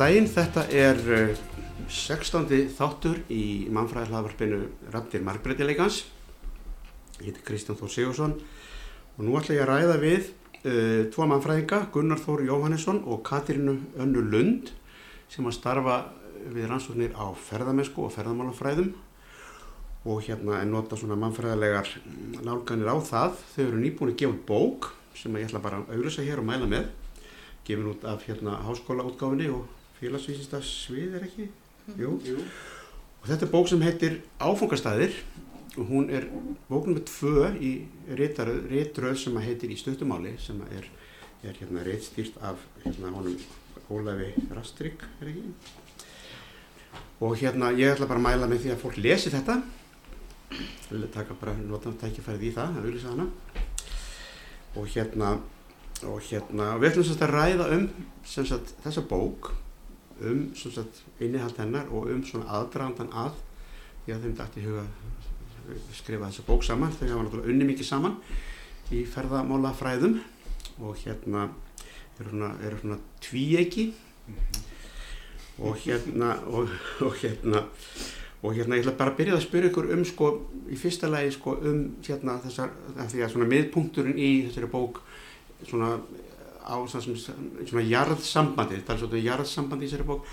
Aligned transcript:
Daginn, 0.00 0.24
þetta 0.32 0.62
er 0.72 1.00
uh, 1.12 1.40
16. 1.92 2.46
þáttur 2.72 3.18
í 3.28 3.68
mannfræði 3.68 4.08
hlaðvarpinu 4.08 4.60
Rattir 4.94 5.20
Margbreytileikans. 5.26 5.98
Ég 7.18 7.26
heiti 7.26 7.42
Kristján 7.44 7.76
Þór 7.76 7.90
Sigursson 7.92 8.32
og 8.38 9.18
nú 9.26 9.34
ætla 9.36 9.58
ég 9.58 9.66
að 9.66 9.68
ræða 9.74 9.96
við 10.00 10.30
uh, 10.30 11.02
tvo 11.12 11.26
mannfræðinga, 11.28 11.82
Gunnar 11.92 12.22
Þór 12.22 12.46
Jóhannesson 12.46 13.02
og 13.04 13.20
Katirinu 13.28 13.74
Önnu 14.00 14.22
Lund 14.24 14.70
sem 15.28 15.44
að 15.50 15.58
starfa 15.58 15.96
við 16.46 16.70
rannsóknir 16.70 17.12
á 17.20 17.36
ferðamennsku 17.50 18.06
og 18.06 18.14
ferðamálafræðum 18.14 18.94
og 20.08 20.22
hérna 20.24 20.62
er 20.62 20.70
nota 20.70 20.96
svona 20.96 21.18
mannfræðilegar 21.20 21.90
nálganir 22.40 22.88
á 22.88 22.96
það. 23.04 23.36
Þau 23.52 23.60
eru 23.66 23.82
nýbúin 23.82 24.14
að 24.14 24.22
gefa 24.24 24.40
bók 24.48 24.88
sem 25.20 25.36
ég 25.36 25.50
ætla 25.50 25.60
bara 25.60 25.82
að 25.82 25.92
auðvisa 25.98 26.24
hér 26.24 26.40
og 26.40 26.48
mæla 26.48 26.70
með 26.72 26.88
gefin 27.68 27.92
út 27.92 28.08
af 28.08 28.24
hérna 28.24 28.56
háskólaútgáfinni 28.64 29.50
og 29.52 29.68
félagsvísista 30.00 30.60
svið 30.64 31.18
er 31.18 31.26
ekki? 31.26 31.46
Jú. 31.98 32.16
Jú. 32.24 32.40
Og 33.20 33.28
þetta 33.28 33.46
er 33.46 33.52
bók 33.52 33.68
sem 33.68 33.82
heitir 33.84 34.20
Áfangastæðir 34.40 35.16
og 35.76 35.90
hún 35.90 36.08
er 36.12 36.26
bók 36.70 36.88
nr. 36.88 37.02
2 37.06 37.50
í 37.60 37.72
réttröð 38.16 39.18
sem 39.20 39.36
að 39.36 39.46
heitir 39.48 39.74
Í 39.74 39.78
stuttumáli 39.78 40.34
sem 40.40 40.58
að 40.64 40.78
er, 40.80 40.88
er 41.50 41.60
hérna 41.60 41.84
réttstýrt 41.86 42.40
af 42.42 42.62
hérna 42.84 43.12
honum 43.14 43.36
Ólafi 43.90 44.32
Rastrik, 44.54 45.04
er 45.20 45.30
ekki? 45.32 45.52
Og 47.20 47.36
hérna 47.38 47.70
ég 47.76 47.92
ætla 47.92 48.08
bara 48.08 48.22
að 48.22 48.28
mæla 48.28 48.50
með 48.50 48.64
því 48.64 48.74
að 48.74 48.82
fólk 48.84 49.00
lesi 49.02 49.32
þetta 49.34 49.60
Ég 50.50 50.90
vil 50.90 51.06
taka 51.14 51.36
bara 51.38 51.54
nota 51.60 51.92
tækifærið 52.00 52.48
í 52.48 52.54
það, 52.56 52.78
að 52.78 52.86
auðvisa 52.88 53.12
hana 53.12 53.26
og 54.78 54.86
hérna 54.90 55.34
og 56.06 56.22
hérna, 56.24 56.74
við 56.80 56.90
ætlum 56.90 57.04
sérst 57.04 57.24
að 57.26 57.34
ræða 57.34 57.66
um 57.76 57.82
sagt, 58.24 58.72
þessa 58.84 59.02
bók 59.10 59.50
um 60.26 60.42
innihald 61.20 61.58
hennar 61.58 61.88
og 61.90 62.10
um 62.12 62.22
svona 62.24 62.50
aðdragandan 62.58 63.12
að 63.12 63.38
því 64.04 64.14
að 64.14 64.22
þeim 64.26 64.36
dætti 64.40 64.66
huga 64.66 64.84
að 64.84 65.96
skrifa 65.96 66.28
þessa 66.28 66.46
bók 66.46 66.64
saman 66.66 66.94
þau 66.94 67.06
hafa 67.08 67.24
náttúrulega 67.24 67.52
unni 67.52 67.68
mikið 67.68 67.88
saman 67.88 68.16
í 68.90 69.04
ferðamála 69.06 69.72
fræðum 69.78 70.20
og 70.80 70.96
hérna 71.04 71.48
eru 72.20 72.30
svona, 72.30 72.54
eru 72.66 72.80
svona 72.80 72.98
tvíegi 73.22 73.90
og 75.60 75.76
hérna 75.84 76.34
og, 76.48 76.72
og 77.04 77.20
hérna 77.20 77.66
og 78.40 78.54
hérna 78.56 78.78
ég 78.78 78.86
ætla 78.86 78.96
bara 78.96 79.12
að 79.12 79.18
byrja 79.20 79.36
að 79.36 79.44
spyrja 79.44 79.70
ykkur 79.70 79.90
um 79.94 80.04
sko 80.08 80.30
í 80.72 80.78
fyrsta 80.80 81.10
lagi 81.12 81.34
sko 81.34 81.58
um 81.60 81.80
hérna 82.06 82.38
þessar, 82.40 82.72
því 82.96 83.24
að 83.24 83.32
svona 83.34 83.48
miðpunkturinn 83.50 84.16
í 84.16 84.30
þessari 84.48 84.70
bók 84.72 85.02
svona 85.68 85.98
á 86.70 86.76
svona, 86.86 87.18
svona 87.66 87.84
jarðsambandi 87.90 88.80
það 88.86 88.94
er 88.94 89.00
svona 89.02 89.22
jarðsambandi 89.26 89.86
í 89.86 89.90
þessari 89.90 90.08
bók 90.08 90.26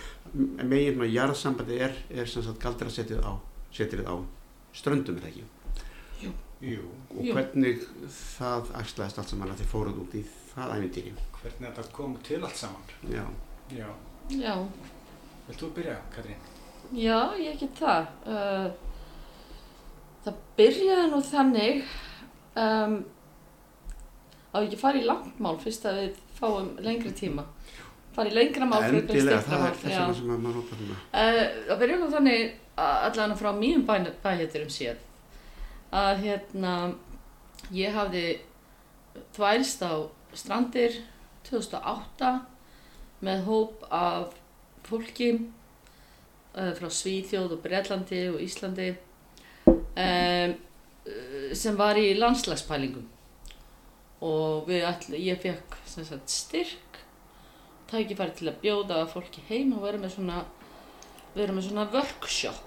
megin 0.70 0.96
svona 1.00 1.12
jarðsambandi 1.18 1.80
er, 1.88 1.96
er 2.14 2.30
svona 2.30 2.54
galdra 2.62 2.90
setið 2.94 3.24
á 3.26 3.34
setið 3.74 4.04
á 4.06 4.16
ströndum 4.78 5.18
er 5.18 5.26
það 5.26 5.32
ekki 5.32 5.46
Jú. 6.24 6.32
Jú. 6.66 6.86
og 7.14 7.24
Jú. 7.26 7.34
hvernig 7.38 7.82
það 8.38 8.72
æslaðist 8.82 9.20
allt 9.22 9.34
saman 9.34 9.52
að 9.54 9.60
þið 9.64 9.72
fóruð 9.74 10.00
út 10.06 10.16
í 10.18 10.24
það 10.54 10.76
æfintýri 10.78 11.16
Hvernig 11.38 11.68
þetta 11.70 11.92
kom 11.94 12.16
til 12.26 12.40
allt 12.44 12.58
saman. 12.58 12.88
já, 13.14 13.26
Já. 13.78 13.88
Já, 14.34 14.54
Vilt 15.48 15.60
þú 15.62 15.68
byrja, 15.76 15.98
Katrín? 16.12 16.40
já, 16.92 17.20
ég 17.40 17.60
get 17.60 17.76
það. 17.80 18.08
Uh, 18.26 18.72
það 20.26 20.40
byrjaði 20.58 21.06
nú 21.12 21.20
þannig 21.24 21.84
um, 22.60 22.96
að 24.58 24.64
við 24.64 24.70
ekki 24.72 24.82
fara 24.82 25.00
í 25.00 25.06
langt 25.08 25.40
mál 25.44 25.56
fyrst 25.62 25.86
að 25.88 26.00
við 26.02 26.22
fáum 26.38 26.70
lengri 26.86 27.14
tíma. 27.18 27.46
Fara 28.16 28.32
í 28.32 28.34
lengra 28.34 28.68
mál 28.70 28.80
fyrir 28.82 29.04
styttra 29.06 29.42
það 29.46 29.66
er 29.68 29.76
þess 29.82 29.98
vegna 29.98 30.18
sem 30.18 30.32
að 30.34 30.44
maður 30.46 30.62
nota 30.62 30.78
þarna 30.80 30.96
Uh, 31.08 31.42
það 31.68 31.82
byrjaði 31.82 32.02
nú 32.02 32.10
þannig 32.14 32.46
að 32.78 33.06
allan 33.08 33.36
frá 33.38 33.50
mínum 33.58 33.86
bæhætturum 34.24 34.72
séð. 34.74 35.04
Að 35.94 36.24
hérna 36.26 36.74
ég 37.74 37.96
hafði 37.96 38.26
þvælst 39.38 39.86
á 39.86 39.94
strandir 40.38 41.02
2008 41.48 42.34
með 43.26 43.44
hóp 43.48 43.86
af 43.94 44.36
fólki 44.88 45.32
uh, 45.38 46.72
frá 46.78 46.90
Svíþjóð 46.90 47.58
og 47.58 47.62
Breitlandi 47.64 48.24
og 48.34 48.42
Íslandi 48.44 48.92
um, 49.68 50.58
sem 51.56 51.78
var 51.80 51.98
í 52.00 52.12
landslagspælingum 52.18 53.08
og 54.26 54.70
ætl, 54.74 55.18
ég 55.20 55.42
fekk 55.42 55.78
sagt, 55.86 56.32
styrk 56.32 57.02
tækifæri 57.92 58.36
til 58.36 58.50
að 58.52 58.62
bjóða 58.64 59.04
fólki 59.12 59.44
heim 59.48 59.76
og 59.78 59.86
vera 59.86 60.00
með 60.02 60.18
svona 60.18 60.42
vera 61.38 61.54
með 61.54 61.70
svona 61.70 61.86
workshop. 61.94 62.64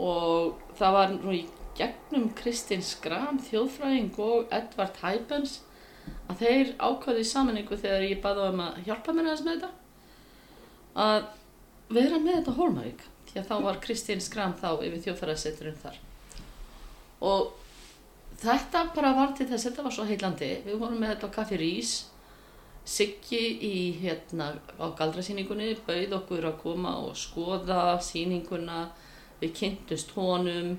Og 0.00 0.60
það 0.78 0.96
var 0.96 1.16
í 1.34 1.42
gegnum 1.78 2.30
Kristinn 2.36 2.84
Skram 2.84 3.40
þjóðfræðing 3.48 4.16
og 4.22 4.52
Edvard 4.54 5.00
Hæpens 5.02 5.60
að 6.30 6.44
þeir 6.44 6.72
ákvaði 6.78 7.24
í 7.24 7.28
samanningu 7.28 7.78
þegar 7.78 8.06
ég 8.06 8.22
baði 8.24 8.48
um 8.48 8.62
að 8.64 8.80
hjálpa 8.86 9.14
mér 9.14 9.30
aðeins 9.30 9.46
með 9.46 9.56
þetta 9.56 9.72
að 11.00 11.26
vera 11.90 12.20
með 12.22 12.38
þetta 12.38 12.54
á 12.54 12.58
Hólmavík. 12.60 13.02
Því 13.30 13.40
að 13.40 13.50
þá 13.50 13.56
var 13.66 13.82
Kristinn 13.82 14.22
Skram 14.22 14.54
þá 14.58 14.70
yfir 14.78 15.02
þjóðfræðasetturinn 15.04 15.82
þar. 15.82 15.98
Og 17.20 17.50
þetta 18.40 18.86
bara 18.94 19.12
var 19.16 19.34
til 19.36 19.46
þess 19.50 19.64
að 19.64 19.70
þetta 19.70 19.84
var 19.86 19.96
svo 19.96 20.06
heillandi. 20.08 20.50
Við 20.66 20.80
vorum 20.80 21.02
með 21.02 21.14
þetta 21.14 21.30
á 21.30 21.36
Kaffi 21.36 21.60
Rís. 21.60 21.92
Siggi 22.90 23.42
í 23.66 23.74
hérna 24.00 24.54
á 24.80 24.86
galdrasýningunni 24.98 25.74
bauð 25.86 26.16
okkur 26.16 26.48
að 26.48 26.56
koma 26.62 26.96
og 27.04 27.18
skoða 27.20 27.98
sýninguna. 28.02 28.86
Við 29.40 29.54
kynntust 29.56 30.14
honum 30.16 30.74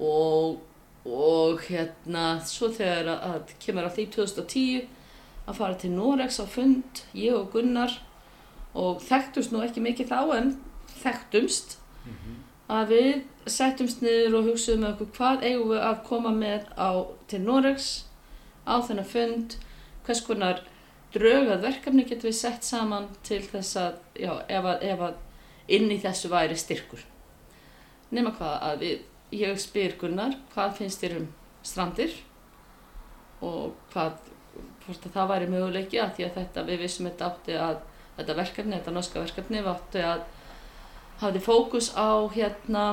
og, 0.00 0.60
og 1.04 1.64
hérna 1.68 2.38
svo 2.48 2.70
þegar 2.72 3.10
að, 3.14 3.24
að 3.30 3.56
kemur 3.64 3.88
að 3.88 3.98
því 3.98 4.06
2010 4.18 4.86
að 5.44 5.58
fara 5.58 5.78
til 5.80 5.92
Norex 5.92 6.40
á 6.40 6.46
fund 6.48 7.04
ég 7.16 7.36
og 7.36 7.50
Gunnar 7.52 7.92
og 8.74 9.02
þekktust 9.04 9.52
nú 9.52 9.62
ekki 9.64 9.82
mikið 9.84 10.10
þá 10.10 10.20
en 10.38 10.54
þekktumst 11.02 11.76
að 12.72 12.92
við 12.94 13.10
settumst 13.50 14.02
niður 14.04 14.38
og 14.40 14.50
hugsaðum 14.50 14.86
okkur 14.92 15.10
hvað 15.16 15.46
eigum 15.48 15.72
við 15.74 15.82
að 15.84 16.02
koma 16.08 16.32
með 16.34 16.68
á, 16.80 16.90
til 17.28 17.40
Norex 17.44 17.88
á 18.64 18.80
þennan 18.80 19.08
fund 19.08 19.56
hvers 20.06 20.22
konar 20.24 20.62
drög 21.14 21.50
að 21.52 21.66
verkefni 21.68 22.04
getum 22.08 22.30
við 22.30 22.38
sett 22.38 22.66
saman 22.66 23.08
til 23.26 23.40
þess 23.46 23.78
að, 23.80 23.98
já, 24.18 24.32
ef 24.48 24.68
að, 24.70 24.86
ef 24.90 25.02
að 25.08 25.74
inn 25.76 25.90
í 25.92 25.98
þessu 26.02 26.30
væri 26.32 26.56
styrkur. 26.58 27.04
Nefna 28.10 28.34
hvað 28.38 28.54
að 28.68 28.84
við, 28.84 29.02
ég 29.40 29.60
spyr 29.62 29.96
Gunnar, 30.00 30.36
hvað 30.54 30.78
finnst 30.80 31.04
þér 31.04 31.18
um 31.20 31.28
strandir 31.64 32.14
og 33.44 33.74
hvað, 33.92 34.18
hvort 34.84 35.08
að 35.08 35.16
það 35.16 35.30
væri 35.32 35.50
möguleiki 35.52 36.00
að 36.02 36.16
því 36.16 36.26
að 36.28 36.38
þetta, 36.40 36.66
við 36.68 36.84
vissum 36.84 37.08
þetta 37.08 37.30
átti 37.30 37.58
að, 37.58 37.82
þetta 38.18 38.38
verkefni, 38.40 38.78
þetta 38.78 38.96
norska 38.98 39.24
verkefni, 39.24 39.62
við 39.62 39.72
átti 39.74 40.04
að 40.04 40.24
hafði 41.22 41.44
fókus 41.44 41.92
á 41.94 42.26
hérna 42.34 42.84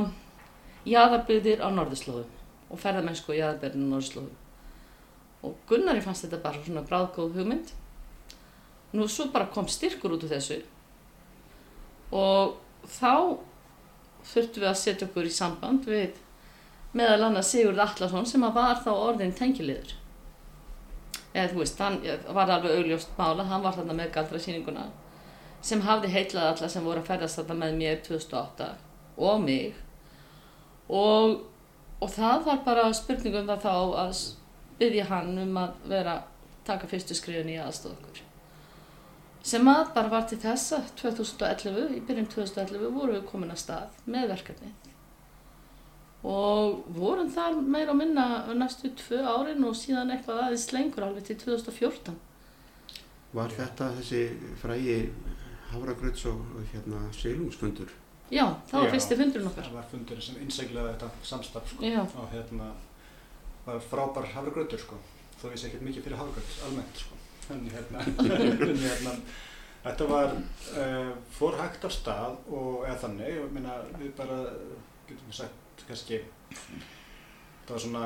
jaðarbyggðir 0.87 1.61
á 1.61 1.67
norðurslóðum 1.73 2.71
og 2.71 2.81
ferðamennsku 2.81 3.35
í 3.35 3.41
jaðarbyggðir 3.41 3.85
á 3.85 3.91
norðurslóðum. 3.91 4.37
Og 5.41 5.55
Gunnari 5.69 6.01
fannst 6.05 6.25
þetta 6.25 6.41
bara 6.43 6.63
svona 6.65 6.85
bráðgóð 6.85 7.39
hugmynd 7.39 7.71
Nú 8.91 9.07
svo 9.07 9.29
bara 9.31 9.47
kom 9.47 9.69
styrkur 9.71 10.17
út 10.17 10.25
úr 10.27 10.33
þessu 10.33 10.59
og 12.11 12.57
þá 12.91 13.39
þurftum 14.27 14.63
við 14.63 14.67
að 14.67 14.79
setja 14.81 15.07
okkur 15.07 15.29
í 15.29 15.31
samband 15.31 15.85
við 15.87 16.17
meðal 16.97 17.29
annars 17.29 17.53
Sigurd 17.53 17.79
Allarsson 17.79 18.27
sem 18.27 18.43
að 18.43 18.57
var 18.57 18.81
þá 18.83 18.89
orðin 18.91 19.31
tengiliður. 19.37 19.93
Eða 21.31 21.53
þú 21.53 21.61
veist, 21.61 21.79
hann 21.79 22.01
var 22.35 22.51
alveg 22.51 22.81
augljóst 22.81 23.13
mála, 23.15 23.45
hann 23.47 23.63
var 23.63 23.77
þarna 23.77 23.95
með 23.95 24.11
galdrasýninguna 24.17 24.89
sem 25.63 25.85
hafði 25.85 26.11
heitlað 26.11 26.49
alla 26.49 26.69
sem 26.73 26.83
voru 26.83 26.99
að 26.99 27.07
ferðast 27.13 27.39
þarna 27.39 27.57
með 27.61 27.79
mér 27.79 28.03
2008 28.09 28.69
og 29.29 29.41
mig 29.45 29.79
og, 30.91 31.37
og 31.99 32.11
það 32.11 32.45
var 32.49 32.61
bara 32.65 32.89
spurningum 32.95 33.47
það 33.49 33.65
þá 33.65 33.75
að 34.03 34.21
byggja 34.81 35.07
hann 35.11 35.37
um 35.45 35.57
að 35.61 35.87
vera 35.91 36.17
taka 36.67 36.89
fyrstu 36.89 37.17
skrifin 37.17 37.49
í 37.53 37.57
aðstóð 37.61 37.95
okkur. 37.95 38.21
Sem 39.51 39.67
að 39.71 39.93
bara 39.95 40.11
var 40.11 40.27
til 40.29 40.37
þess 40.41 40.75
að 40.77 40.91
2011, 41.01 41.95
í 41.97 42.01
byrjun 42.05 42.29
2011 42.29 42.93
vorum 42.93 43.17
við 43.17 43.27
komin 43.31 43.53
að 43.53 43.63
stað 43.63 44.01
með 44.05 44.29
verkefni 44.35 44.73
og 46.21 46.83
vorum 46.93 47.31
þar 47.33 47.55
meira 47.65 47.95
og 47.95 47.97
minna 47.97 48.25
næstu 48.53 48.91
tvö 48.93 49.23
árin 49.25 49.63
og 49.65 49.73
síðan 49.77 50.11
eitthvað 50.13 50.43
aðeins 50.43 50.67
lengur 50.75 51.07
alveg 51.07 51.25
til 51.25 51.37
2014 51.47 52.19
Var 53.31 53.53
þetta 53.55 53.87
þessi 53.97 54.21
frægi 54.61 54.97
Hafragröts 55.71 56.25
og 56.27 56.61
hérna 56.73 57.05
Silungsfundur? 57.15 57.89
Já, 58.31 58.45
það 58.69 58.85
var 58.85 58.93
fyrsti 58.95 59.19
fundurinn 59.19 59.51
okkar 59.51 59.67
Það 59.67 59.77
var 59.77 59.87
fundurinn 59.91 60.25
sem 60.25 60.41
innsækilega 60.45 60.93
þetta 60.93 61.27
samstarf 61.27 61.73
sko. 61.73 61.93
Og 62.23 62.27
hérna 62.31 62.71
var 63.65 63.81
frábær 63.91 64.29
hafragrautur 64.33 64.81
sko. 64.81 64.99
þó 65.41 65.47
sé 65.51 65.67
ekkert 65.67 65.85
mikið 65.87 66.05
fyrir 66.05 66.19
hafragraut 66.21 66.59
almennt 66.67 67.01
sko. 67.01 67.17
en 67.51 67.65
hérna, 67.73 68.03
hérna 68.87 69.15
Þetta 69.81 70.05
var, 70.05 70.33
uh, 70.77 71.11
fór 71.33 71.55
hægt 71.57 71.85
af 71.87 71.93
stað 71.95 72.35
og 72.53 72.83
eða 72.85 72.99
þannig, 73.01 73.29
ég 73.33 73.53
meina 73.55 73.79
við 73.97 74.11
bara, 74.19 74.37
getum 75.07 75.31
við 75.31 75.39
sagt 75.39 75.85
kannski, 75.87 76.19
það 77.65 77.71
var 77.71 77.81
svona 77.81 78.03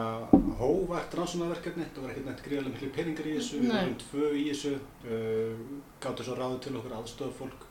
hóvægt 0.62 1.18
rannsónaverkefni, 1.20 1.90
það 1.92 2.06
var 2.06 2.14
ekkert 2.14 2.30
neitt 2.30 2.46
gríðarlega 2.46 2.78
miklu 2.78 2.92
peningar 2.96 3.28
í 3.28 3.36
þessu, 3.36 3.60
við 3.60 3.74
Nei. 3.74 3.76
vorum 3.82 3.98
tvö 4.06 4.30
í 4.40 4.46
þessu, 4.54 4.74
uh, 5.10 5.66
gáttu 6.06 6.28
svo 6.30 6.38
ráðið 6.40 6.62
til 6.64 6.76
okkur 6.80 6.96
aðstofa 7.02 7.40
fólk 7.42 7.65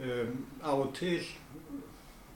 um, 0.00 0.36
á 0.62 0.72
og 0.72 0.92
til, 0.96 1.22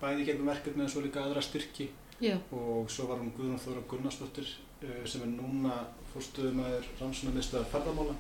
bæði 0.01 0.27
gegnum 0.29 0.51
verkefni 0.51 0.85
en 0.85 0.93
svo 0.93 1.03
líka 1.05 1.25
aðra 1.25 1.43
styrki. 1.43 1.89
Já, 2.19 2.35
og 2.51 2.91
svo 2.91 3.07
var 3.11 3.21
hún 3.23 3.31
Guðrún 3.37 3.61
Þóra 3.63 3.85
Gunnarsdóttir 3.91 4.49
uh, 4.83 5.03
sem 5.07 5.23
er 5.23 5.33
núna 5.37 5.79
fórstuðumæður 6.13 6.89
rannsóknarmiðstöðar 7.01 7.71
ferðamála. 7.73 8.17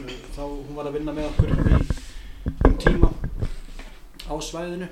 Uh, 0.00 0.16
þá 0.36 0.42
hún 0.46 0.76
var 0.78 0.90
að 0.90 0.98
vinna 0.98 1.16
með 1.16 1.30
okkur 1.32 1.52
í 1.52 1.80
um 2.68 2.78
tíma 2.80 3.12
á 4.28 4.34
svæðinu. 4.40 4.88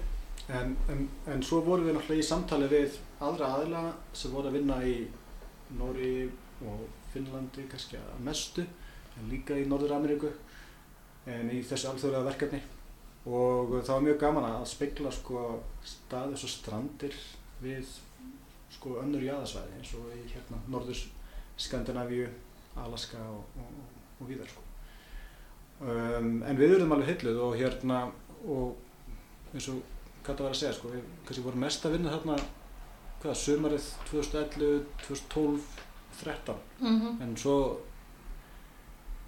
En, 0.50 0.74
en, 0.90 1.04
en 1.30 1.42
svo 1.46 1.60
vorum 1.62 1.86
við 1.86 1.94
náttúrulega 1.94 2.24
í 2.24 2.26
samtali 2.26 2.66
við 2.70 2.96
aðra 3.22 3.52
aðila 3.54 3.82
sem 4.16 4.32
voru 4.34 4.50
að 4.50 4.56
vinna 4.58 4.80
í 4.82 4.96
Nóri 5.78 6.14
og 6.66 6.88
Finnlandi 7.12 7.66
kannski 7.70 7.98
að 8.00 8.24
mestu 8.26 8.64
en 9.18 9.30
líka 9.30 9.56
í 9.58 9.66
Norður 9.70 9.96
Ameríku 9.98 10.30
en 11.30 11.50
í 11.54 11.60
þessu 11.66 11.90
alþjóðlega 11.90 12.28
verkefni 12.30 12.60
og 13.30 13.74
það 13.78 13.94
var 13.94 14.06
mjög 14.06 14.18
gaman 14.20 14.48
að 14.48 14.68
spegla 14.70 15.12
sko 15.14 15.44
staðis 15.86 16.44
og 16.46 16.52
strandir 16.52 17.16
við 17.62 17.94
sko 18.74 18.96
önnur 19.02 19.24
jaðarsvæði 19.24 19.78
eins 19.78 19.94
og 19.98 20.12
í 20.16 20.22
hérna 20.32 20.60
norður 20.70 21.02
Skandinavíu, 21.60 22.28
Alaska 22.80 23.20
og, 23.20 23.58
og, 23.60 23.80
og 24.22 24.28
víðar 24.30 24.48
sko. 24.48 24.62
Um, 25.80 26.38
en 26.44 26.56
við 26.56 26.78
erum 26.78 26.94
alveg 26.96 27.10
hilluð 27.14 27.40
og 27.44 27.56
hérna 27.60 28.06
og 28.48 29.54
eins 29.54 29.68
og 29.72 29.80
Kata 30.20 30.44
var 30.44 30.52
að 30.52 30.58
segja 30.60 30.74
sko, 30.76 30.90
við 30.92 31.04
kannski 31.24 31.44
vorum 31.44 31.62
mest 31.64 31.84
að 31.88 31.94
vinna 31.96 32.10
þarna 32.12 32.34
hvað, 33.22 33.36
sumarið 33.40 33.86
2011, 34.10 34.82
2012, 35.06 35.78
13 36.20 36.58
mhm, 36.84 37.22
en 37.24 37.32
svo 37.40 37.54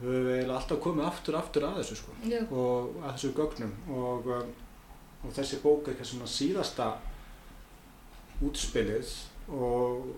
höfum 0.03 0.27
við 0.29 0.53
alltaf 0.57 0.83
komið 0.83 1.09
aftur 1.09 1.39
aftur 1.39 1.69
að 1.69 1.81
þessu 1.81 1.99
sko. 2.01 2.19
Já, 2.29 2.41
og 2.51 2.99
að 3.03 3.15
þessu 3.15 3.33
gögnum. 3.39 3.73
Og, 3.95 4.29
um, 4.37 4.53
og 5.23 5.35
þessi 5.39 5.63
bók 5.63 5.89
er 5.89 5.99
kannski 5.99 6.17
svona 6.19 6.31
síðasta 6.31 6.91
útspilið 8.43 9.13
og 9.53 10.13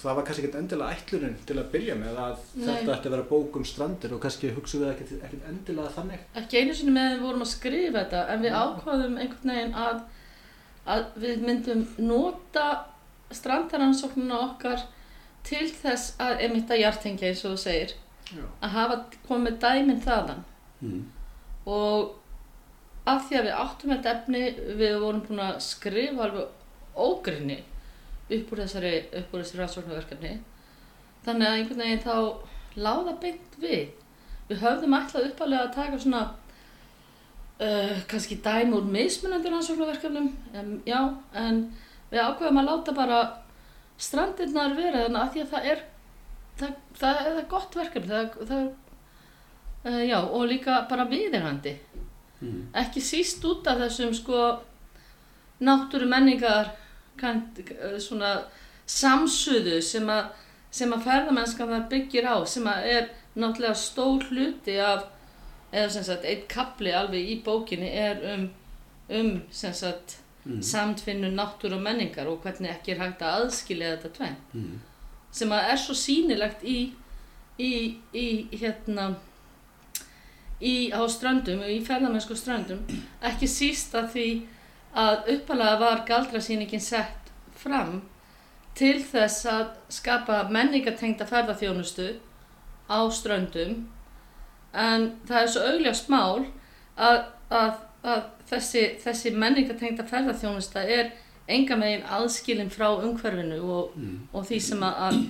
það 0.00 0.16
var 0.16 0.26
kannski 0.26 0.44
ekkert 0.44 0.58
endilega 0.60 0.96
ætlunin 0.96 1.36
til 1.48 1.56
að 1.60 1.72
byrja 1.74 1.96
með 1.98 2.20
að 2.20 2.36
Nei. 2.54 2.66
þetta 2.66 2.94
ætti 2.94 3.10
að 3.10 3.14
vera 3.16 3.26
bók 3.30 3.58
um 3.60 3.66
strandir 3.68 4.14
og 4.16 4.22
kannski 4.22 4.52
hugsaum 4.54 4.84
við 4.84 4.92
ekkert, 4.94 5.12
ekkert 5.26 5.48
endilega 5.50 5.94
þannig. 5.96 6.22
Ekki 6.40 6.62
einu 6.62 6.76
sinni 6.76 6.94
með 6.94 7.10
við 7.14 7.26
vorum 7.26 7.44
að 7.44 7.52
skrifa 7.52 8.04
þetta 8.04 8.22
en 8.34 8.46
við 8.46 8.56
ákvaðum 8.60 9.18
einhvern 9.20 9.52
veginn 9.54 9.76
að, 9.86 10.00
að 10.94 11.04
við 11.24 11.44
myndum 11.48 11.84
nota 11.98 12.66
strandaransóknuna 13.40 14.40
okkar 14.48 14.86
til 15.46 15.66
þess 15.72 16.16
að 16.20 16.46
emitta 16.48 16.78
hjartengja 16.78 17.30
eins 17.30 17.44
og 17.44 17.54
þú 17.54 17.62
segir 17.64 17.94
Já. 18.30 18.44
að 18.62 18.74
hafa 18.76 18.96
komið 19.28 19.60
dæminn 19.66 20.02
þaðan 20.06 20.46
Mm. 20.80 21.00
og 21.66 22.14
af 23.04 23.26
því 23.28 23.36
að 23.36 23.42
við 23.44 23.56
áttum 23.62 23.90
þetta 23.92 24.12
efni 24.14 24.40
við 24.78 24.94
vorum 25.02 25.20
búin 25.26 25.42
að 25.44 25.58
skrifa 25.60 26.22
alveg 26.24 26.96
ógrinni 26.96 27.58
upp 28.30 28.52
úr 28.54 28.62
þessari, 28.62 28.92
þessari 29.12 29.60
rannsóknarverkefni 29.60 30.30
þannig 31.26 31.48
að 31.50 31.58
einhvern 31.58 31.82
veginn 31.84 32.04
þá 32.06 32.16
láða 32.80 33.16
beint 33.20 33.58
við 33.60 33.90
við 34.48 34.62
höfðum 34.64 34.96
ætlað 35.02 35.28
uppalega 35.28 35.66
að 35.66 35.74
taka 35.74 36.00
svona 36.00 36.22
uh, 37.60 38.00
kannski 38.08 38.40
dæmi 38.44 38.78
úr 38.78 38.88
mismunandi 38.96 39.52
rannsóknarverkefnum 39.52 40.32
um, 40.54 40.74
já, 40.88 41.00
en 41.34 41.62
við 42.10 42.24
ákveðum 42.24 42.62
að 42.62 42.70
láta 42.72 42.96
bara 42.96 43.20
strandirnar 44.00 44.76
vera 44.78 45.04
þannig 45.04 45.22
að 45.26 45.32
því 45.34 45.44
að 45.44 45.52
það 45.54 45.72
er 45.74 45.84
það, 46.60 46.76
það, 47.00 47.18
það 47.24 47.38
er 47.42 47.50
gott 47.56 47.76
verkefni 47.82 48.14
það, 48.14 48.38
það 48.52 48.70
Uh, 49.80 50.02
já, 50.04 50.18
og 50.20 50.42
líka 50.44 50.74
bara 50.90 51.06
viðirhandi. 51.08 51.70
Mm. 52.42 52.66
Ekki 52.76 53.00
síst 53.00 53.40
út 53.48 53.64
af 53.70 53.78
þessum 53.80 54.10
sko 54.12 54.40
náttúru 55.64 56.04
menningar 56.10 56.68
svona 58.00 58.34
samsuðu 58.84 59.78
sem 59.84 60.04
að, 60.12 60.28
sem 60.72 60.92
að 60.92 61.06
ferðamennskan 61.06 61.72
það 61.72 61.86
byggir 61.94 62.28
á, 62.28 62.36
sem 62.44 62.68
að 62.68 62.90
er 62.92 63.08
náttúrulega 63.40 63.80
stór 63.80 64.28
hluti 64.28 64.76
af, 64.84 65.06
eða 65.72 65.88
sem 65.96 66.04
sagt, 66.10 66.28
eitt 66.28 66.44
kapli 66.52 66.92
alveg 66.92 67.32
í 67.32 67.38
bókinni 67.46 67.88
er 68.04 68.20
um, 68.34 68.48
um 69.08 69.32
sem 69.50 69.72
sagt, 69.72 70.18
Mm. 70.40 70.62
samtfinnu 70.64 71.28
náttúru 71.36 71.76
og 71.76 71.82
menningar 71.84 72.24
og 72.26 72.38
hvernig 72.40 72.70
ekki 72.72 72.94
er 72.94 73.00
hægt 73.02 73.20
að 73.20 73.42
aðskilja 73.42 73.90
þetta 73.96 74.08
tvenn 74.16 74.36
Mm. 74.56 74.78
Sem 75.32 75.52
að 75.54 75.72
er 75.72 75.80
svo 75.80 75.96
sýnilegt 75.96 76.64
í, 76.66 76.78
í, 77.58 77.72
í 78.12 78.28
hérna 78.60 79.12
í, 80.60 80.90
á 80.92 81.00
ströndum, 81.08 81.62
í 81.64 81.80
ferðamennsku 81.84 82.36
ströndum. 82.36 82.82
Ekki 83.24 83.48
síst 83.50 83.94
að 83.96 84.10
því 84.14 84.28
að 85.00 85.30
uppalega 85.36 85.78
var 85.80 86.02
galdrasýningin 86.08 86.82
sett 86.82 87.30
fram 87.60 88.00
til 88.78 88.98
þess 89.04 89.46
að 89.50 89.64
skapa 89.92 90.42
menningatengda 90.50 91.26
ferðarþjónustu 91.28 92.12
á 92.90 93.00
ströndum. 93.12 93.86
En 94.74 95.10
það 95.28 95.42
er 95.42 95.50
svo 95.50 95.66
augljóst 95.66 96.10
mál 96.12 96.46
að, 96.96 97.24
að, 97.50 97.80
að 98.06 98.22
þessi, 98.50 98.84
þessi 99.02 99.34
menningatengda 99.34 100.06
ferðarþjónusta 100.10 100.84
er 100.86 101.12
enga 101.56 101.76
megin 101.76 102.02
aðskilin 102.06 102.70
frá 102.70 102.88
umhverfinu 103.02 103.60
og, 103.62 103.96
Mm. 103.96 104.18
og 104.32 104.46
því 104.46 104.60
sem 104.60 104.78
að, 104.80 104.94
að 105.08 105.20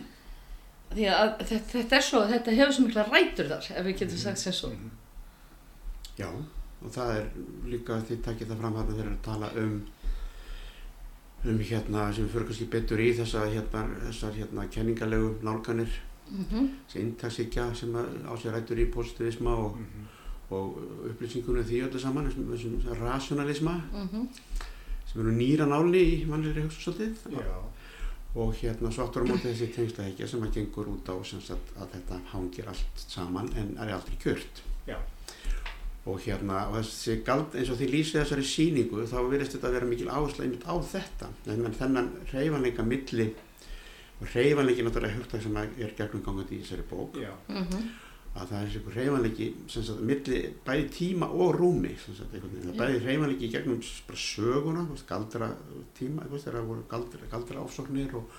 því 0.95 1.05
að 1.15 1.29
þetta, 1.39 1.67
þetta 1.73 1.97
er 1.97 2.03
svo, 2.03 2.21
þetta 2.33 2.51
hefur 2.59 2.73
svo 2.73 2.87
mikla 2.87 3.05
rætur 3.11 3.49
þar 3.49 3.71
ef 3.77 3.85
við 3.87 3.99
getum 3.99 4.19
sagt 4.19 4.39
sem 4.39 4.53
svo 4.53 4.69
Mhm. 4.71 4.91
Já, 6.19 6.29
og 6.85 6.91
það 6.93 7.17
er 7.17 7.27
líka 7.71 8.01
því 8.03 8.17
takkið 8.25 8.47
það 8.51 8.59
fram 8.61 8.75
þarna 8.75 8.95
þegar 8.97 9.13
að 9.13 9.23
tala 9.23 9.51
um 9.57 9.83
um 11.45 11.59
hérna 11.59 12.13
sem 12.13 12.29
fyrir 12.29 12.45
kannski 12.47 12.67
betur 12.69 12.99
í 13.01 13.13
þessa 13.17 13.47
hérna, 13.49 13.87
þessar 14.09 14.35
hérna 14.37 14.67
kenningalegu 14.69 15.31
nálganir 15.43 15.89
mm 16.31 16.45
-hmm. 16.51 16.67
þessi 16.89 17.01
intaksíkja 17.01 17.75
sem 17.75 17.95
á 17.97 18.33
sér 18.37 18.53
rættur 18.53 18.77
í 18.79 18.91
positivisma 18.93 19.51
og, 19.57 19.77
Mhm. 19.79 20.05
og 20.51 20.79
upplýsingunum 21.11 21.65
því 21.65 21.89
öllu 21.89 21.99
saman 21.99 22.27
þessum, 22.29 22.99
rationalisma 23.01 23.81
Mm 23.93 24.29
sem 25.11 25.21
eru 25.25 25.35
nýra 25.35 25.67
náli 25.67 26.03
í 26.15 26.19
mannlegri 26.31 26.63
hugsansaldið 26.67 27.25
Já. 27.35 27.55
og 28.39 28.53
hérna 28.61 28.93
svo 28.95 29.09
áttur 29.09 29.27
á 29.27 29.31
móti 29.31 29.49
þessi 29.51 29.71
tengslaheikja 29.75 30.29
sem 30.31 30.45
að 30.47 30.55
gengur 30.59 30.91
út 30.93 31.11
á 31.11 31.15
sem 31.27 31.43
sagt, 31.43 31.73
að 31.77 31.97
þetta 31.97 32.21
hangir 32.31 32.69
allt 32.71 33.03
saman 33.07 33.51
en 33.59 33.73
er 33.77 33.95
aldrei 33.97 34.19
kjört 34.23 34.63
Já. 34.87 34.97
og 36.07 36.21
hérna 36.25 36.69
og 36.71 36.79
þessi 36.79 37.19
gald 37.27 37.57
eins 37.59 37.73
og 37.75 37.81
því 37.81 37.91
lýsið 37.91 38.21
þessari 38.23 38.47
síningu 38.47 39.07
þá 39.11 39.19
virðist 39.27 39.57
þetta 39.59 39.71
að 39.73 39.79
vera 39.81 39.91
mikil 39.91 40.11
áhersla 40.15 40.47
einmitt 40.47 40.69
á 40.71 40.75
þetta 40.93 41.33
en 41.51 41.65
menn 41.65 41.79
þennan 41.81 42.13
reyfanleika 42.31 42.87
milli 42.87 43.33
og 44.21 44.31
reyfanleiki 44.37 44.87
náttúrulega 44.87 45.19
hugtak 45.19 45.43
sem 45.43 45.59
að 45.59 45.83
er 45.83 45.97
gegnum 45.99 46.23
gangandi 46.23 46.61
í 46.61 46.63
þessari 46.63 46.87
bók 46.91 47.19
Já. 47.19 47.33
Að 48.31 48.47
það 48.47 48.61
er 48.61 48.69
þessi 48.71 48.95
reyfanleiki 48.95 49.47
sem 49.73 49.83
sagt 49.89 50.03
milli 50.07 50.41
bæði 50.67 50.85
tíma 50.95 51.27
og 51.35 51.57
rúmi 51.59 51.91
sem 51.99 52.15
sagt 52.15 52.35
einhvern 52.37 52.53
veginn, 52.55 52.69
það 52.71 52.79
bæði 52.85 53.01
reyfanleiki 53.09 53.49
í 53.49 53.53
gegnum 53.57 53.81
bara 54.07 54.21
söguna, 54.23 54.85
galdra 55.09 55.49
tíma, 55.99 56.29
það 56.31 56.61
voru 56.69 56.85
galdra, 56.93 57.27
galdra 57.33 57.65
ofsóknir 57.65 58.15
og, 58.15 58.31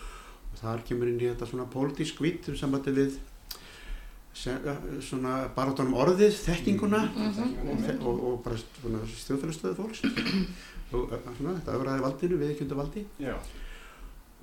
og 0.53 0.62
þar 0.62 0.86
kemur 0.88 1.12
inn 1.12 1.19
í 1.19 1.27
þetta 1.33 1.50
svona 1.51 1.67
pólitísk 1.74 2.21
vitt 2.24 2.48
um 2.50 2.55
sambandi 2.55 2.93
við 2.95 3.17
se, 4.33 4.53
svona 5.03 5.33
barátunum 5.55 5.98
orðið, 6.00 6.38
þekkinguna 6.45 7.01
Mhm. 7.12 7.50
og, 7.67 7.81
þe- 7.83 7.98
og, 8.07 8.21
og 8.31 8.38
bara 8.45 8.55
svona 8.63 9.01
stjórnfélagstöðu 9.12 9.75
fólks 9.75 10.05
og 10.93 11.12
uh, 11.12 11.19
svona 11.38 11.57
þetta 11.60 11.75
öfraði 11.75 12.05
valdinu, 12.07 12.39
viðkjöndu 12.39 12.77
valdi 12.79 13.03
Já. 13.19 13.36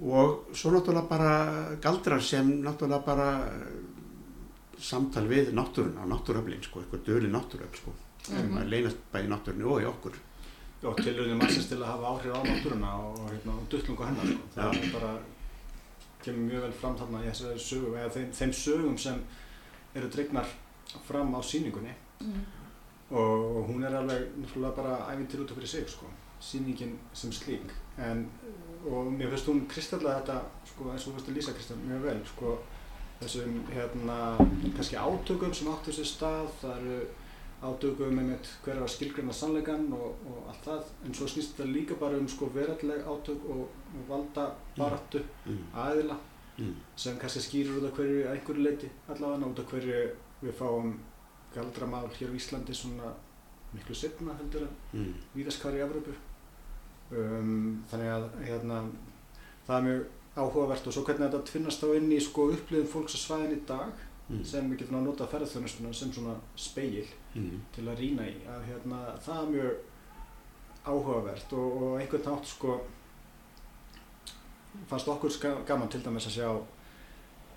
og 0.01 0.45
svo 0.53 0.71
náttúrulega 0.77 1.09
bara 1.09 1.33
galdrar 1.81 2.21
sem 2.23 2.53
náttúrulega 2.63 3.05
bara 3.07 3.31
samtal 4.81 5.27
við 5.29 5.53
náttúruna 5.53 6.03
og 6.05 6.09
náttúröflin 6.13 6.63
sko, 6.63 6.81
eitthvað 6.81 7.05
döli 7.07 7.29
náttúröfl 7.33 7.77
sko 7.83 7.93
Mhm. 8.29 8.57
það 8.59 8.69
leynast 8.69 8.97
bæði 9.13 9.29
náttúrunni 9.29 9.65
og 9.65 9.81
í 9.83 9.87
okkur 9.89 10.13
Já, 10.83 10.95
tilurinn 10.95 11.39
mannsins 11.39 11.67
til 11.69 11.79
að 11.79 11.87
hafa 11.87 12.07
áhrif 12.13 12.35
á 12.35 12.41
náttúruna 12.45 12.91
og, 12.99 13.19
og, 13.21 13.31
hérna, 13.31 13.53
og 13.57 13.69
duttlungu 13.71 14.05
hennar 14.05 14.27
sko. 14.27 14.43
það 14.55 14.73
Já. 14.75 14.83
er 14.85 14.93
bara 14.93 15.19
kemur 16.23 16.51
mjög 16.53 16.61
vel 16.63 16.73
fram 16.73 16.97
þarna 16.99 17.23
í 17.25 17.31
þessari 17.31 17.59
sögum 17.59 17.95
eða 17.97 18.11
þeim, 18.15 18.31
þeim 18.33 18.53
sögum 18.53 18.99
sem 18.99 19.21
eru 19.95 20.09
dregnar 20.09 20.47
fram 21.07 21.35
á 21.35 21.41
sýningunni 21.43 21.95
Mm. 22.21 22.41
og, 23.11 23.57
og 23.57 23.69
hún 23.71 23.85
er 23.85 23.95
alveg 23.97 24.23
náttúrulega 24.43 24.77
bara 24.77 24.97
æfintir 25.15 25.41
út 25.41 25.51
af 25.51 25.57
fyrir 25.57 25.67
sig 25.69 25.89
sko. 25.89 26.07
sýningin 26.41 26.97
sem 27.13 27.31
slík 27.33 27.71
en, 27.99 28.29
og 28.91 29.07
mér 29.13 29.31
finnst 29.31 29.47
hún 29.49 29.67
kristallega 29.69 30.21
þetta 30.21 30.41
sko, 30.67 30.91
eins 30.93 31.07
og 31.07 31.13
þú 31.13 31.17
veist 31.17 31.29
að 31.29 31.37
lýsa 31.37 31.53
Kristján 31.55 31.87
mjög 31.89 32.03
vel 32.03 32.21
sko, 32.27 32.59
þessum 33.21 33.63
hérna, 33.73 34.19
kannski 34.77 34.99
átökum 34.99 35.55
sem 35.55 35.71
áttu 35.73 35.95
sér 35.95 36.09
stað. 36.09 36.53
Það 36.63 36.79
eru 36.79 36.99
átökum 37.59 38.15
með 38.15 38.31
mitt 38.31 38.51
hver 38.65 38.81
var 38.83 38.91
skilgreina 38.93 39.35
sannleikan 39.35 39.89
og, 39.97 40.25
og 40.31 40.51
allt 40.53 40.65
það. 40.69 40.91
En 41.07 41.19
svo 41.19 41.29
snýst 41.31 41.57
þetta 41.57 41.71
líka 41.73 41.99
bara 41.99 42.19
um 42.21 42.29
sko 42.31 42.51
veralleg 42.55 43.03
átök 43.03 43.47
og, 43.51 43.65
og 43.99 44.09
valda 44.11 44.49
barattu 44.77 45.23
mm, 45.45 45.63
aðila 45.85 46.19
mm, 46.59 46.75
sem 46.97 47.19
kannski 47.19 47.43
skýrir 47.43 47.81
út 47.81 47.89
af 47.91 47.99
hverju 47.99 48.27
einhverju 48.31 48.67
leiti 48.67 48.91
allavega 49.09 49.51
út 49.51 49.63
af 49.65 49.73
hverju 49.73 50.03
við 50.43 50.55
fáum 50.61 50.95
galdramál 51.55 52.07
hér 52.15 52.31
á 52.31 52.39
Íslandi 52.39 52.77
svona 52.77 53.11
miklu 53.73 53.95
setna 53.97 54.37
heldur 54.39 54.69
en 54.69 54.77
mm, 54.93 55.15
víðast 55.35 55.65
hvar 55.65 55.77
í 55.77 55.83
Evrópu. 55.85 56.15
Um, 57.09 57.83
þannig 57.89 58.11
að 58.13 58.25
hérna, 58.45 58.83
það 59.67 59.77
er 59.79 59.87
mjög 59.87 60.07
áhugavert 60.39 60.87
og 60.87 60.95
svo 60.95 61.05
hvernig 61.07 61.27
þetta 61.27 61.51
tvinnast 61.51 61.83
þá 61.83 61.89
inn 61.99 62.13
í 62.15 62.21
sko 62.23 62.49
upplifin 62.55 62.93
fólks 62.93 63.17
á 63.17 63.21
svæðin 63.25 63.57
í 63.57 63.61
dag 63.69 64.05
mm, 64.29 64.45
sem 64.47 64.71
við 64.71 64.85
getum 64.85 65.01
að 65.01 65.09
nota 65.09 65.29
ferðarþjónustuna 65.33 65.93
sem 65.97 66.13
svona 66.15 66.37
speil 66.59 67.07
mm, 67.35 67.59
til 67.75 67.87
að 67.87 68.03
rýna 68.03 68.29
í 68.29 68.37
að 68.47 68.67
hérna, 68.71 69.03
það 69.25 69.43
er 69.43 69.53
mjög 69.57 70.87
áhugavert 70.89 71.55
og, 71.59 71.83
og 71.83 71.99
einhvern 71.99 72.29
nátt 72.31 72.51
sko 72.53 72.79
fannst 74.89 75.09
okkur 75.11 75.63
gaman 75.67 75.91
til 75.91 76.03
dæmis 76.05 76.29
að 76.31 76.39
sjá 76.39 76.51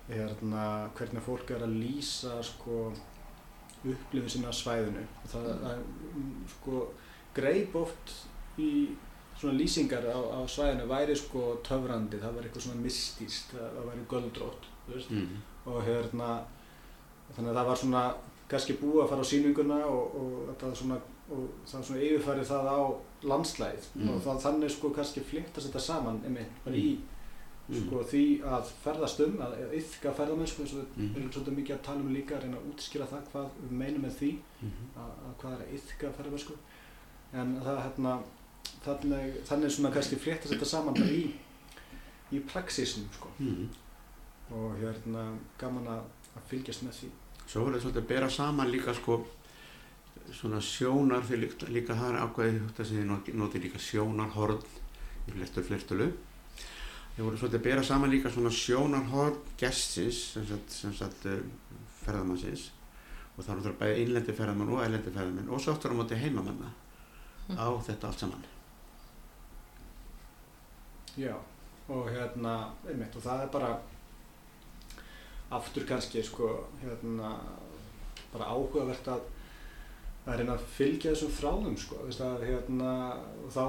hérna, 0.08 0.90
hvernig 0.96 1.24
fólk 1.24 1.52
er 1.54 1.64
að 1.64 1.76
lýsa 1.78 2.40
sko 2.44 2.90
upplifin 3.82 4.30
sinna 4.30 4.52
á 4.52 4.54
svæðinu. 4.54 5.04
Og 5.22 5.32
það, 5.32 5.48
það 5.62 5.80
mm, 6.12 6.34
sko 6.56 6.82
greip 7.36 7.76
oft 7.78 8.14
í 8.60 8.72
svona 9.42 9.58
lýsingar 9.58 10.04
á, 10.08 10.18
á 10.18 10.40
svæðinu 10.48 10.88
væri 10.90 11.16
sko 11.18 11.44
töfrandi, 11.66 12.18
það 12.22 12.36
væri 12.38 12.48
eitthvað 12.50 12.66
svona 12.68 12.82
mystíst, 12.86 13.52
það, 13.54 13.70
það 13.76 13.88
væri 13.92 14.08
göldrótt 14.14 14.68
þú 14.86 14.96
veist. 14.96 15.10
Mm, 15.10 15.40
og 15.66 15.80
hérna 15.86 16.28
þannig 17.36 17.50
að 17.52 17.56
það 17.60 17.68
var 17.72 17.80
svona 17.84 18.02
kannski 18.52 18.74
búið 18.80 19.02
að 19.04 19.08
fara 19.12 19.24
á 19.24 19.30
sýninguna 19.32 19.78
og, 19.88 20.16
og 20.20 20.32
þetta 20.50 20.66
var 20.72 20.76
svona 20.82 20.98
og 21.32 21.44
það 21.64 21.78
var 21.78 21.86
svona 21.88 22.02
yfirfærið 22.08 22.48
það 22.50 22.66
á 22.68 22.80
landslæð 23.30 23.84
Mm. 23.94 24.08
og 24.10 24.20
það 24.24 24.40
þannig 24.44 24.70
sko 24.74 24.90
kannski 24.96 25.20
flyktast 25.24 25.68
þetta 25.68 25.80
saman 25.80 26.18
einmitt 26.26 26.56
bara 26.64 26.76
í 26.76 26.90
mm, 26.98 27.78
sko 27.78 28.02
því 28.10 28.22
að 28.56 28.72
ferðast 28.82 29.20
um 29.24 29.38
að 29.46 29.54
iðka 29.78 30.12
ferðamennsku 30.18 30.64
eins 30.64 30.74
og 30.74 30.80
við 30.82 30.98
Mm. 30.98 31.14
erum 31.16 31.30
svolítið 31.32 31.56
mikið 31.60 31.76
að 31.76 31.82
tala 31.88 32.00
um 32.04 32.12
líka 32.16 32.36
að 32.36 32.42
reyna 32.44 32.58
að 32.60 32.68
útskýra 32.72 33.06
það 33.12 33.24
hvað 33.32 33.48
við 33.62 33.72
meinum 33.82 34.02
með 34.08 34.16
því 34.20 34.30
mm, 34.60 34.84
að, 35.04 35.12
að 35.28 35.34
hvað 35.40 35.52
er 35.56 35.62
að 35.66 35.72
iðka 35.78 36.12
ferðamennsku 36.18 36.56
en 37.32 37.54
það 37.64 37.80
hérna 37.86 38.14
þannig, 38.84 39.40
þannig 39.48 39.72
svona 39.74 39.92
kannski 39.94 40.18
flyktast 40.20 40.54
þetta 40.54 40.68
saman 40.68 40.98
bara 40.98 41.10
í 41.14 41.24
í 42.32 42.40
praxisnum 42.48 43.08
sko. 43.12 43.30
Mm. 43.42 43.68
og 44.52 44.74
hérna 44.82 45.30
gaman 45.60 45.86
að, 45.88 46.08
að 46.36 46.48
fylgjast 46.50 46.82
með 46.84 46.96
því. 46.98 47.06
Svo 47.46 47.62
er 47.62 47.76
það 47.76 47.84
svolítið 47.84 48.02
að 48.02 48.10
bera 48.10 48.26
saman 48.32 48.68
líka 48.72 48.92
sko 48.96 49.16
svona 50.32 50.60
sjónar 50.64 51.24
því 51.24 51.38
líka, 51.40 51.68
líka 51.72 51.96
það 51.96 52.10
er 52.10 52.18
ákveðið 52.26 52.58
þetta 52.66 52.86
sem 52.88 53.00
þið 53.00 53.08
noti, 53.08 53.34
noti 53.40 53.62
líka 53.62 53.80
sjónarhorn 53.80 54.60
í 55.24 55.34
flertur 55.38 55.66
flertölu. 55.70 56.10
Þið 57.16 57.24
voru 57.24 57.40
svolítið 57.40 57.58
að 57.60 57.66
bera 57.70 57.86
saman 57.88 58.12
líka 58.12 58.32
svona 58.34 58.52
sjónarhorn 58.58 59.40
gestsins 59.60 60.20
sem 60.36 60.46
sagt, 60.52 60.76
sem 60.76 60.94
sagt 61.00 61.26
uh, 61.32 61.40
ferðamannsins. 62.02 62.68
Og 63.38 63.46
það 63.46 63.70
er 63.70 63.78
bæði 63.80 64.04
innlendi 64.04 64.36
ferðamann 64.36 64.74
og 64.76 64.84
ælendi 64.84 65.12
ferðamann 65.14 65.48
og 65.48 65.64
svo 65.64 65.72
aftur 65.72 65.96
á 65.96 66.00
móti 66.02 66.20
heimamanna 66.20 66.74
á 67.56 67.68
þetta 67.88 68.10
allt 68.10 68.26
saman 68.26 68.51
Já, 71.16 71.34
og 71.92 72.08
hérna, 72.08 72.54
einmitt, 72.88 73.16
og 73.16 73.24
það 73.24 73.42
er 73.44 73.52
bara 73.52 73.72
aftur 75.52 75.84
kannski, 75.84 76.22
sko, 76.24 76.48
hérna, 76.80 77.34
bara 78.32 78.48
áhugavert 78.54 79.10
að 79.12 79.26
að 80.22 80.38
reyna 80.38 80.54
að 80.54 80.66
fylgja 80.76 81.12
þessum 81.12 81.32
þráðum, 81.34 81.76
sko, 81.82 81.98
veist 82.06 82.22
að, 82.22 82.44
hérna, 82.46 82.92
og 83.42 83.50
þá, 83.50 83.64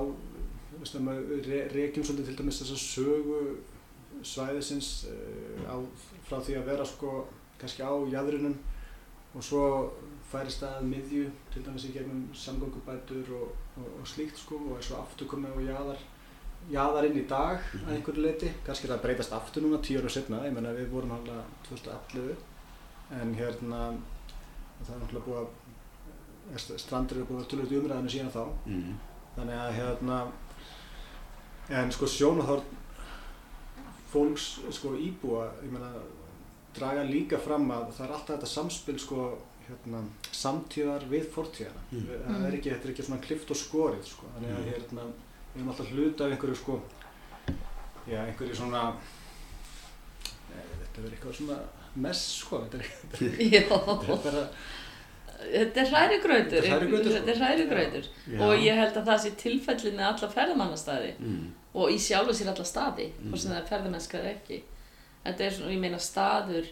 veist 0.77 0.97
að 0.97 1.05
maður 1.07 1.47
re 1.47 1.62
reykjum 1.73 2.05
svolítið 2.05 2.29
til 2.29 2.38
dæmis 2.39 2.59
þessa 2.62 2.79
sögu 2.81 3.39
svæðisins 4.23 4.91
uh, 5.09 5.63
á, 5.65 5.75
frá 6.27 6.38
því 6.45 6.59
að 6.59 6.69
vera, 6.69 6.85
sko, 6.88 7.23
kannski 7.62 7.83
á 7.83 7.93
jæðrinum 8.13 8.55
og 9.33 9.45
svo 9.45 9.65
færist 10.29 10.62
að 10.65 10.85
miðju, 10.91 11.25
til 11.53 11.65
dæmis 11.65 11.89
í 11.89 11.93
gegnum 11.95 12.27
samgöngubætur 12.38 13.33
og, 13.39 13.57
og, 13.81 13.89
og 14.00 14.09
slíkt, 14.09 14.38
sko, 14.39 14.62
og 14.69 14.77
er 14.77 14.85
svo 14.85 15.01
aftur 15.01 15.29
komið 15.33 15.57
á 15.57 15.62
jaðar 15.73 16.05
jaðar 16.72 17.05
inn 17.05 17.17
í 17.20 17.27
dag 17.27 17.60
Mhm. 17.74 17.88
að 17.88 17.96
einhverju 17.98 18.22
leiti 18.24 18.51
kannski 18.65 18.88
það 18.88 18.98
að 18.98 19.01
breytast 19.03 19.34
aftur 19.34 19.62
núna 19.63 19.82
tíu 19.84 20.00
ára 20.00 20.10
setna 20.10 20.43
ég 20.46 20.53
menna 20.53 20.70
við 20.74 20.89
vorum 20.89 21.12
alveg 21.12 21.43
2011 21.70 22.36
en 23.12 23.36
hérna 23.36 23.98
það 24.84 24.96
er 24.96 25.00
náttúrulega 25.01 25.25
búið 25.27 25.41
að 25.43 26.58
st- 26.58 26.79
strandir 26.79 27.17
eru 27.17 27.25
búið 27.25 27.43
að 27.43 27.50
tölvöld 27.50 27.72
umræðinu 27.84 28.10
síðan 28.10 28.32
þá 28.32 28.46
mm. 28.65 28.96
þannig 29.36 29.58
að 29.60 29.74
hérna 29.79 30.32
en 31.70 31.91
sko 31.91 32.05
sjónaþórn 32.05 32.63
fólks 34.13 34.60
sko 34.75 34.93
íbúa 35.00 35.48
ég 35.63 35.72
meina 35.74 35.91
draga 36.75 37.03
líka 37.08 37.38
fram 37.41 37.70
að 37.72 37.91
það 37.98 38.05
er 38.08 38.13
alltaf 38.15 38.36
þetta 38.36 38.50
samspil 38.51 39.00
sko 39.00 39.38
hérna 39.67 40.01
samtíðar 40.32 41.05
við 41.10 41.29
fortíðana 41.32 41.82
Mm. 41.91 42.08
það 42.27 42.46
er 42.48 42.53
ekki, 42.58 42.70
þetta 42.74 42.86
er 42.88 42.91
ekki 42.93 43.03
svona 43.08 43.22
klift 43.22 43.51
og 43.51 43.58
skorið 43.58 44.03
sko 44.05 44.25
þannig 44.36 44.51
að 44.51 44.63
Mm. 44.65 44.72
hérna 44.74 45.03
við 45.53 45.60
erum 45.62 45.69
alltaf 45.74 45.91
hluta 45.93 46.25
af 46.25 46.31
einhverju 46.36 46.55
sko 46.60 46.79
já 48.10 48.19
einhverju 48.25 48.55
svona 48.57 48.83
eh, 50.53 50.72
þetta 50.79 51.01
er 51.03 51.12
eitthvað 51.12 51.36
svona 51.39 51.57
mess 51.95 52.24
sko 52.41 52.63
þetta 52.63 52.77
er, 52.77 52.93
þetta 53.13 53.60
er 53.60 54.22
bara 54.27 54.48
þetta 55.43 55.81
er 55.83 55.89
hrærigrautur, 55.91 56.63
sko. 56.63 57.10
Þetta 57.13 57.31
er 57.33 57.39
hrærigrautur. 57.41 58.05
Já. 58.31 58.38
Og 58.45 58.62
ég 58.63 58.77
held 58.79 58.98
að 59.00 59.07
það 59.10 59.17
sé 59.24 59.31
tilfellin 59.41 59.98
með 59.98 60.05
alla 60.10 60.29
ferðamannastæði 60.31 61.10
mm. 61.19 61.41
og 61.81 61.91
í 61.91 61.98
sjálfu 62.00 62.36
sér 62.38 62.51
alla 62.53 62.67
staði, 62.69 63.07
Mm. 63.12 63.29
hvort 63.31 63.41
sem 63.43 63.51
það 63.51 63.57
er 63.62 63.67
ferðamennska 63.72 64.19
eða 64.22 64.31
ekki. 64.38 64.60
Þetta 65.25 65.43
er 65.48 65.55
svona, 65.57 65.74
ég 65.74 65.81
meina 65.83 66.00
staður, 66.00 66.69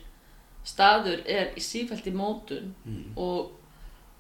staður 0.64 1.24
er 1.26 1.52
í 1.58 1.64
sífælt 1.66 2.08
í 2.08 2.14
mótun 2.16 2.72
Mm. 2.86 3.04
og, 3.18 3.52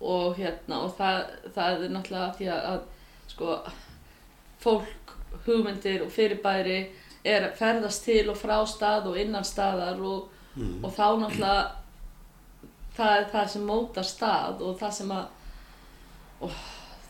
og 0.02 0.36
hérna, 0.36 0.82
og 0.84 0.98
það, 1.00 1.22
það 1.56 1.86
er 1.86 1.96
náttúrulega 1.96 2.36
því 2.42 2.52
að, 2.52 2.68
að 2.74 3.32
sko, 3.32 3.56
fólk, 4.62 5.14
hugmyndir 5.46 6.04
og 6.06 6.12
fyrirbæri 6.14 6.80
er 7.26 7.48
að 7.50 7.58
ferðast 7.60 8.04
til 8.06 8.30
og 8.30 8.38
frá 8.38 8.58
stað 8.68 9.08
og 9.12 9.18
innan 9.18 9.44
staðar 9.48 10.00
og, 10.02 10.28
Mm. 10.56 10.84
og 10.84 10.92
þá 10.92 11.06
náttúrulega 11.22 11.72
það 12.98 13.14
er 13.18 13.26
það 13.32 13.46
sem 13.54 13.62
mótar 13.70 14.04
stað 14.04 14.62
og 14.68 14.74
það 14.82 14.92
sem 14.98 15.12
að 15.16 15.26
og 16.42 16.52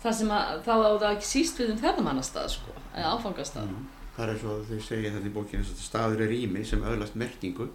það 0.03 0.13
sem 0.19 0.29
að 0.35 0.61
þá 0.65 0.71
á 0.77 0.91
það 1.01 1.07
ekki 1.15 1.29
síst 1.29 1.57
við 1.61 1.71
um 1.73 1.79
ferðamannastað 1.81 2.49
sko, 2.53 2.75
eða 2.95 3.15
áfangastað 3.17 3.65
Mm. 3.71 3.87
Það 4.17 4.29
er 4.29 4.37
svo 4.41 4.49
að 4.59 4.65
þau 4.69 4.81
segja 4.83 5.11
þetta 5.15 5.27
í 5.29 5.33
bókinu 5.33 5.63
að 5.63 5.81
staður 5.81 6.21
er 6.21 6.29
rými 6.29 6.65
sem 6.67 6.81
öðlast 6.83 7.15
merkingu 7.15 7.69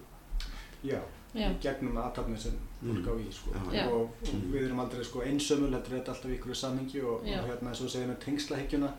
já 0.84 1.00
Já, 1.36 1.50
í 1.50 1.58
gegnum 1.60 1.96
aðtapni 2.00 2.38
sem 2.38 2.52
fólk 2.80 3.02
Mm. 3.02 3.08
á 3.08 3.12
í 3.20 3.32
sko. 3.32 3.50
Og, 3.50 3.92
og 3.92 4.10
Mm. 4.32 4.52
við 4.52 4.66
erum 4.66 4.80
aldrei 4.80 5.02
sko, 5.04 5.20
einsömmul, 5.20 5.70
þetta 5.74 5.90
er 5.92 5.98
þetta 6.00 6.08
alltaf 6.14 6.30
í 6.30 6.38
ykkur 6.38 6.54
samhengi 6.54 7.02
og, 7.04 7.24
hérna 7.26 7.68
eins 7.68 7.80
og 7.80 7.86
við 7.86 7.90
segjum 7.90 8.10
með 8.10 8.20
tengslahyggjuna 8.24 8.92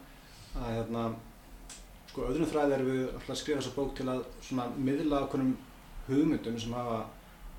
að 0.61 0.75
hérna 0.77 1.03
sko 2.07 2.27
öðrum 2.27 2.49
þræði 2.51 2.77
erum 2.77 2.91
við 2.91 3.03
alltaf 3.07 3.33
að 3.33 3.39
skrifa 3.41 3.61
þessa 3.61 3.75
bók 3.77 3.95
til 3.97 4.07
að 4.13 4.23
svona 4.41 4.67
miðla 4.77 5.23
okkurum 5.27 5.51
hugmyndum 6.07 6.59
sem 6.59 6.73
hafa 6.77 7.01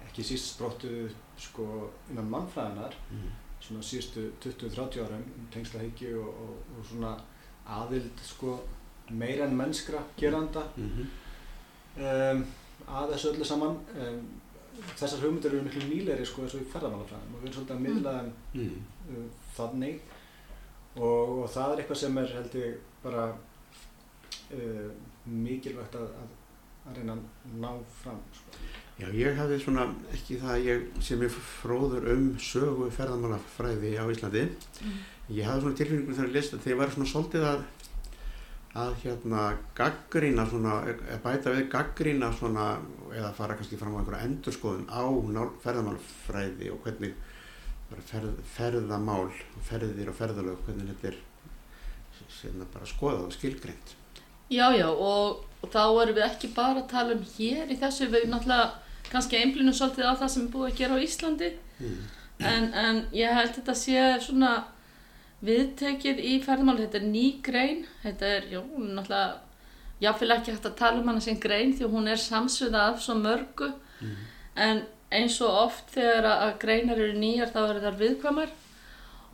ekki 0.09 0.26
síst 0.26 0.55
sprottuð 0.55 1.12
sko 1.38 1.69
innan 2.11 2.31
mannfræðinar 2.33 2.97
mm. 3.12 3.28
svona 3.62 3.85
síðustu 3.87 4.26
20-30 4.43 5.05
árum 5.05 5.23
um 5.23 5.47
tengslahyggju 5.55 6.19
og, 6.23 6.43
og, 6.45 6.75
og 6.78 6.90
svona 6.90 7.14
aðild 7.78 8.25
sko 8.25 8.59
meira 9.11 9.47
en 9.47 9.57
mennskra 9.57 10.02
geranda 10.19 10.67
Mm 10.76 11.09
um, 11.99 12.45
að 12.88 13.14
þessu 13.14 13.33
öllu 13.33 13.47
saman 13.47 13.78
um, 13.99 14.21
þessar 14.95 15.25
hugmyndir 15.25 15.55
eru 15.55 15.64
miklu 15.67 15.87
nýleiri 15.88 16.26
sko 16.26 16.45
eins 16.45 16.55
og 16.55 16.62
í 16.62 16.69
ferðamálafræðum 16.73 17.35
og 17.35 17.40
við 17.40 17.49
erum 17.49 17.57
svolítið 17.57 17.76
að 17.76 17.85
miðla 17.87 18.12
þeim 18.19 18.31
Mm. 18.55 18.85
uh, 19.11 19.25
þannig 19.57 20.00
og, 20.97 21.33
og 21.43 21.50
það 21.52 21.73
er 21.73 21.83
eitthvað 21.83 22.00
sem 22.02 22.19
er 22.23 22.33
held 22.37 22.55
ég 22.59 22.78
bara 23.02 23.28
uh, 24.55 24.90
mikilvægt 25.28 25.95
að, 25.99 26.11
að, 26.23 26.37
að 26.88 26.99
reyna 27.00 27.17
að 27.19 27.57
ná 27.62 27.71
fram 28.02 28.21
sko. 28.33 28.59
Já, 28.99 29.07
ég 29.14 29.37
hafði 29.38 29.59
svona 29.62 29.85
ekki 30.17 30.38
það 30.43 30.52
að 30.57 30.64
ég 30.67 30.87
sem 31.07 31.21
er 31.23 31.35
fróður 31.38 32.09
um 32.17 32.25
sögu 32.43 32.88
ferðamálafræði 32.97 33.93
á 34.00 34.05
Íslandi 34.11 34.47
Mm. 34.78 34.97
ég 35.35 35.45
hafði 35.47 35.61
svona 35.64 35.76
tilfinningu 35.78 36.14
þegar 36.14 36.28
ég 36.31 36.35
list 36.38 36.52
að 36.55 36.61
þeir 36.64 36.76
var 36.78 36.90
svona 36.95 37.09
svolítið 37.11 37.45
að 37.49 37.62
að 38.78 38.93
hérna 39.02 39.40
gaggrína 39.75 40.45
svona, 40.47 40.75
eða 40.87 41.17
bæta 41.25 41.50
við 41.55 41.64
gaggrína 41.73 42.28
svona 42.37 42.67
eða 43.17 43.31
fara 43.35 43.57
kannski 43.59 43.78
fram 43.81 43.97
á 43.97 43.99
einhverja 44.02 44.26
endurskoðun 44.28 44.85
á 44.93 45.02
nál- 45.35 45.57
ferðamálafræði 45.64 46.71
og 46.75 46.83
hvernig 46.85 47.14
bara 47.90 48.05
ferð, 48.11 48.37
ferðamál 48.55 49.31
ferðir 49.67 50.12
og 50.12 50.19
ferðalög, 50.21 50.61
hvernig 50.67 50.93
þetta 50.93 51.11
er 51.12 51.19
sérna 52.38 52.68
bara 52.73 52.88
skoðað 52.88 53.25
og 53.26 53.37
skilgreint. 53.37 53.95
Já, 54.49 54.66
já 54.73 54.87
og, 54.88 55.45
og 55.62 55.73
þá 55.73 55.83
erum 55.87 56.16
við 56.16 56.26
ekki 56.28 56.52
bara 56.57 56.83
að 56.83 56.90
tala 56.92 57.16
um 57.16 57.25
hér 57.37 57.73
í 57.73 57.76
þessu, 57.80 58.09
við 58.12 58.30
náttúrulega 58.33 58.71
kannski 59.09 59.40
einblínum 59.40 59.76
svolítið 59.76 60.09
á 60.09 60.21
það 60.21 60.33
sem 60.35 60.47
er 60.47 60.54
búið 60.54 60.71
að 60.71 60.80
gera 60.80 60.97
á 60.97 61.04
Íslandi. 61.04 61.52
Mm. 61.78 61.99
en, 62.38 62.64
en 62.75 62.97
ég 63.14 63.35
held 63.35 63.52
þetta 63.54 63.75
sé 63.78 64.02
svona 64.23 64.52
viðtekið 65.47 66.23
í 66.23 66.38
ferðamáli, 66.42 66.87
þetta 66.87 66.99
er 66.99 67.11
ný 67.11 67.26
grein, 67.45 67.85
þetta 68.02 68.33
er, 68.37 68.49
jú, 68.52 68.62
náttúrulega 68.83 69.37
jáfnvel 70.02 70.35
ekki 70.35 70.54
hægt 70.54 70.68
að 70.68 70.78
tala 70.78 71.00
um 71.02 71.11
hana 71.11 71.23
sem 71.23 71.38
grein 71.42 71.75
því 71.75 71.87
að 71.87 71.95
hún 71.95 72.11
er 72.11 72.23
samsviða 72.23 72.85
af 72.92 73.02
svo 73.02 73.18
mörgu. 73.18 73.73
En 74.59 74.83
eins 75.14 75.38
og 75.45 75.61
oft 75.64 75.92
þegar 75.95 76.26
að 76.28 76.42
að 76.47 76.57
greinar 76.62 77.02
eru 77.02 77.18
nýjar 77.18 77.52
þá 77.54 77.61
eru 77.64 77.85
þar 77.85 78.00
viðkvæmar. 78.02 78.57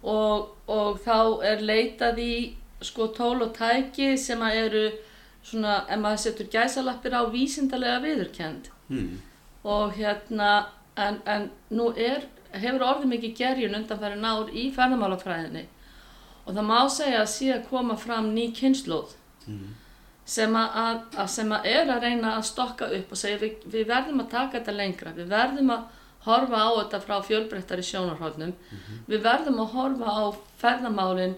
Og, 0.05 0.51
og 0.69 1.01
þá 1.05 1.19
er 1.49 1.65
leitað 1.65 2.21
í 2.21 2.35
sko 2.83 3.07
tól 3.17 3.43
og 3.43 3.53
tæki 3.57 4.17
sem 4.19 4.41
að 4.43 4.57
eru 4.67 4.85
svona, 5.45 5.85
ef 5.89 5.99
maður 6.01 6.23
setur 6.25 6.47
gæsalappir 6.53 7.13
á 7.17 7.23
vísindalega 7.33 8.01
viðurkend 8.05 8.71
Mm. 8.91 9.21
og 9.65 9.93
hérna 9.97 10.67
en, 10.97 11.21
en 11.27 11.51
nú 11.71 11.87
er, 11.97 12.27
hefur 12.53 12.83
orðið 12.85 13.07
mikið 13.15 13.37
gerjun 13.39 13.75
undanfæri 13.79 14.19
ár 14.21 14.51
í 14.53 14.65
ferðamálafræðinni. 14.77 15.63
Og 16.47 16.53
það 16.55 16.67
má 16.69 16.89
segja 16.93 17.23
að 17.23 17.31
sé 17.33 17.49
að 17.55 17.69
koma 17.71 17.97
fram 17.97 18.35
ný 18.35 18.51
kynnslóð 18.55 19.15
Mm. 19.49 19.75
sem 20.25 20.55
að, 20.57 21.01
að, 21.17 21.27
sem 21.29 21.51
að 21.53 21.67
er 21.67 21.89
að 21.93 22.03
reyna 22.03 22.37
að 22.39 22.45
stokka 22.49 22.87
upp 22.97 23.11
og 23.13 23.17
segja 23.19 23.39
við, 23.39 23.57
við 23.73 23.87
verðum 23.89 24.21
að 24.21 24.31
taka 24.31 24.59
þetta 24.59 24.73
lengra. 24.77 25.13
Við 25.17 25.27
verðum 25.29 25.71
að 25.71 25.83
horfa 26.25 26.57
á 26.65 26.71
þetta 26.79 27.01
frá 27.05 27.17
fjölbreyttari 27.27 27.83
sjónarhóðnum 27.85 28.53
við 29.09 29.21
verðum 29.23 29.59
að 29.61 29.73
horfa 29.75 30.09
á 30.09 30.25
ferðamálin 30.63 31.35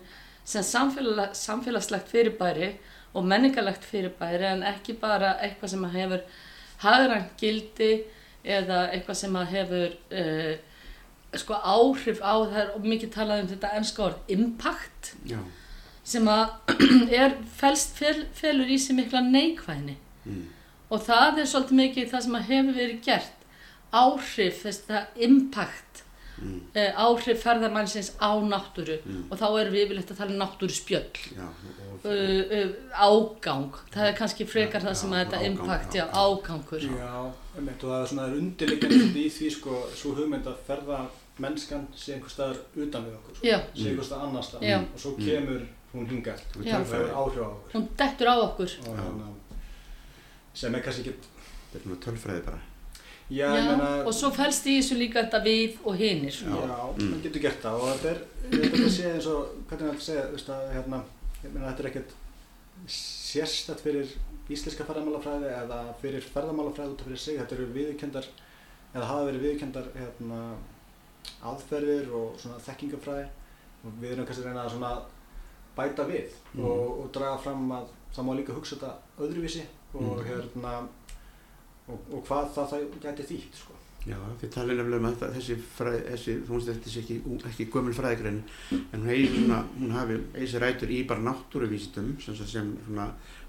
sem 0.47 0.63
samfélag, 0.63 1.35
samfélagslegt 1.35 2.09
fyrirbæri 2.13 2.69
og 3.17 3.25
menningarlegt 3.27 3.85
fyrirbæri 3.89 4.47
en 4.53 4.63
ekki 4.69 4.95
bara 5.01 5.35
eitthvað 5.43 5.73
sem 5.75 5.85
að 5.89 5.97
hefur 5.99 6.25
hagrænt 6.85 7.37
gildi 7.41 7.91
eða 8.47 8.81
eitthvað 8.95 9.19
sem 9.23 9.37
að 9.41 9.53
hefur 9.57 9.95
uh, 10.21 10.57
sko 11.37 11.59
áhrif 11.59 12.21
á 12.23 12.35
það 12.47 12.59
er 12.63 12.75
mikið 12.87 13.15
talað 13.17 13.43
um 13.43 13.49
þetta 13.53 13.73
ennska 13.81 14.05
orð 14.07 14.31
impact 14.37 15.11
Já. 15.29 15.41
sem 16.07 16.29
að 16.31 16.77
er 17.23 17.35
felst, 17.59 17.97
fel, 17.99 18.23
felur 18.39 18.71
í 18.71 18.79
sig 18.81 18.97
mikla 19.01 19.25
neikvæðni 19.27 19.97
Mm. 20.27 20.41
og 20.91 21.03
það 21.07 21.37
er 21.39 21.47
svolítið 21.47 21.77
mikið 21.79 22.09
það 22.11 22.23
sem 22.25 22.33
að 22.35 22.49
hefur 22.49 22.75
verið 22.75 22.97
gert 23.05 23.45
áhrif, 23.95 24.57
þess 24.65 24.81
það 24.89 25.21
impact 25.23 26.01
Mm. 26.37 26.61
uh, 26.77 26.93
áhrif 27.01 27.39
ferðamannsins 27.43 28.11
á 28.21 28.31
náttúru 28.45 28.99
Mm. 29.07 29.23
og 29.31 29.39
þá 29.41 29.47
erum 29.61 29.73
við 29.73 29.85
yfirleitt 29.87 30.11
að 30.13 30.19
tala 30.19 30.31
um 30.35 30.41
náttúru 30.43 30.75
spjöll 30.77 31.17
Já, 31.37 31.47
og, 31.47 32.05
uh, 32.05 32.43
uh, 32.57 32.73
ágang 32.93 33.71
það 33.95 34.09
er 34.11 34.17
kannski 34.19 34.45
frekar 34.47 34.81
Já, 34.83 34.87
það 34.89 34.95
sem 35.01 35.11
já, 35.11 35.17
að 35.17 35.23
þetta 35.25 35.39
ágang, 35.39 35.47
impact, 35.51 35.95
já. 35.97 36.05
ágangur 36.13 36.83
Já, 36.85 37.33
einmitt, 37.57 37.85
og 37.85 37.91
það 37.91 38.03
er 38.03 38.11
svona 38.13 38.27
er 38.27 38.91
svolítið 38.93 39.23
í 39.25 39.31
því 39.39 39.51
sko, 39.57 39.79
svo 39.97 40.13
hugmynd 40.19 40.47
að 40.53 40.61
ferða 40.69 41.01
mennskan 41.39 41.87
sé 41.97 42.13
einhver 42.17 42.31
staðar 42.33 42.61
utan 42.85 43.05
við 43.09 43.17
okkur, 43.17 43.35
sko, 43.41 43.47
sé 43.81 43.89
einhver 43.91 44.05
staðar 44.11 44.29
annar 44.29 44.43
staðar 44.45 44.69
Já. 44.69 44.79
og 44.93 45.01
svo 45.01 45.11
Mm. 45.17 45.25
kemur 45.27 45.67
hún 45.95 46.07
og 46.57 46.63
tölfræði. 46.85 47.01
hefur 47.01 47.17
áhrif 47.17 47.41
á 47.41 47.49
okkur 47.49 47.73
hún 47.73 47.89
dettur 47.97 48.29
á 48.29 48.35
okkur 48.45 48.69
hérna, 48.85 49.33
sem 50.55 50.75
er 50.75 50.81
kannski 50.85 51.03
ekki, 51.07 51.15
Þetta 51.73 51.79
er 51.79 51.83
svona 51.83 52.01
tölfræði 52.05 52.45
bara. 52.47 52.61
Já, 53.31 53.47
já, 53.47 53.57
ég 53.59 53.65
meina, 53.67 54.05
og 54.07 54.15
svo 54.15 54.31
felst 54.31 54.67
í 54.71 54.77
þessu 54.79 54.97
líka 55.01 55.23
þetta 55.25 55.41
við 55.45 55.79
og 55.85 55.97
hinir 55.99 56.37
já. 56.37 56.47
Mm. 56.47 57.11
hann 57.13 57.23
getur 57.25 57.43
gert 57.43 57.63
það 57.65 57.81
og 57.81 57.89
þetta 57.93 58.11
er, 58.13 58.21
ég 58.53 58.61
veit 58.61 58.69
ekki 58.75 58.85
að 58.87 58.95
segja 58.97 59.15
eins 59.17 59.27
og, 59.33 59.49
hvernig 59.71 59.91
það 59.91 60.05
segja, 60.07 60.27
veist 60.37 60.49
að, 60.55 60.69
hérna, 60.77 61.03
ég 61.43 61.51
meina, 61.55 61.67
þetta 61.73 61.83
er 61.83 61.91
ekkert 61.91 62.15
sérstætt 62.87 63.83
fyrir 63.83 64.13
íslenska 64.53 64.85
ferðamálafræði 64.87 65.49
eða 65.59 65.81
fyrir 66.01 66.23
ferðamálafræði 66.31 66.93
út 66.95 67.01
af 67.03 67.09
fyrir 67.09 67.19
sig, 67.25 67.39
þetta 67.41 67.57
eru 67.59 67.67
viðurkendar, 67.75 68.29
eða 68.95 69.09
hafa 69.11 69.25
verið 69.31 69.45
viðurkendar, 69.47 69.89
hérna, 69.97 70.41
aðferðir 71.51 72.13
og 72.15 72.37
svona 72.39 72.61
þekkingafræði 72.63 73.27
og 73.87 73.97
við 74.01 74.13
erum 74.15 74.27
kannski 74.29 74.45
að 74.45 74.51
reyna 74.53 74.63
að 74.67 74.75
svona 74.77 74.93
bæta 75.77 76.07
við 76.09 76.37
Mhm. 76.55 76.65
og, 76.65 77.01
og 77.03 77.09
draga 77.13 77.39
fram 77.43 77.67
að 77.73 77.89
það 78.15 78.25
má 78.29 78.33
líka 78.39 78.55
hugsa 78.57 78.77
þetta 78.77 78.93
öðruvísi 79.19 79.65
og 79.95 80.03
Mhm. 80.03 80.25
hérna 80.31 80.89
og, 81.89 81.99
og 82.13 82.23
hvað 82.27 82.53
það, 82.57 82.71
það 82.73 82.87
gæti 83.07 83.27
þýtt 83.33 83.59
sko. 83.63 83.77
Já, 84.07 84.19
þið 84.41 84.51
talið 84.55 84.79
nefnilega 84.79 85.03
um 85.03 85.09
að 85.09 85.23
þessi 85.35 85.55
fræði, 85.77 86.03
þessi, 86.13 86.35
þú 86.47 86.53
veist 86.55 86.69
þetta 86.71 86.91
sé 86.93 87.01
ekki, 87.03 87.17
ekki 87.51 87.65
gömul 87.75 87.95
fræðigrein, 87.97 88.37
en 88.77 89.01
hún 89.01 89.09
hegi 89.11 89.31
svona, 89.33 89.57
hún 89.81 89.95
hafi 89.97 90.19
eigi 90.39 90.61
rætur 90.63 90.93
í 90.95 91.01
bara 91.11 91.25
náttúruvísitum, 91.27 92.13
sem, 92.23 92.37
sem 92.39 92.69
svona 92.85 93.09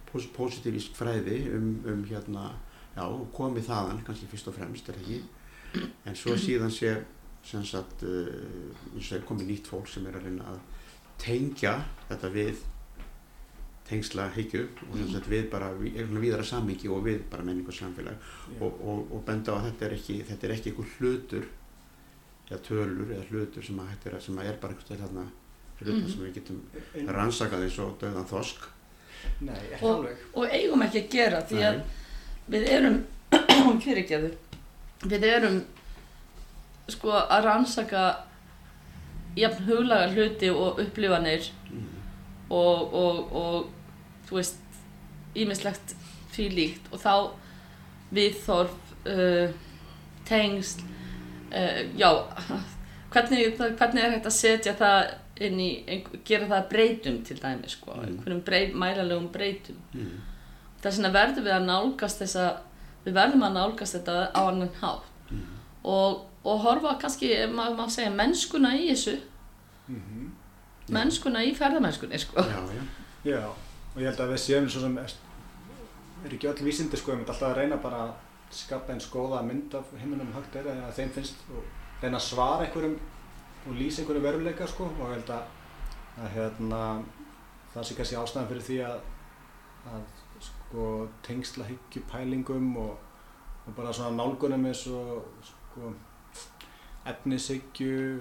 pos- 0.09 0.29
positívísk 0.33 0.97
fræði 0.97 1.43
um, 1.53 1.67
um 1.93 2.01
hérna, 2.09 2.47
já, 2.95 3.03
komið 3.37 3.69
þaðan, 3.69 4.01
kannski 4.07 4.31
fyrst 4.31 4.49
og 4.49 4.57
fremst, 4.57 4.89
er 4.89 4.97
ekki, 5.03 5.19
en 6.09 6.17
svo 6.17 6.33
síðan 6.41 6.73
sé, 6.73 6.95
sem 7.45 7.61
sagt, 7.63 8.01
uh, 8.01 9.05
er 9.13 9.27
komið 9.29 9.51
nýtt 9.53 9.69
fólk 9.69 9.85
sem 9.91 10.09
er 10.09 10.17
að 10.17 10.25
reyna 10.25 10.55
að 10.55 10.57
tengja 11.21 11.77
þetta 12.09 12.33
við 12.33 12.65
tengsla 13.89 14.25
hyggju 14.35 14.63
og 14.89 14.97
sem 14.97 15.09
sagt 15.13 15.29
við 15.31 15.45
bara, 15.51 15.69
við, 15.79 15.97
viðara 16.19 16.43
samhengi 16.43 16.89
og 16.91 17.03
við 17.05 17.21
bara 17.31 17.43
menningu 17.47 17.71
og 17.71 17.77
samfélag 17.77 18.17
og, 18.59 18.81
og, 18.83 19.11
og 19.15 19.21
benda 19.27 19.53
á 19.53 19.57
að 19.59 19.67
þetta 19.69 19.85
er 19.87 19.95
ekki, 19.97 20.17
þetta 20.27 20.47
er 20.49 20.53
ekki 20.57 20.73
einhver 20.73 20.89
hlutur 20.97 21.45
eða 22.49 22.59
tölur 22.67 23.11
eða 23.15 23.25
hlutur 23.31 23.63
sem 23.67 23.79
að, 23.79 23.91
þetta 23.93 24.09
er, 24.11 24.19
sem 24.27 24.37
að 24.41 24.49
er 24.51 24.57
bara 24.61 24.73
einhvers 24.75 24.89
vegar 24.91 25.05
þarna 25.07 25.27
hlutur 25.77 25.93
Mhm. 26.01 26.09
sem 26.11 26.25
við 26.25 26.33
getum 26.39 27.13
rannsakað 27.15 27.63
eins 27.67 27.79
og 27.79 27.95
döðan 28.01 28.27
þosk 28.31 28.67
Nei, 29.41 29.55
ekki 29.73 29.85
Og- 29.85 29.95
alveg 29.95 30.17
og 30.33 30.53
eigum 30.59 30.81
ekki 30.85 31.01
að 31.03 31.09
gera 31.15 31.41
því 31.49 31.63
að 31.67 31.77
Nei. 31.77 31.85
við 32.53 32.67
erum 32.77 32.97
fyrirgeðu 33.85 34.31
við 35.11 35.23
erum 35.31 35.59
sko 36.89 37.11
að 37.17 37.43
rannsaka 37.45 38.03
jafn 39.37 39.65
huglaga 39.67 40.07
hluti 40.13 40.49
og 40.49 40.79
upplifanir 40.81 41.49
mm. 41.69 41.87
og, 42.49 42.93
og, 42.93 43.33
og 43.37 43.73
þú 44.29 44.35
veist 44.39 44.79
ímislegt 45.37 45.95
því 46.35 46.47
líkt 46.55 46.91
og 46.93 46.99
þá 47.01 47.13
viðþorf 48.13 48.75
uh, 49.07 49.49
tengsl 50.27 50.83
uh, 51.51 51.81
já 51.99 52.09
hvernig, 53.13 53.57
hvernig 53.57 54.03
er 54.03 54.15
hægt 54.17 54.29
að 54.29 54.35
setja 54.37 54.73
það 54.77 55.15
inn 55.47 55.59
í, 55.61 55.69
gera 56.25 56.47
það 56.49 56.57
að 56.57 56.69
breytum 56.71 57.19
til 57.27 57.37
dæmi 57.41 57.69
sko, 57.69 57.93
Mm. 57.93 58.05
einhverjum 58.07 58.39
brey, 58.45 58.71
mælalegum 58.73 59.27
breytum 59.33 59.77
Mm. 59.93 60.15
þess 60.81 60.97
vegna 60.97 61.11
verðum 61.13 61.45
við 61.45 61.53
að 61.57 61.67
nálgast 61.67 62.21
þessa 62.23 62.47
við 63.05 63.13
verðum 63.13 63.43
að 63.47 63.53
nálgast 63.59 63.95
þetta 63.99 64.15
á 64.33 64.41
annan 64.49 64.71
hátt 64.81 65.05
Mm. 65.31 65.43
og, 65.83 66.25
og 66.43 66.59
horfa 66.63 66.97
kannski, 67.01 67.29
maður 67.53 67.77
má 67.77 67.89
segja, 67.89 68.09
mennskuna 68.11 68.73
í 68.77 68.89
þessu 68.91 69.17
mm 69.87 70.33
mennskuna 70.89 71.41
í 71.43 71.49
ferðamennskunni 71.55 72.15
sko. 72.19 72.39
já, 72.39 72.59
já, 72.71 72.83
Já, 73.27 73.41
og 73.97 74.03
ég 74.03 74.11
held 74.11 74.19
að 74.21 74.31
við 74.35 74.41
séum 74.43 74.67
svo 74.69 74.83
sem 74.83 74.97
er, 75.01 75.13
er 76.21 76.33
ekki 76.35 76.47
öll 76.51 76.65
vísindi 76.67 76.97
sko, 76.99 77.15
ég 77.15 77.17
myndi 77.17 77.31
alltaf 77.33 77.49
að 77.49 77.55
reyna 77.57 77.79
bara 77.81 78.01
að 78.03 78.11
skapa 78.53 78.93
eins 78.93 79.07
góða 79.09 79.39
mynd 79.41 79.73
af 79.73 79.89
heiminum 79.97 80.29
hægt 80.35 80.59
er 80.59 80.69
eða 80.69 80.91
þeim 80.93 81.13
finnst 81.15 81.39
og 81.49 81.63
reyna 82.03 82.19
að 82.19 82.27
svara 82.27 82.67
einhverjum 82.67 82.93
og 83.65 83.79
lýsa 83.79 84.03
einhverjum 84.03 84.27
veruleika 84.27 84.67
sko. 84.69 84.91
Og 84.91 85.01
ég 85.01 85.15
held 85.15 85.31
að, 85.33 85.49
að 86.21 86.29
hérna, 86.35 86.81
það 87.73 87.89
sé 87.89 87.97
kannski 87.97 88.19
ástæðan 88.21 88.49
fyrir 88.51 88.67
því 88.67 88.77
að, 88.91 89.09
að 89.95 90.05
sko 90.51 90.85
tengsla 91.25 91.65
hyggju 91.71 92.05
pælingum 92.13 92.69
og, 92.83 92.93
og 93.65 93.75
bara 93.81 93.97
svona 93.97 94.13
nálgunum 94.19 94.69
eins 94.69 94.85
og 94.93 95.25
sko 95.49 95.95
efnishyggju, 97.11 98.19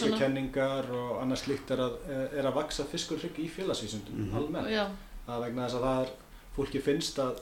svona- 0.00 0.18
kenningar 0.18 0.90
og 0.90 1.22
annars 1.22 1.44
slíkt 1.46 1.70
er 1.70 1.78
að, 1.86 1.96
er 2.38 2.44
að 2.50 2.54
vaksa 2.58 2.84
fiskur 2.84 3.18
hrygg 3.22 3.38
í 3.38 3.48
félagsvísundum 3.50 4.18
Mhm. 4.26 4.36
almennt. 4.36 4.68
já, 4.70 4.86
Það 5.26 5.40
vegna 5.44 5.66
þess 5.68 5.74
að 5.78 5.82
það 5.86 6.02
er, 6.02 6.10
fólki 6.56 6.80
finnst 6.82 7.18
að 7.22 7.36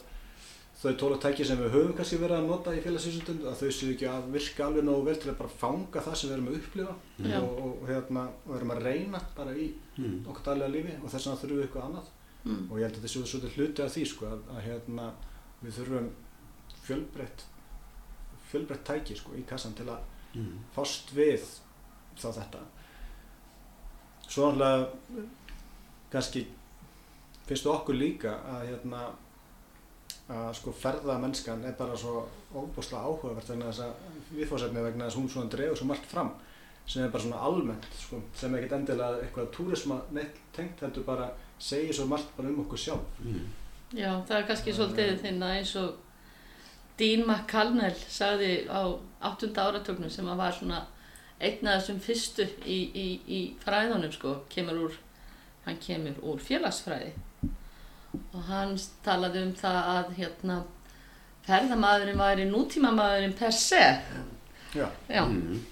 þau 0.80 0.92
tólatæki 0.96 1.44
sem 1.44 1.58
við 1.58 1.70
höfum 1.74 1.96
kannski 1.96 2.18
verið 2.20 2.36
að 2.38 2.46
nota 2.48 2.70
í 2.76 2.80
félagsvísundum 2.80 3.40
að 3.50 3.56
þau 3.60 3.70
séu 3.76 3.90
ekki 3.94 4.06
að 4.08 4.30
virka 4.32 4.64
alveg 4.66 4.84
nógu 4.84 5.04
vel 5.04 5.16
til 5.16 5.30
að 5.32 5.38
bara 5.38 5.48
fanga 5.48 6.00
það 6.00 6.14
sem 6.16 6.30
við 6.30 6.34
erum 6.36 6.48
að 6.48 6.58
upplifa 6.60 6.94
Já. 7.20 7.40
og, 7.40 7.58
og, 7.64 7.88
hérna, 7.88 8.22
og 8.46 8.56
erum 8.56 8.70
að 8.70 8.82
reyna 8.84 9.20
bara 9.36 9.50
í 9.52 9.66
mm. 9.98 10.26
okkar 10.28 10.44
daglega 10.54 10.72
lífi 10.74 10.94
og 11.02 11.10
þess 11.10 11.26
vegna 11.26 11.40
þurfum 11.42 11.58
við 11.58 11.64
eitthvað 11.66 11.84
annað 11.88 12.06
mm. 12.44 12.62
og 12.70 12.78
ég 12.78 12.84
held 12.86 12.96
að 12.96 13.00
þetta 13.00 13.12
séu 13.12 13.26
svolítið 13.32 13.56
hluti 13.56 13.82
af 13.84 13.92
því 13.96 14.04
sko, 14.08 14.26
að, 14.26 14.40
að 14.56 14.60
hérna, 14.68 15.10
við 15.62 15.72
þurfum 15.80 16.10
fjölbreytt 16.86 17.44
fjölbreytt 18.50 18.84
tæki 18.84 19.16
sko, 19.16 19.32
í 19.38 19.44
kassan 19.46 19.74
til 19.78 19.86
að 19.88 19.98
Mm. 20.34 20.58
fást 20.76 21.08
við 21.10 21.42
þá 22.20 22.28
þetta 22.36 22.58
svo 24.30 24.50
náttúrulega 24.52 25.24
kannski 26.12 26.42
finnst 27.48 27.64
þú 27.66 27.72
okkur 27.72 27.98
líka 27.98 28.34
að 28.52 28.68
hérna 28.68 29.00
að 30.30 30.52
sko 30.60 30.70
ferðamennskan 30.84 31.64
er 31.66 31.74
bara 31.78 31.96
svo 31.98 32.28
óbúslega 32.54 33.02
áhugavert 33.10 33.48
vegna 33.50 33.72
þess 33.72 33.82
að 33.88 34.36
viðfórsefni 34.36 34.84
vegna 34.84 35.08
þess 35.08 35.16
að 35.16 35.20
hún 35.24 35.32
svona 35.34 35.50
dregur 35.56 35.80
svo 35.80 35.88
margt 35.90 36.06
fram 36.12 36.30
sem 36.86 37.02
er 37.04 37.10
bara 37.10 37.22
svona 37.24 37.40
almennt 37.48 37.88
sko, 37.98 38.20
sem 38.34 38.54
er 38.54 38.62
ekkert 38.62 38.76
endilega 38.78 39.24
eitthvað 39.24 39.50
túrisma 39.56 39.98
neitt 40.14 40.38
tengt 40.54 40.80
heldur 40.86 41.04
bara 41.10 41.26
segir 41.58 41.94
svo 41.98 42.06
margt 42.10 42.30
bara 42.36 42.48
um 42.54 42.62
okkur 42.64 42.78
sjálf 42.78 43.18
Mm. 43.24 43.50
já, 43.98 44.14
það 44.26 44.36
er 44.38 44.46
kannski 44.46 44.72
svolítið 44.78 45.18
þinn 45.26 45.42
að 45.42 45.56
eins 45.58 45.74
og 45.82 45.94
Dean 47.00 47.24
McCallnell 47.24 47.96
sagði 48.08 48.66
á 48.68 48.82
8. 49.30 49.52
áratögnum 49.56 50.12
sem 50.12 50.28
að 50.28 50.40
var 50.42 50.56
svona 50.56 50.80
einn 51.40 51.68
af 51.68 51.80
þessum 51.80 52.00
fyrstu 52.04 52.46
í, 52.68 52.78
í, 52.92 53.06
í 53.24 53.40
fræðunum 53.62 54.12
sko, 54.12 54.34
kemur 54.52 54.82
úr, 54.86 54.98
hann 55.64 55.80
kemur 55.80 56.18
úr 56.20 56.42
félagsfræði 56.44 57.14
og 58.34 58.40
hann 58.50 58.76
talaði 59.06 59.44
um 59.46 59.52
það 59.56 59.80
að 59.94 60.12
hérna 60.18 60.60
ferðamaðurinn 61.46 62.20
væri 62.20 62.46
nútímamaðurinn 62.50 63.36
per 63.38 63.54
se 63.56 63.82
Já. 64.74 64.86
Já. 65.08 65.24
Mm. 65.24 65.62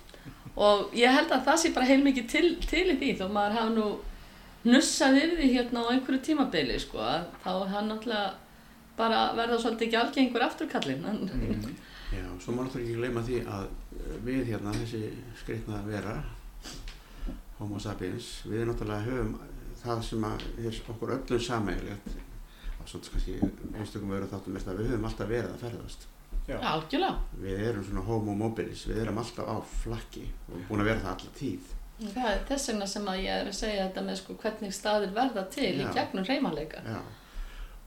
og 0.57 0.95
ég 0.97 1.13
held 1.15 1.31
að 1.35 1.45
það 1.51 1.61
sé 1.63 1.73
bara 1.75 1.91
heilmikið 1.91 2.31
til, 2.33 2.49
til 2.65 2.87
í 2.95 2.99
því 2.99 3.11
þó 3.21 3.27
maður 3.35 3.59
hafa 3.59 3.75
nú 3.75 3.89
nussað 4.69 5.21
yfir 5.21 5.37
því 5.39 5.51
hérna 5.55 5.85
á 5.87 5.91
einhverju 5.93 6.23
tímabili 6.27 6.79
sko, 6.83 7.05
þá 7.45 7.51
er 7.53 7.75
hann 7.75 7.93
náttúrulega 7.93 8.48
bara 8.99 9.21
verða 9.39 9.59
svolítið 9.63 9.87
ekki 9.89 10.01
algengur 10.03 10.45
afturkallin 10.49 11.05
en, 11.13 11.23
Mm. 11.29 11.77
Já, 12.09 12.25
svo 12.41 12.55
má 12.57 12.63
náttúrulega 12.65 12.87
ekki 12.89 12.97
gleyma 12.97 13.21
því 13.27 13.39
að 13.53 13.67
við 14.25 14.45
hérna, 14.49 14.73
þessi 14.73 15.01
skreitna 15.43 15.83
vera, 15.85 16.15
homo 17.59 17.79
sapiens, 17.83 18.29
við 18.49 18.65
náttúrulega 18.71 19.05
höfum 19.05 19.35
það 19.83 20.03
sem 20.07 20.25
að 20.25 20.45
er 20.65 20.79
okkur 20.95 21.13
öllum 21.19 21.43
samægilegt, 21.45 22.15
á 22.81 22.83
svona 22.89 23.11
kannski 23.13 23.35
einstökum 23.77 24.15
veru 24.15 24.31
þáttum 24.31 24.57
mest 24.57 24.71
að 24.73 24.81
við 24.81 24.91
höfum 24.95 25.09
alltaf 25.11 25.29
verið 25.29 25.53
að 25.53 25.63
ferðast. 25.67 26.07
Já. 26.49 26.57
Algjörlega. 26.65 27.19
Við 27.45 27.61
erum 27.69 27.85
svona 27.85 28.05
homo 28.09 28.35
mobilis, 28.41 28.87
við 28.89 29.03
erum 29.05 29.19
alltaf 29.21 29.45
á 29.53 29.57
flakki 29.83 30.25
og 30.49 30.63
búin 30.71 30.81
að 30.81 30.89
vera 30.95 31.05
það 31.05 31.13
alla 31.13 31.35
tíð. 31.37 31.75
Það 31.99 32.29
er 32.33 32.43
þess 32.49 32.69
vegna 32.71 32.87
sem 32.87 33.09
að 33.11 33.21
ég 33.25 33.41
er 33.43 33.49
að 33.51 33.57
segja 33.59 33.85
þetta 33.89 34.05
með 34.07 34.19
sko 34.23 34.37
hvernig 34.43 34.75
staðir 34.77 35.13
verða 35.17 35.43
til 35.53 35.73
í 35.75 35.83
Já. 35.83 35.93
gegnum 35.99 36.25
reymanleika. 36.29 36.81
Já, 36.87 37.01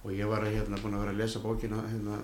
og 0.04 0.14
ég 0.16 0.30
var 0.30 0.46
að, 0.46 0.56
hérna 0.58 0.80
búin 0.82 0.96
að 0.98 1.04
vera 1.06 1.14
að 1.16 1.22
lesa 1.22 1.42
bókina 1.44 1.82
hérna, 1.86 2.18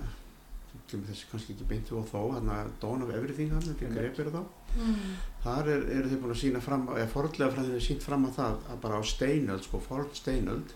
þessi 0.90 1.30
kannski 1.32 1.54
ekki 1.54 1.68
beint 1.70 1.92
og 1.94 2.08
þó, 2.10 2.22
hérna 2.36 2.64
Dawn 2.82 3.06
of 3.06 3.14
Everything 3.14 3.54
hann, 3.54 3.62
þetta 3.66 3.86
Einmitt. 3.86 4.02
greipir 4.02 4.32
þá. 4.34 4.42
Mm. 4.78 5.14
Þar 5.44 5.72
er, 5.76 5.86
eru 6.00 6.12
þið 6.12 6.24
búin 6.24 6.36
að 6.36 6.42
sína 6.42 6.64
fram, 6.64 6.90
eða 6.96 7.14
forðlega 7.14 7.54
frá 7.54 7.64
því 7.64 7.78
að 7.78 7.86
sínt 7.88 8.08
fram 8.08 8.28
á 8.28 8.32
það 8.40 8.60
að 8.74 8.82
bara 8.86 9.00
á 9.00 9.04
steinöld, 9.14 9.64
sko, 9.68 9.82
forð 9.84 10.18
steinöld, 10.18 10.74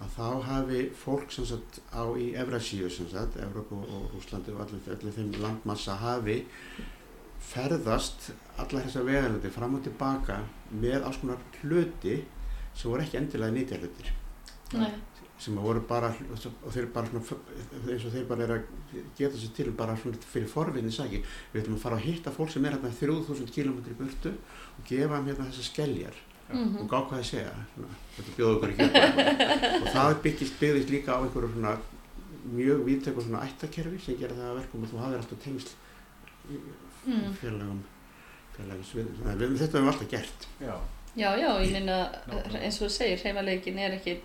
að 0.00 0.14
þá 0.16 0.28
hafi 0.46 0.84
fólk 0.96 1.34
sem 1.34 1.46
sagt 1.48 1.80
á 1.92 2.02
í 2.16 2.30
Evrasíu 2.40 2.88
sem 2.92 3.08
sagt, 3.10 3.36
Evrópu 3.42 3.82
og 3.84 4.14
Rúslandi 4.14 4.54
og 4.54 4.62
allir, 4.64 4.86
allir 4.94 5.16
þeim 5.16 5.34
landmassa 5.42 5.98
hafi 6.00 6.38
ferðast 7.50 8.30
allar 8.60 8.86
þessar 8.86 9.06
vegalandi 9.08 9.52
fram 9.52 9.76
og 9.76 9.84
tilbaka 9.84 10.38
með 10.80 11.04
alls 11.04 11.20
konar 11.20 11.40
hluti 11.60 12.16
sem 12.74 12.90
voru 12.90 13.04
ekki 13.04 13.18
endilega 13.20 13.56
nýtja 13.56 13.80
hlutir 13.80 14.12
Nei. 14.78 14.92
Sem 15.40 15.56
að 15.56 15.64
voru 15.64 15.80
bara 15.88 16.10
og 16.12 16.72
þeir 16.74 16.86
bara 16.94 17.08
svona, 17.08 17.38
eins 17.88 18.04
og 18.04 18.12
þeir 18.12 18.26
bara 18.28 18.44
er 18.44 18.50
að 18.58 18.72
geta 19.18 19.38
sér 19.40 19.52
til 19.56 19.70
bara 19.76 19.94
svona 19.96 20.18
fyrir 20.32 20.50
forvinni 20.52 20.92
sæki 20.92 21.22
við 21.52 21.62
ætlum 21.62 21.78
að 21.78 21.84
fara 21.86 21.96
að 22.00 22.04
hitta 22.10 22.32
fólk 22.34 22.50
sem 22.52 22.64
er 22.68 22.76
hérna 22.76 22.90
3000 22.98 23.54
km 23.54 23.78
í 23.88 23.96
burtu 24.00 24.32
og 24.34 24.82
gefa 24.90 25.16
þeim 25.16 25.30
hérna 25.32 25.46
þessar 25.48 25.68
skeljar. 25.70 26.18
Mm 26.50 26.76
og 26.82 26.86
gá 26.90 26.96
hvað 27.06 27.20
það 27.20 27.26
segja 27.30 27.50
svona, 27.72 27.96
þetta 28.16 28.32
bjóða 28.36 28.54
okkur 28.56 28.70
ekki 28.74 28.86
og 29.84 29.88
það 29.94 30.14
byggist, 30.24 30.54
byggðist 30.60 30.90
líka 30.90 31.14
á 31.14 31.22
einhverju 31.22 31.50
svona 31.54 31.74
mjög 32.50 32.80
víðtekur 32.88 33.22
svona 33.26 33.42
ættakerfi 33.46 34.00
sem 34.02 34.16
gera 34.18 34.34
það 34.34 34.48
að 34.50 34.58
verkum 34.58 34.84
að 34.86 34.90
þú 34.94 35.02
hafðir 35.04 35.22
alltaf 35.22 35.42
tengsl 35.44 35.74
í 36.50 36.60
Mm. 37.00 37.30
félagum 37.40 37.78
félagum 38.56 38.82
sviðum, 38.84 39.14
þannig 39.22 39.30
að 39.32 39.40
við, 39.40 39.52
þetta 39.62 39.78
hefum 39.78 39.86
við 39.86 39.92
alltaf 39.92 40.08
gert. 40.10 40.42
Já. 40.60 40.74
Já, 41.16 41.28
já, 41.40 41.48
ég 41.64 41.70
minna 41.72 41.94
eins 42.60 42.76
og 42.76 42.82
þú 42.84 42.90
segir, 42.92 43.22
reymanleikin 43.24 43.78
er 43.80 43.94
ekki 43.96 44.18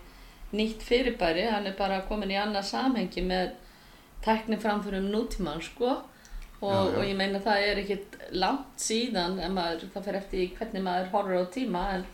nýtt 0.56 0.84
fyrirbæri, 0.86 1.46
hann 1.52 1.68
er 1.70 1.76
bara 1.78 2.02
komin 2.10 2.32
í 2.34 2.40
annað 2.40 2.68
samhengi 2.72 3.24
með 3.26 3.54
tækni 4.26 4.58
framförum 4.62 5.10
nútíman, 5.14 5.62
sko. 5.64 5.94
Og, 6.62 6.72
Já, 6.72 6.78
já. 6.88 6.98
og 6.98 7.04
ég 7.06 7.18
meina 7.20 7.40
það 7.44 7.66
er 7.68 7.80
ekkit 7.82 8.16
langt 8.42 8.80
síðan, 8.82 9.36
en 9.44 9.54
maður, 9.54 9.90
það 9.94 10.06
fer 10.08 10.18
eftir 10.22 10.54
hvernig 10.58 10.86
maður 10.86 11.10
horfir 11.12 11.44
á 11.44 11.46
tíma, 11.54 11.82
en 11.98 12.06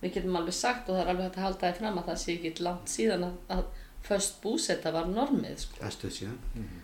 við 0.00 0.14
getum 0.16 0.38
alveg 0.40 0.56
sagt 0.56 0.88
og 0.88 0.96
það 0.96 1.02
er 1.04 1.10
alveg 1.12 1.26
hægt 1.28 1.38
að 1.38 1.44
halda 1.46 1.68
því 1.70 1.78
fram 1.82 2.00
að 2.00 2.08
það 2.08 2.18
sé 2.22 2.32
ekkit 2.34 2.62
langt 2.64 2.90
síðan 2.94 3.26
að, 3.28 3.36
að 3.54 3.62
föst 4.08 4.40
búsetta 4.42 4.92
var 4.96 5.06
normið, 5.12 5.60
sko. 5.66 5.78
það 5.82 5.94
stöð 5.98 6.16
síðan, 6.18 6.40
Mm. 6.54 6.80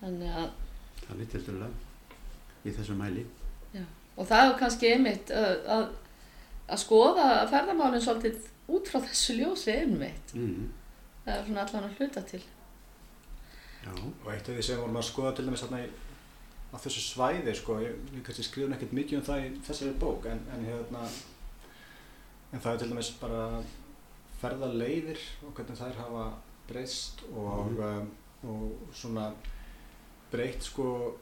Þannig 0.00 0.36
að, 0.40 0.46
það 1.02 1.20
er 1.20 1.26
tildulega 1.34 1.70
í 2.64 2.72
þessu 2.78 2.94
mæli 2.96 3.26
og 4.20 4.26
það 4.28 4.46
er 4.46 4.54
kannski 4.60 4.88
einmitt 4.94 5.30
uh, 5.32 5.52
að, 5.76 5.84
að 6.68 6.80
skoða 6.82 7.26
ferðamálinn 7.50 8.02
svolítið 8.04 8.48
út 8.76 8.88
frá 8.90 9.00
þessu 9.04 9.36
ljósi 9.40 9.72
einmitt. 9.74 10.34
mm. 10.34 10.68
Það 11.24 11.34
er 11.36 11.44
svona 11.46 11.64
allan 11.66 11.84
að 11.90 11.98
hluta 11.98 12.22
til. 12.30 12.40
já, 13.84 13.90
Og 14.24 14.30
eitt 14.32 14.48
af 14.48 14.54
því 14.56 14.62
sem 14.62 14.78
vorum 14.80 14.96
að 15.00 15.06
skoða 15.10 15.34
til 15.36 15.44
dæmis 15.46 15.62
þarna 15.64 15.82
í, 15.84 15.90
á 16.70 16.76
þessu 16.78 17.02
svæði, 17.04 17.54
sko, 17.56 17.78
ég, 17.82 17.94
við 18.14 18.22
kannski 18.26 18.44
skrifum 18.46 18.72
ekkert 18.76 18.92
mikið 18.96 19.18
um 19.18 19.24
það 19.28 19.44
í 19.46 19.50
þessari 19.68 19.94
bók, 20.00 20.26
en, 20.30 20.40
en 20.54 20.64
hérna, 20.68 21.04
en 22.52 22.60
það 22.60 22.72
er 22.74 22.78
til 22.82 22.90
dæmis 22.92 23.10
bara 23.20 23.62
ferðaleiðir 24.40 25.20
og 25.46 25.54
hvernig 25.56 25.78
þær 25.80 25.98
hafa 26.00 26.26
breyst 26.68 27.22
og, 27.32 27.72
Mhm. 27.72 27.80
um, 27.82 28.10
og 28.50 28.94
svona 28.94 29.32
breytt, 30.32 30.62
sko, 30.64 31.16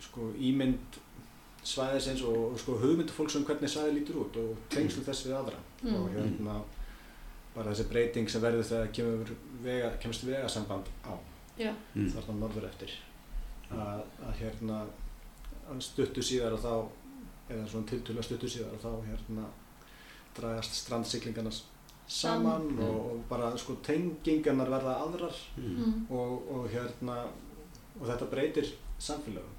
sko, 0.00 0.32
ímynd 0.38 1.00
svæðisins 1.66 2.22
og, 2.28 2.36
og 2.52 2.58
sko 2.62 2.76
hugmyndu 2.82 3.12
fólks 3.16 3.36
um 3.38 3.44
hvernig 3.48 3.70
svæði 3.72 3.94
lítur 3.98 4.20
út 4.24 4.36
og 4.42 4.56
tengslu 4.70 5.02
þess 5.06 5.26
við 5.26 5.36
aðra 5.40 5.62
Mm. 5.82 5.94
og 5.94 6.06
hérna 6.14 6.54
bara 7.54 7.70
þessi 7.72 7.84
breyting 7.90 8.28
sem 8.30 8.40
verður 8.42 8.64
þegar 8.64 8.92
kemur 8.96 9.30
vega, 9.62 9.90
kemst 10.02 10.24
vegasamband 10.26 10.86
á 11.04 11.12
Já. 11.58 11.72
mm. 11.94 12.08
þarna 12.14 12.34
norður 12.40 12.64
eftir 12.70 12.94
að, 13.72 14.00
að 14.26 14.32
hérna 14.40 14.78
stuttu 15.82 16.22
síðar 16.24 16.56
og 16.56 16.60
þá 16.64 16.72
eða 17.52 17.68
svona 17.70 17.86
tiltölulega 17.90 18.22
stuttu 18.28 18.48
síðar 18.50 18.74
og 18.76 18.82
þá 18.86 19.08
hérna 19.10 19.46
dragast 20.36 20.74
strandsiklingarna 20.84 21.50
saman 21.52 21.66
Saman. 22.08 22.66
og, 22.78 22.98
og 23.12 23.22
bara 23.28 23.50
sko 23.58 23.76
tengingarnar 23.82 24.70
verða 24.70 24.96
aðrar 25.06 25.38
Mm. 25.56 25.76
Mm. 25.76 26.06
og, 26.10 26.50
og 26.56 26.68
hérna 26.70 27.16
og 28.00 28.06
þetta 28.06 28.30
breytir 28.30 28.72
samfélagum. 29.00 29.54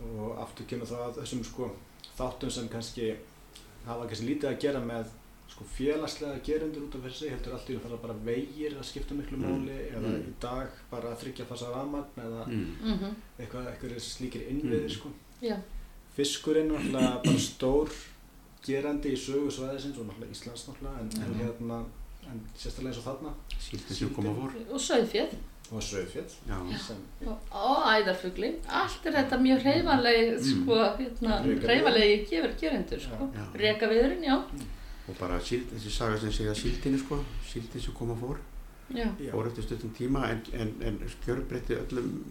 Og 0.00 0.38
aftur 0.42 0.66
kemur 0.70 0.86
það 0.86 1.06
að 1.08 1.16
þessum 1.22 1.44
sko 1.44 1.70
þáttum 2.18 2.50
sem 2.50 2.68
kannski 2.68 3.08
hafa 3.86 4.06
kannski 4.06 4.26
lítið 4.28 4.48
að 4.52 4.60
gera 4.60 4.80
með 4.84 5.06
sko 5.48 5.64
félagslega 5.64 6.42
gerendur 6.44 6.82
út 6.86 6.94
af 6.98 7.06
þessi 7.08 7.30
heldur 7.32 7.54
allt 7.56 7.70
í 7.70 7.72
því 7.72 7.78
að 7.78 7.84
fara 7.86 7.96
bara 8.02 8.16
vegir 8.26 8.76
að 8.78 8.84
skipta 8.84 9.14
miklu 9.16 9.38
Mm. 9.38 9.46
máli 9.48 9.78
eða 9.90 10.08
Mm. 10.12 10.28
í 10.28 10.32
dag 10.40 10.68
bara 10.90 11.08
að 11.14 11.18
þryggja 11.22 11.46
fasa 11.48 11.70
rafmagn 11.72 12.20
eða 12.26 12.46
Mm. 12.46 12.66
Mm 12.82 13.14
eitthvað, 13.40 13.66
eitthvað 13.72 13.98
slíkir 14.00 14.48
innviðir 14.50 14.82
Mm. 14.84 14.94
sko 14.98 15.08
Já. 15.42 15.56
fiskurinn 16.16 16.70
er 16.70 16.78
náttúrulega 16.80 17.22
bara 17.24 17.38
stór 17.38 17.88
gerandi 18.66 19.12
í 19.12 19.16
sögu 19.16 19.50
svæðisins 19.50 19.98
og 19.98 20.06
náttúrulega 20.06 20.30
Íslands 20.34 20.66
náttúrulega 20.68 21.00
en, 21.00 21.10
en 21.22 21.34
hérna 21.40 21.84
en 22.30 22.40
sérstaklega 22.56 22.88
eins 22.92 22.98
og 22.98 23.04
þarna 23.08 23.34
síldin 23.58 23.94
sem 23.96 24.10
koma 24.14 24.34
fór 24.34 24.52
Og 24.70 24.80
sauðfjöð 24.80 25.34
og 25.72 25.82
Söðfjall 25.84 26.30
já, 26.48 26.58
sem 26.80 26.96
og, 27.26 27.38
og 27.52 27.86
æðarfugli. 27.92 28.48
Allt 28.68 29.06
er 29.06 29.12
þetta 29.18 29.38
mjög 29.42 29.62
hreyfanlegi, 29.66 30.28
Mm. 30.38 30.44
sko, 30.48 30.74
hérna, 30.98 31.38
Rekaviður. 31.44 31.66
hreyfanlegi 31.68 32.26
gefur 32.30 32.54
gerendur, 32.60 33.00
sko. 33.00 33.28
já. 33.36 33.44
Rekaviðurinn, 33.62 34.24
já. 34.24 34.36
og 35.08 35.14
bara 35.20 35.38
síld, 35.40 35.66
þessi 35.72 35.90
saga 35.90 36.18
sem 36.18 36.32
segja 36.32 36.54
síldinni 36.54 36.98
sko, 36.98 37.18
síldin 37.50 37.80
sem 37.80 37.94
koma 37.94 38.14
fór 38.14 38.38
Já. 38.94 39.06
fór 39.32 39.46
eftir 39.46 39.62
stuttum 39.64 39.90
tíma 39.96 40.30
en, 40.30 40.40
en, 40.54 40.70
en 40.82 40.98
skjörbreytti 41.08 41.74
öllum 41.76 42.24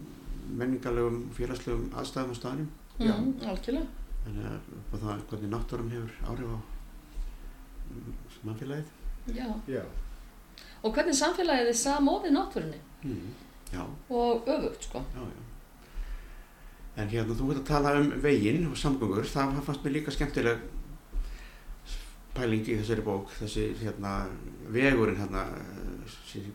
menningarlegum, 0.58 1.30
félagslegum 1.36 1.90
aðstæðum 1.94 2.32
á 2.34 2.36
staðnum. 2.38 2.68
Mm, 2.98 3.34
algjörlega. 3.46 3.86
þannig 4.24 4.46
að 4.50 5.00
það 5.02 5.22
hvernig 5.30 5.50
náttúrum 5.52 5.90
hefur 5.90 6.10
áhrif 6.26 6.50
á 6.50 6.58
mm, 7.92 8.12
mannfélagið 8.44 9.36
Já. 9.36 9.46
já, 9.68 9.82
Og 10.82 10.94
hvernig 10.94 11.14
samfélagið 11.18 11.68
er 11.72 11.78
samofið 11.78 12.32
náttúrunni 12.34 12.80
mm. 13.04 13.28
og 14.08 14.48
öfugt, 14.48 14.88
sko. 14.88 15.04
já, 15.14 15.20
já 15.20 15.44
en 16.98 17.08
hérna 17.12 17.36
þú 17.38 17.52
veit 17.52 17.60
að 17.60 17.68
tala 17.68 17.94
um 18.00 18.10
veginn 18.22 18.66
og 18.66 18.76
samgöngur, 18.78 19.26
það 19.30 19.60
fannst 19.66 19.84
mér 19.84 19.98
líka 19.98 20.14
skemmtileg 20.14 20.64
pæling 22.34 22.66
í 22.66 22.78
þessari 22.80 23.04
bók 23.06 23.30
þessi 23.38 23.68
hérna 23.82 24.14
vegurinn 24.74 25.18
hérna 25.18 25.44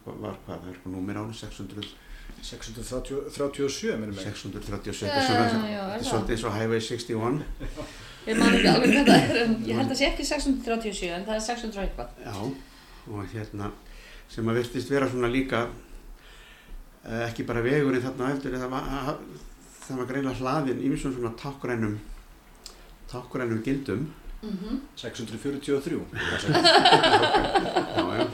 var 0.06 0.36
hvað, 0.46 0.48
það 0.48 0.58
er 0.58 0.74
eitthvað 0.74 0.96
númer 0.98 1.22
áni 1.22 1.38
600 1.38 1.92
637 2.44 3.96
minnum 4.00 4.16
mig 4.16 4.26
637 4.26 5.08
Já, 5.08 5.22
svona, 5.28 5.70
já, 5.70 5.76
já, 5.76 5.84
er 5.84 5.94
þetta 5.94 5.96
er 5.96 6.02
það? 6.02 6.10
svolítið 6.10 6.36
eins 6.36 6.44
og 6.44 6.58
Highway 6.58 6.82
61 6.84 7.44
Ég 8.24 8.38
man 8.40 8.54
ekki 8.56 8.70
alveg 8.72 8.94
hvað 8.94 9.10
það 9.10 9.34
er, 9.38 9.56
ég 9.68 9.80
held 9.80 9.90
að 9.92 9.98
sé 10.00 10.06
ekki 10.08 10.26
637, 10.28 11.08
en 11.12 11.26
það 11.28 11.36
er 11.36 11.42
600 11.44 11.74
og 11.76 11.82
eitthvað. 11.84 12.12
Já, 12.24 12.36
og 13.12 13.34
hérna 13.34 13.72
sem 14.32 14.48
að 14.48 14.60
virtist 14.62 14.94
vera 14.94 15.10
svona 15.12 15.32
líka 15.32 15.66
ekki 17.04 17.44
bara 17.48 17.62
vegurinn 17.66 18.04
þarna 18.04 18.30
eftir 18.34 18.52
það 18.56 18.70
var, 18.72 18.84
það 19.84 19.98
var 20.00 20.08
greinlega 20.12 20.40
hlaðin 20.40 20.84
ímsum 20.88 21.12
svona 21.16 21.32
tákrænum 21.40 21.96
tákrænum 23.12 23.60
gildum. 23.64 24.02
Mm 24.44 24.80
643 24.96 25.72
já, 25.72 25.80
já. 28.18 28.28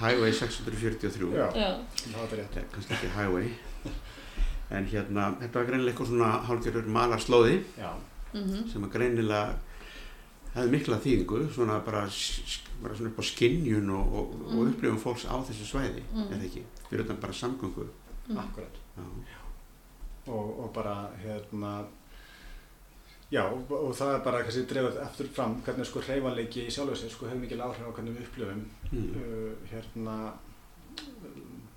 Highway 0.00 0.32
643 0.32 1.36
Já. 1.36 1.46
Já. 1.56 1.70
það 2.12 2.32
rétt. 2.36 2.52
Þetta 2.52 2.60
er 2.60 2.64
kannski 2.72 2.92
ekki 2.94 3.08
highway. 3.16 3.46
En 4.70 4.86
hérna, 4.90 5.30
þetta 5.40 5.58
var 5.60 5.66
greinilega 5.70 5.92
eitthvað 5.94 6.10
svona 6.10 6.30
hálfgerður 6.48 6.86
malarslóði 6.90 7.56
Já, 7.78 7.90
mhm, 8.34 8.66
sem 8.72 8.84
að 8.84 8.92
greinilega 8.96 9.42
hefði 10.56 10.70
mikla 10.72 10.96
þýðingu, 11.04 11.40
svona 11.54 11.78
bara, 11.84 12.06
bara 12.82 12.94
svona 12.96 13.10
upp 13.12 13.20
á 13.20 13.24
skinnjun 13.28 13.90
og, 13.92 14.14
og, 14.20 14.34
og 14.46 14.54
Mm. 14.56 14.70
upplifum 14.72 14.98
fólks 15.02 15.26
á 15.28 15.36
þessu 15.44 15.66
svæði, 15.68 16.02
Mm. 16.14 16.26
er 16.32 16.36
það 16.40 16.48
ekki? 16.48 16.62
Fyrir 16.88 17.04
utan 17.04 17.20
bara 17.20 17.32
samgöngu. 17.32 17.86
mhm. 18.28 18.38
akkurat. 18.38 18.76
Já. 18.96 20.32
Og, 20.32 20.58
og 20.64 20.72
bara, 20.74 21.10
hérna, 21.22 21.84
já, 23.30 23.42
og, 23.46 23.70
og 23.70 23.94
það 23.94 24.14
er 24.14 24.24
bara 24.24 24.42
kannski 24.42 24.64
drefað 24.66 24.96
eftir 25.04 25.28
fram 25.28 25.60
hvernig 25.62 25.86
sko 25.86 26.00
hreyfanleiki 26.00 26.66
í 26.66 26.70
sjálfu 26.74 26.96
sér 26.98 27.10
sko 27.10 27.26
hefur 27.26 27.38
mikil 27.44 27.60
áhrif 27.62 27.86
á 27.86 27.92
hvernig 27.94 28.16
við 28.16 28.26
upplifum 28.26 28.64
Mm. 28.92 29.10
uh, 29.14 29.52
hérna 29.70 30.32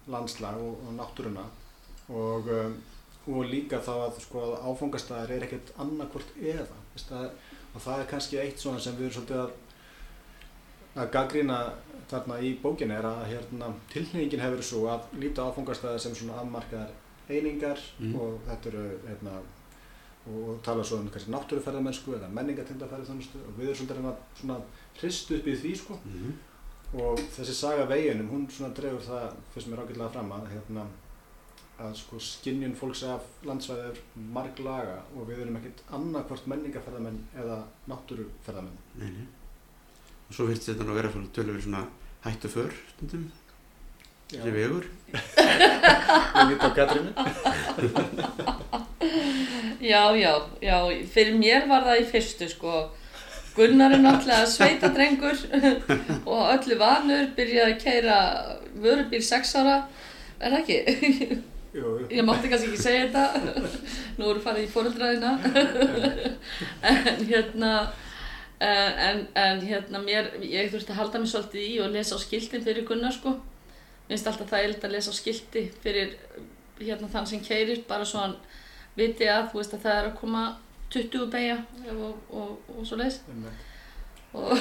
landslag 0.08 0.58
og, 0.58 0.80
og 0.88 0.94
náttúruna 0.98 1.44
og, 2.10 2.48
um, 2.50 2.76
og 3.28 3.46
líka 3.46 3.78
þá 3.86 3.92
að 4.08 4.20
sko 4.24 4.44
áfangastæðar 4.66 5.32
er 5.36 5.44
ekkert 5.46 5.72
annarkvort 5.78 6.32
eða 6.42 6.66
veist, 6.96 7.12
að, 7.14 7.30
og 7.76 7.82
það 7.82 8.00
er 8.04 8.10
kannski 8.12 8.40
eitt 8.42 8.60
svona 8.60 8.80
sem 8.80 8.96
við 8.98 9.10
erum 9.10 9.16
svolítið 9.20 9.44
að 9.44 9.52
að 11.04 11.12
gaggrína 11.14 11.60
þarna 12.10 12.40
í 12.42 12.56
bókinni 12.64 12.96
er 12.98 13.06
að 13.06 13.20
hérna, 13.30 13.68
tilhningin 13.94 14.42
hefur 14.42 14.64
svo 14.66 14.82
að 14.90 15.06
líta 15.22 15.46
áfangastæðar 15.52 16.00
sem 16.02 16.16
svona 16.18 16.40
afmarkaðar 16.42 16.92
einingar 17.30 17.80
Mm. 18.00 18.16
og 18.16 18.40
þetta 18.48 18.70
eru 18.72 18.86
hérna, 19.08 19.36
og 20.30 20.60
tala 20.66 20.84
svo 20.84 20.98
um 20.98 21.10
kannski 21.14 21.32
náttúruferðamennsku 21.32 22.16
eða 22.18 22.30
menningatindafærið 22.34 23.10
og 23.12 23.54
við 23.58 23.70
erum 23.70 23.76
svolítið 23.76 24.08
að 24.10 24.16
svona 24.42 24.58
hrist 25.00 25.32
upp 25.32 25.48
í 25.48 25.56
því 25.62 25.76
sko 25.78 26.00
Mm. 26.06 26.34
og 27.04 27.20
þessi 27.38 27.54
saga 27.54 27.86
veginum, 27.86 28.30
hún 28.34 28.48
svona 28.50 28.74
drefur 28.74 29.06
það 29.06 29.34
fyrst 29.54 29.68
mér 29.70 29.84
ágætlega 29.86 30.10
fram 30.12 30.32
að 30.32 30.50
hérna, 30.56 30.88
að 31.80 31.94
sko 31.96 32.20
skinnjun 32.24 32.76
fólks 32.76 33.04
af 33.08 33.26
landsvæði 33.48 33.86
er 33.90 34.00
marglaga 34.36 34.98
og 35.16 35.28
við 35.30 35.44
erum 35.46 35.60
ekkert 35.60 35.84
annarkvort 35.96 36.48
menningaferðamenn 36.52 37.20
eða 37.40 37.62
náttúruferðamenn 37.92 38.78
Nei, 39.00 39.12
nei. 39.16 39.28
Og 40.30 40.36
svo 40.36 40.48
virðist 40.50 40.70
þetta 40.72 40.88
nú 40.88 40.98
vera 40.98 41.12
svona 41.14 41.32
tölur 41.36 41.62
svona 41.64 41.84
hættu 42.26 42.52
för 42.52 42.74
stundum, 42.92 43.30
þessi 44.30 44.52
vegur. 44.54 44.86
Ég 45.10 46.50
lít 46.52 46.66
á 46.68 46.70
Katrínu 46.76 47.12
Já, 49.80 50.04
já, 50.20 50.34
já, 50.62 50.78
fyrir 51.14 51.38
mér 51.40 51.68
var 51.70 51.86
það 51.88 52.02
í 52.02 52.10
fyrstu 52.12 52.50
sko 52.52 52.74
Gunnar 53.56 53.96
er 53.96 54.04
náttúrulega 54.04 54.46
sveitadrengur 54.52 55.40
og 56.32 56.44
öllu 56.54 56.76
vanur 56.80 57.32
byrjaði 57.36 57.72
að 57.74 57.80
keira 57.82 58.18
vörubíl 58.84 59.24
6 59.26 59.56
ára 59.60 59.78
er 60.40 60.54
það 60.54 60.60
ekki? 60.60 61.40
Jú. 61.74 61.96
Ég 62.10 62.26
mátti 62.26 62.50
kannski 62.50 62.72
ekki 62.72 62.82
segja 62.82 63.10
þetta 63.14 63.64
nú 64.18 64.30
eru 64.32 64.42
farið 64.42 64.66
í 64.66 64.72
fóröldræðina 64.74 65.36
en 66.90 67.20
hérna 67.30 67.74
en, 68.60 68.96
en, 69.08 69.20
en 69.38 69.62
hérna 69.62 70.02
mér 70.02 70.32
ég 70.42 70.72
þurfti 70.74 70.96
að 70.96 71.02
halda 71.04 71.22
mig 71.22 71.30
svolítið 71.30 71.68
í 71.68 71.76
og 71.84 71.94
lesa 71.94 72.18
á 72.18 72.20
skiltin 72.24 72.66
fyrir 72.66 72.88
Gunnar 72.90 73.14
sko 73.14 73.36
Mér 74.10 74.18
finnst 74.18 74.32
alltaf 74.32 74.50
það 74.50 74.88
að 74.88 74.96
lesa 74.96 75.14
á 75.14 75.20
skilti 75.20 75.68
fyrir 75.84 76.18
hérna 76.80 77.12
þann 77.14 77.30
sem 77.30 77.46
keirir 77.46 77.84
bara 77.88 78.08
svo 78.08 78.24
hann 78.24 78.36
viti 78.98 79.30
að 79.30 79.52
þú 79.52 79.62
veist 79.62 79.76
að 79.78 79.86
það 79.86 79.98
er 80.00 80.10
að 80.10 80.20
koma 80.24 80.44
20 80.90 81.30
beigja 81.30 81.58
og, 81.94 82.16
og, 82.34 82.70
og 82.74 82.86
svo 82.88 82.98
Einmitt. 82.98 83.66
og, 84.34 84.54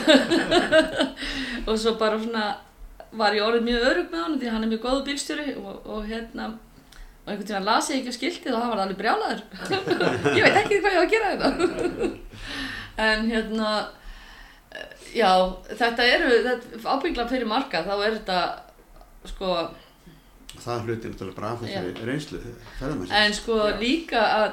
og 1.69 1.79
svo 1.81 1.95
bara 2.01 2.21
svona 2.21 2.47
var 3.17 3.33
ég 3.33 3.45
orðið 3.47 3.69
mjög 3.71 3.87
örug 3.91 4.11
með 4.13 4.25
hann 4.25 4.41
því 4.43 4.51
hann 4.53 4.67
er 4.67 4.73
mjög 4.75 4.83
góðu 4.85 5.05
bílstjóri 5.07 5.55
og, 5.57 5.87
og 5.89 6.09
hérna 6.11 6.51
og 7.29 7.33
einhvern 7.35 7.49
tíðan 7.51 7.67
las 7.69 7.91
ég 7.93 7.99
ekki 8.01 8.13
á 8.17 8.19
skiltið 8.19 8.55
og 8.57 8.63
hann 8.63 8.71
var 8.73 8.81
alveg 8.87 8.99
brjálaður. 9.03 9.43
Ég 10.39 10.47
veit 10.47 10.57
ekki 10.63 10.79
hvað 10.81 10.95
ég 10.95 10.99
á 10.99 11.05
að 11.05 11.13
gera 11.13 11.33
þetta 11.35 11.49
en 13.09 13.29
hérna 13.29 13.73
já, 15.13 15.29
þetta 15.69 16.07
eru 16.15 16.55
ábyggla 16.89 17.27
fyrir 17.29 17.51
marga 17.51 17.85
þá 17.85 17.93
er 17.99 18.17
þetta 18.17 18.39
sko 19.29 19.53
Það 20.59 20.89
hluti 20.89 21.11
náttúrulega 21.13 21.37
bara 21.37 21.51
af 21.53 21.61
þessari 21.63 22.09
reynslu 22.09 22.41
en 23.21 23.37
sko 23.37 23.59
Já. 23.61 23.77
líka 23.79 24.23
að 24.39 24.49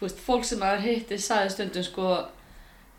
veist, 0.00 0.22
fólk 0.24 0.46
sem 0.46 0.62
að 0.64 0.86
hitti 0.86 1.18
sagði 1.20 1.52
stundum 1.52 1.84
sko 1.84 2.12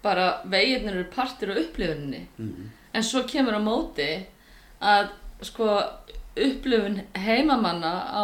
bara 0.03 0.27
veginnir 0.51 0.99
eru 0.99 1.07
partur 1.12 1.55
á 1.55 1.59
upplifuninni. 1.59 2.27
Mm. 2.38 2.69
en 2.93 3.03
svo 3.03 3.23
kemur 3.27 3.57
á 3.57 3.62
móti 3.63 4.12
að 4.83 5.09
sko 5.47 5.71
upplifun 6.39 7.01
heimamanna 7.17 7.93
á 8.13 8.23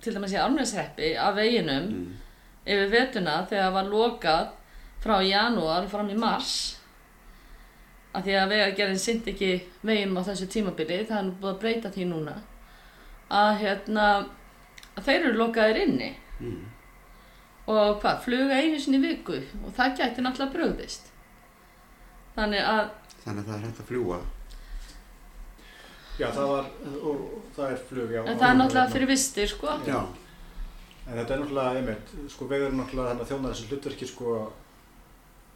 til 0.00 0.14
dæmis 0.14 0.32
í 0.32 0.38
Árnæshreppi 0.40 1.12
af 1.18 1.34
veginum 1.36 1.88
Mm. 1.90 2.16
yfir 2.66 2.90
vetuna 2.92 3.46
þegar 3.50 3.72
var 3.72 3.84
lokað 3.84 4.48
frá 5.04 5.20
janúar 5.24 5.88
fram 5.88 6.08
í 6.10 6.14
mars 6.18 6.76
af 8.14 8.24
því 8.24 8.34
að 8.40 8.48
vegagerðin 8.52 8.98
syndi 8.98 9.32
ekki 9.34 9.50
veginum 9.86 10.18
á 10.18 10.22
þessu 10.28 10.46
tímabili 10.50 10.98
það 11.08 11.18
er 11.18 11.24
nú 11.28 11.32
búið 11.40 11.54
að 11.54 11.60
breyta 11.60 11.90
því 11.94 12.06
núna 12.10 12.34
að 13.30 13.58
hérna 13.62 14.06
að 14.96 15.04
þeir 15.06 15.20
eru 15.26 15.38
lokaðir 15.38 15.82
inni 15.86 16.10
Mm. 16.40 16.64
og 17.68 18.00
hvað, 18.02 18.20
fluga 18.24 18.54
einu 18.56 18.78
sinni 18.80 18.98
viku 18.98 19.36
og 19.64 19.72
það 19.76 19.96
gæti 19.98 20.22
náttúrulega 20.24 20.52
bröðist 20.54 21.10
þannig 22.36 22.64
að 22.64 22.88
Þannig 23.24 23.42
að 23.44 23.48
það 23.50 23.56
er 23.58 23.64
hægt 23.66 23.80
að 23.82 23.88
fljúa. 23.90 24.18
Já, 26.20 26.28
það 26.36 26.48
var, 26.52 26.66
og 27.02 27.20
það 27.56 27.70
er 27.74 27.78
flug, 27.88 28.10
já. 28.12 28.20
en 28.26 28.38
það 28.38 28.50
er 28.50 28.58
náttúrulega 28.60 28.92
fyrir 28.94 29.08
vistir 29.10 29.48
sko 29.48 29.66
Já. 29.86 30.00
En 31.10 31.16
þetta 31.16 31.34
er 31.34 31.40
náttúrulega, 31.40 31.76
einmitt, 31.80 32.10
sko 32.30 32.46
vegur 32.50 32.66
er 32.68 32.76
náttúrulega 32.76 33.08
þannig 33.14 33.24
að 33.24 33.30
þjóna 33.32 33.52
þessu 33.54 33.68
hlutverki, 33.70 34.06
sko, 34.10 34.34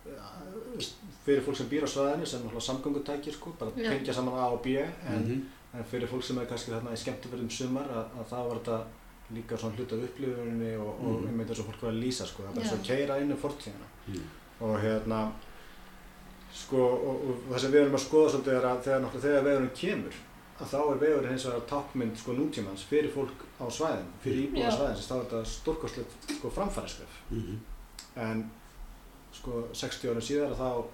ja, 0.08 0.30
fyrir 1.24 1.44
fólk 1.46 1.56
sem 1.60 1.68
býr 1.70 1.84
á 1.86 1.88
svæðinu, 1.92 2.26
sem 2.26 2.40
náttúrulega 2.42 2.66
samgöngutæki, 2.68 3.32
sko, 3.36 3.52
bara 3.60 3.70
Já. 3.76 3.90
tengja 3.92 4.14
saman 4.16 4.34
A 4.40 4.48
og 4.50 4.62
B, 4.64 4.66
en, 4.80 5.22
Mhm. 5.22 5.42
en 5.78 5.84
fyrir 5.92 6.08
fólk 6.08 6.22
sem 6.24 6.38
er 6.38 6.46
kannski 6.46 6.72
þarna 6.72 6.92
í 6.96 7.00
skemmtiförðum 7.02 7.50
sumar, 7.50 7.86
að, 7.88 8.06
að 8.20 8.26
það 8.32 8.48
var 8.48 8.58
þetta 8.58 8.78
líka 9.34 9.56
svona 9.58 9.76
hlut 9.76 9.92
af 9.92 10.02
upplifuninni 10.08 10.76
og, 10.76 10.88
og 10.88 11.20
Mhm. 11.20 11.28
einmitt 11.28 11.48
þess 11.48 11.60
að 11.60 11.68
fólk 11.70 11.82
var 11.82 11.90
að 11.92 12.02
lýsa, 12.02 12.26
sko, 12.26 12.42
það 12.42 12.48
er 12.50 12.54
bara 12.54 12.64
Já. 12.64 12.68
svo 12.70 12.76
að 12.78 12.86
keira 12.86 13.20
inn 13.20 13.32
um 13.32 13.38
fortíðina. 13.38 13.88
Mm. 14.08 14.22
Og 14.60 14.80
hérna, 14.80 15.32
sko, 16.54 16.76
og, 16.78 17.16
og 17.28 17.54
það 17.54 17.60
sem 17.60 17.72
við 17.72 17.80
erum 17.82 17.94
að 17.98 18.04
skoða 18.06 18.30
svolítið 18.30 18.54
er 18.58 18.66
að 18.70 18.82
þegar, 18.84 19.00
náttúrulega 19.04 19.26
þegar 19.26 19.44
vegurinn 19.48 19.70
kemur, 19.74 20.14
að 20.60 20.66
þá 20.70 20.78
er 20.92 20.98
vegurinn 21.02 21.30
hins 21.34 21.44
vegar 21.48 21.64
tákmynd 21.70 22.16
sko 22.20 22.32
nútímans 22.32 22.84
fyrir 22.86 23.10
fólk 23.14 23.40
á 23.58 23.66
svæðin, 23.70 24.10
fyrir 24.22 24.44
íbúa 24.48 24.66
Já. 24.68 24.70
svæðin, 24.76 25.00
þá 25.08 25.14
er 25.16 25.24
þetta 25.24 25.44
stórkostlegt 25.44 26.28
sko 26.38 26.50
framfæriskref. 26.50 27.16
Mhm. 27.30 27.56
En 28.16 28.44
sko 29.32 29.64
60 29.72 30.08
árum 30.12 30.22
síðar 30.22 30.52
að 30.54 30.60
þá 30.62 30.84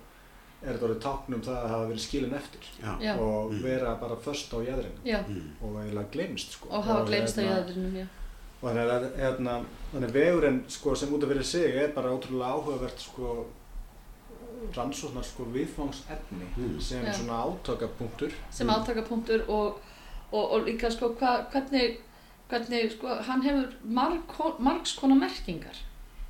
er 0.63 0.73
þetta 0.77 0.87
orðið 0.89 1.03
táknum 1.05 1.43
það 1.45 1.59
að 1.65 1.69
hafa 1.75 1.89
verið 1.91 2.01
skilin 2.07 2.35
eftir 2.35 2.61
Já. 3.01 3.17
Og 3.19 3.53
Mm. 3.53 3.63
vera 3.63 3.95
bara 4.01 4.17
först 4.17 4.53
á 4.53 4.59
jæðrinu 4.61 5.01
já, 5.05 5.21
Mm. 5.29 5.51
og 5.63 5.77
eiginlega 5.83 6.11
glemst 6.13 6.51
sko. 6.53 6.69
og 6.71 6.85
hafa 6.85 7.05
glemst 7.07 7.37
á 7.39 7.41
hérna- 7.41 7.57
jæðrinum 7.67 7.95
já. 7.97 8.07
Og 8.63 8.69
þannig 8.71 8.91
að 8.91 9.17
hérna, 9.17 9.65
þannig 9.95 10.13
vegurinn 10.13 10.65
sko 10.69 10.95
sem 10.95 11.09
út 11.13 11.23
af 11.23 11.29
fyrir 11.31 11.43
sig 11.45 11.75
er 11.77 11.93
bara 11.95 12.09
ótrúlega 12.11 12.53
áhugavert 12.53 12.99
sko 12.99 13.47
rannsóknar 14.77 15.25
sko 15.25 15.45
viðfangsefni 15.55 16.47
Mm. 16.57 16.81
sem 16.81 17.05
Já. 17.05 17.13
svona 17.13 17.39
átakapunktur 17.45 18.33
sem 18.51 18.67
Mm. 18.67 18.75
átakapunktur 18.75 19.45
og, 19.49 19.81
og, 20.33 20.51
og 20.53 20.67
líka 20.67 20.91
sko 20.91 21.09
hva, 21.19 21.45
hvernig, 21.53 21.97
hvernig 22.51 22.93
sko 22.93 23.07
hann 23.23 23.43
hefur 23.43 23.73
marg, 23.85 24.23
margs 24.59 24.93
konar 24.99 25.17
merkingar 25.17 25.77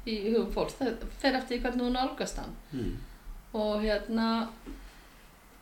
í 0.06 0.32
hugum 0.32 0.52
fólks, 0.52 0.74
það 0.80 0.96
fer 1.18 1.34
eftir 1.36 1.60
hvernig 1.60 1.82
hún 1.82 1.92
nálgast 1.92 2.36
hann 2.38 2.54
Mm. 2.72 2.96
og 3.54 3.80
hérna 3.82 4.48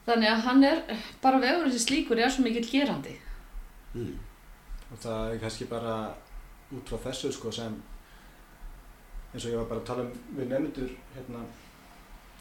þannig 0.07 0.29
að 0.31 0.41
hann 0.41 0.65
er 0.65 0.83
bara 1.23 1.39
vegurinn 1.39 1.73
sem 1.73 1.87
slíkur 1.87 2.19
er 2.19 2.29
svo 2.31 2.43
mikill 2.43 2.71
gerandi 2.71 3.17
Mm. 3.95 4.19
og 4.93 4.99
það 4.99 5.35
er 5.35 5.39
kannski 5.39 5.65
bara 5.69 6.15
út 6.75 6.85
frá 6.89 6.99
þessu 6.99 7.33
sko 7.33 7.51
sem 7.51 7.83
eins 9.35 9.45
og 9.45 9.51
ég 9.53 9.57
var 9.59 9.65
bara 9.69 9.81
að 9.81 9.87
tala 9.87 10.03
um 10.03 10.13
við 10.37 10.49
nefndur 10.49 10.91
hérna 11.17 11.43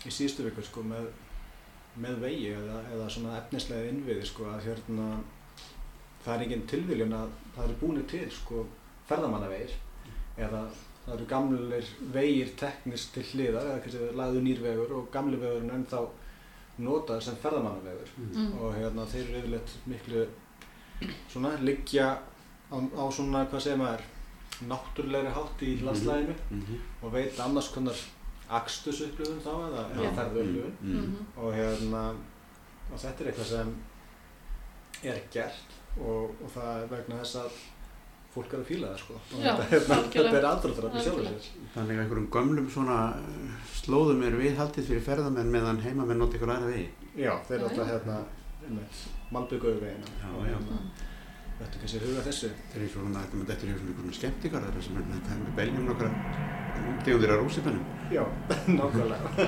í 0.06 0.12
síðustu 0.14 0.44
viku 0.46 0.62
sko 0.64 0.84
með, 0.84 1.08
með 1.98 2.20
vegi 2.22 2.52
eða, 2.54 2.82
eða 2.94 3.10
svona 3.10 3.38
efnislega 3.42 3.90
innviði 3.90 4.26
sko 4.30 4.46
að 4.52 4.64
hérna 4.68 5.08
það 6.26 6.34
er 6.36 6.44
engin 6.46 6.68
tilviljun 6.68 7.14
að 7.18 7.30
það 7.56 7.64
eru 7.70 7.78
búinir 7.82 8.08
til 8.12 8.28
sko 8.32 8.66
ferðamannavegir 9.10 9.74
eða 10.38 10.62
það 11.06 11.14
eru 11.16 11.26
gamlir 11.32 11.86
vegir 12.14 12.50
teknist 12.60 13.14
til 13.16 13.24
hliðar 13.32 13.66
eða 13.72 13.80
kannski 13.86 14.10
lagðu 14.20 14.42
nýrvegur 14.44 14.92
og 15.00 15.08
gamli 15.14 15.38
vegurinn 15.42 15.72
ennþá 15.78 16.02
notaður 16.84 17.24
sem 17.24 17.38
ferðamannavegur 17.42 18.12
mm. 18.18 18.52
og 18.62 18.76
hérna 18.76 19.06
þeir 19.10 19.24
eru 19.32 19.40
yfirleitt 19.40 19.72
miklu 19.90 20.26
svona 21.32 21.56
liggja 21.64 22.10
á, 22.70 22.76
á 22.78 23.04
svona, 23.14 23.46
hvað 23.50 23.64
segir 23.64 23.80
maður 23.82 24.04
náttúrulegri 24.68 25.32
hátt 25.38 25.62
í 25.64 25.72
Mhm. 25.78 25.86
landslæðinu 25.88 26.36
Mhm. 26.52 26.78
og 27.04 27.12
veita 27.14 27.44
annars 27.46 27.70
konar 27.74 27.96
akstus 28.50 29.02
upplifun 29.08 29.40
þá 29.44 29.54
eða, 29.54 29.86
Já. 29.88 29.98
eða 30.02 30.12
ferðu 30.20 30.44
upplifun 30.44 30.76
Mm. 30.82 31.00
Mm 31.00 31.26
og 31.38 31.54
hérna 31.54 32.04
og 32.92 33.00
þetta 33.02 33.24
er 33.24 33.32
eitthvað 33.32 33.50
sem 33.52 33.74
er 35.04 35.20
gert 35.34 35.76
og, 35.98 36.32
og 36.44 36.54
það 36.54 36.84
er 36.84 36.88
vegna 36.94 37.20
þess 37.24 37.36
að 37.42 37.58
fólk 38.38 38.54
er 38.54 38.62
að 38.62 38.68
fíla 38.70 38.92
það 38.92 39.00
sko. 39.02 39.18
Og 39.18 39.42
Já, 39.42 39.52
þetta, 39.58 39.68
hérna, 39.72 39.98
þetta 40.14 40.38
er 40.40 40.48
af 40.88 41.04
sjálfur 41.04 41.28
sér. 41.28 41.46
Þannig 41.74 41.98
að 41.98 42.02
einhverjum 42.04 42.28
gömlum 42.36 42.68
svona 42.74 42.98
eh, 43.18 43.68
slóðum 43.80 44.24
er 44.28 44.38
viðhaldið 44.38 44.90
fyrir 44.92 45.06
ferðamenn 45.08 45.54
meðan 45.54 45.82
heimamenn 45.82 46.22
nota 46.22 46.38
ykkur 46.38 46.54
aðra 46.54 46.70
vegi. 46.70 46.88
Já, 47.18 47.32
þeir 47.48 47.58
eru 47.58 47.70
alltaf 47.72 47.88
já. 47.88 47.94
hérna 47.96 48.18
einmitt, 48.68 49.04
malbyggu 49.34 49.74
og 51.58 51.62
þetta 51.64 51.82
kannski 51.82 52.02
huga 52.06 52.24
þessu. 52.28 52.50
Það 52.72 52.80
er 52.80 52.86
og 52.86 52.94
svona, 52.94 53.22
þetta 53.24 53.38
með 53.42 53.52
þetta 53.52 53.68
er 53.68 53.80
svona 53.84 54.18
skemmtikar 54.20 54.68
þar 54.68 54.84
sem 54.88 55.00
er 55.02 55.08
þetta 55.14 55.36
er 55.36 55.44
með 55.44 55.56
beljum 55.62 55.88
nokkra 55.92 56.12
tegundir 57.06 57.34
af 57.34 57.42
rússipennum. 57.44 57.86
Já, 58.14 58.24
nákvæmlega. 58.80 59.48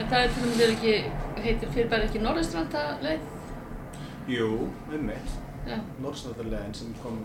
En 0.00 0.10
það 0.10 0.18
er 0.18 0.34
til 0.34 0.42
dæmis 0.42 0.64
er 0.66 0.74
ekki, 0.74 0.96
heitir 1.46 1.72
fyrir 1.76 1.88
bara 1.92 2.08
ekki 2.08 2.22
Norðurstranda 2.22 2.84
leið? 3.04 3.30
Jú, 4.30 4.50
einmitt. 4.92 5.38
Já, 5.62 5.78
Norðsnöðarlegin 6.02 6.74
sem 6.74 6.94
kom 7.02 7.20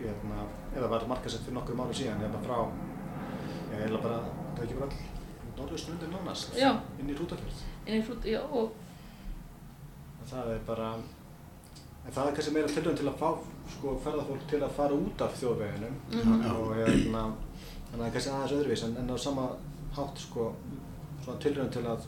hérna, 0.00 0.46
eða 0.74 0.88
var 0.90 1.04
markasett 1.10 1.44
fyrir 1.46 1.54
nokkur 1.54 1.78
mánu 1.78 1.94
síðan 1.94 2.22
hérna 2.24 2.40
frá 2.42 2.56
ég 3.72 3.94
bara, 4.02 4.18
það 4.56 4.58
er 4.58 4.64
ekki 4.66 4.78
bara 4.80 4.88
all 4.90 5.58
norðurstrundir 5.60 6.10
nánast 6.10 6.56
inn 6.58 7.12
í 7.12 7.16
Rútafjörð 7.16 7.62
inn 7.86 8.00
í 8.00 8.02
frút, 8.06 8.26
já, 8.26 8.40
og 8.42 8.74
það 10.28 10.50
er 10.56 10.64
bara 10.66 10.88
en 12.06 12.12
það 12.12 12.28
er 12.28 12.34
kannski 12.36 12.52
meira 12.54 12.68
tilhörn 12.68 12.96
til 12.98 13.08
að 13.08 13.18
fá 13.20 13.30
sko, 13.76 13.92
ferðarfólk 14.04 14.46
til 14.50 14.60
að 14.62 14.70
fara 14.76 14.94
út 14.94 15.20
af 15.22 15.36
þjóðveginum 15.40 15.94
Mhm. 16.12 16.42
Já. 16.42 16.52
og 16.52 16.74
hérna 16.76 17.22
þannig 17.90 17.92
að 17.92 17.98
það 17.98 18.06
er 18.06 18.12
kannski 18.16 18.30
aðeins 18.30 18.52
öðruvís 18.58 18.84
en, 18.84 18.96
en 18.96 19.10
á 19.10 19.16
sama 19.18 19.48
hátt 19.96 20.18
sko 20.18 20.54
svona 21.24 21.38
tilhörn 21.40 21.70
til 21.72 21.82
að 21.86 22.06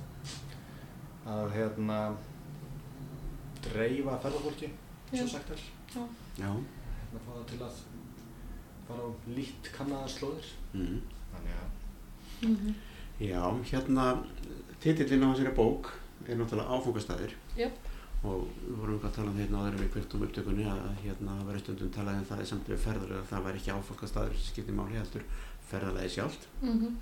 að 1.27 1.53
hérna 1.57 1.99
dreifa 3.65 4.19
ferðarfólki 4.23 4.69
svo 5.15 5.27
sagt 5.31 5.51
er 5.55 5.61
já, 5.95 6.03
Já. 6.39 6.51
hérna 6.51 7.21
fá 7.25 7.31
það 7.37 7.45
til 7.53 7.61
að 7.65 7.79
fara 8.89 9.07
á 9.07 9.11
lít 9.37 9.71
kannaðar 9.77 10.09
slóðir 10.13 10.51
Mm. 10.75 11.01
þannig 11.33 11.55
að 11.63 12.49
mhm, 12.49 12.75
Já, 13.21 13.43
hérna, 13.71 14.25
titillinn 14.83 15.23
á 15.23 15.31
þessari 15.33 15.55
bók 15.55 15.93
er 16.27 16.35
náttúrulega 16.37 16.75
áfungastæðir. 16.75 17.31
Jöp. 17.57 17.77
Og 18.25 18.47
við 18.65 18.77
vorum 18.81 18.95
eitthvað 18.95 19.11
að 19.11 19.17
tala 19.19 19.33
um 19.33 19.41
hérna 19.43 19.59
áður 19.61 19.75
en 19.75 19.83
við 19.83 19.91
kvöldum 19.95 20.23
upptökunni 20.27 20.65
að 20.71 20.85
hérna 21.03 21.35
það 21.39 21.49
var 21.51 21.59
stundum 21.61 21.91
talað 21.93 22.21
um 22.21 22.29
það 22.31 22.45
í 22.45 22.47
samt 22.51 22.71
við 22.73 22.79
ferður 22.85 23.17
að 23.19 23.27
það 23.33 23.45
var 23.45 23.59
ekki 23.59 23.75
áfungastæðir 23.75 24.39
sem 24.39 24.49
skiptir 24.49 24.79
máli 24.79 24.97
heldur 24.97 25.27
ferðalagi 25.69 26.15
sjálft. 26.15 26.49
mhm, 26.63 26.95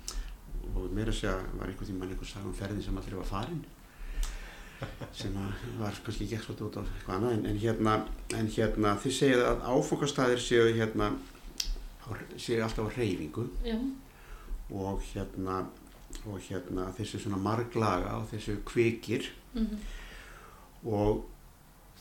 og 0.73 0.91
meira 0.95 1.11
að 1.11 1.19
segja 1.21 1.37
var 1.59 1.71
einhvern 1.71 1.89
tímann 1.89 2.11
einhver 2.11 2.27
saga 2.27 2.49
um 2.49 2.57
ferðin 2.57 2.83
sem 2.83 2.97
allir 2.99 3.17
var 3.19 3.29
farin 3.31 3.63
sem 5.15 5.35
var 5.79 5.95
kannski 6.03 6.25
ekki 6.27 6.37
ekki 6.39 6.55
út 6.65 6.77
á 6.79 6.81
eitthvað 6.83 7.15
annað. 7.15 7.33
En, 7.37 7.45
en 7.51 7.59
hérna, 7.61 7.93
en 8.35 8.49
hérna 8.55 8.95
þið 8.99 9.15
segið 9.17 9.43
að 9.47 9.63
áfokastæðir 9.73 10.43
séu 10.43 10.65
hérna 10.75 11.11
séu 12.35 12.59
alltaf 12.63 12.89
á 12.91 12.95
reyfingu 12.97 13.47
já, 13.63 13.77
og 14.75 15.03
hérna 15.13 15.61
og 16.29 16.39
hérna 16.45 16.89
þessu 16.97 17.19
svona 17.23 17.39
marglaga 17.41 18.17
og 18.19 18.27
þessu 18.31 18.57
kvikir. 18.67 19.29
Mhm, 19.55 19.79
og 20.85 21.23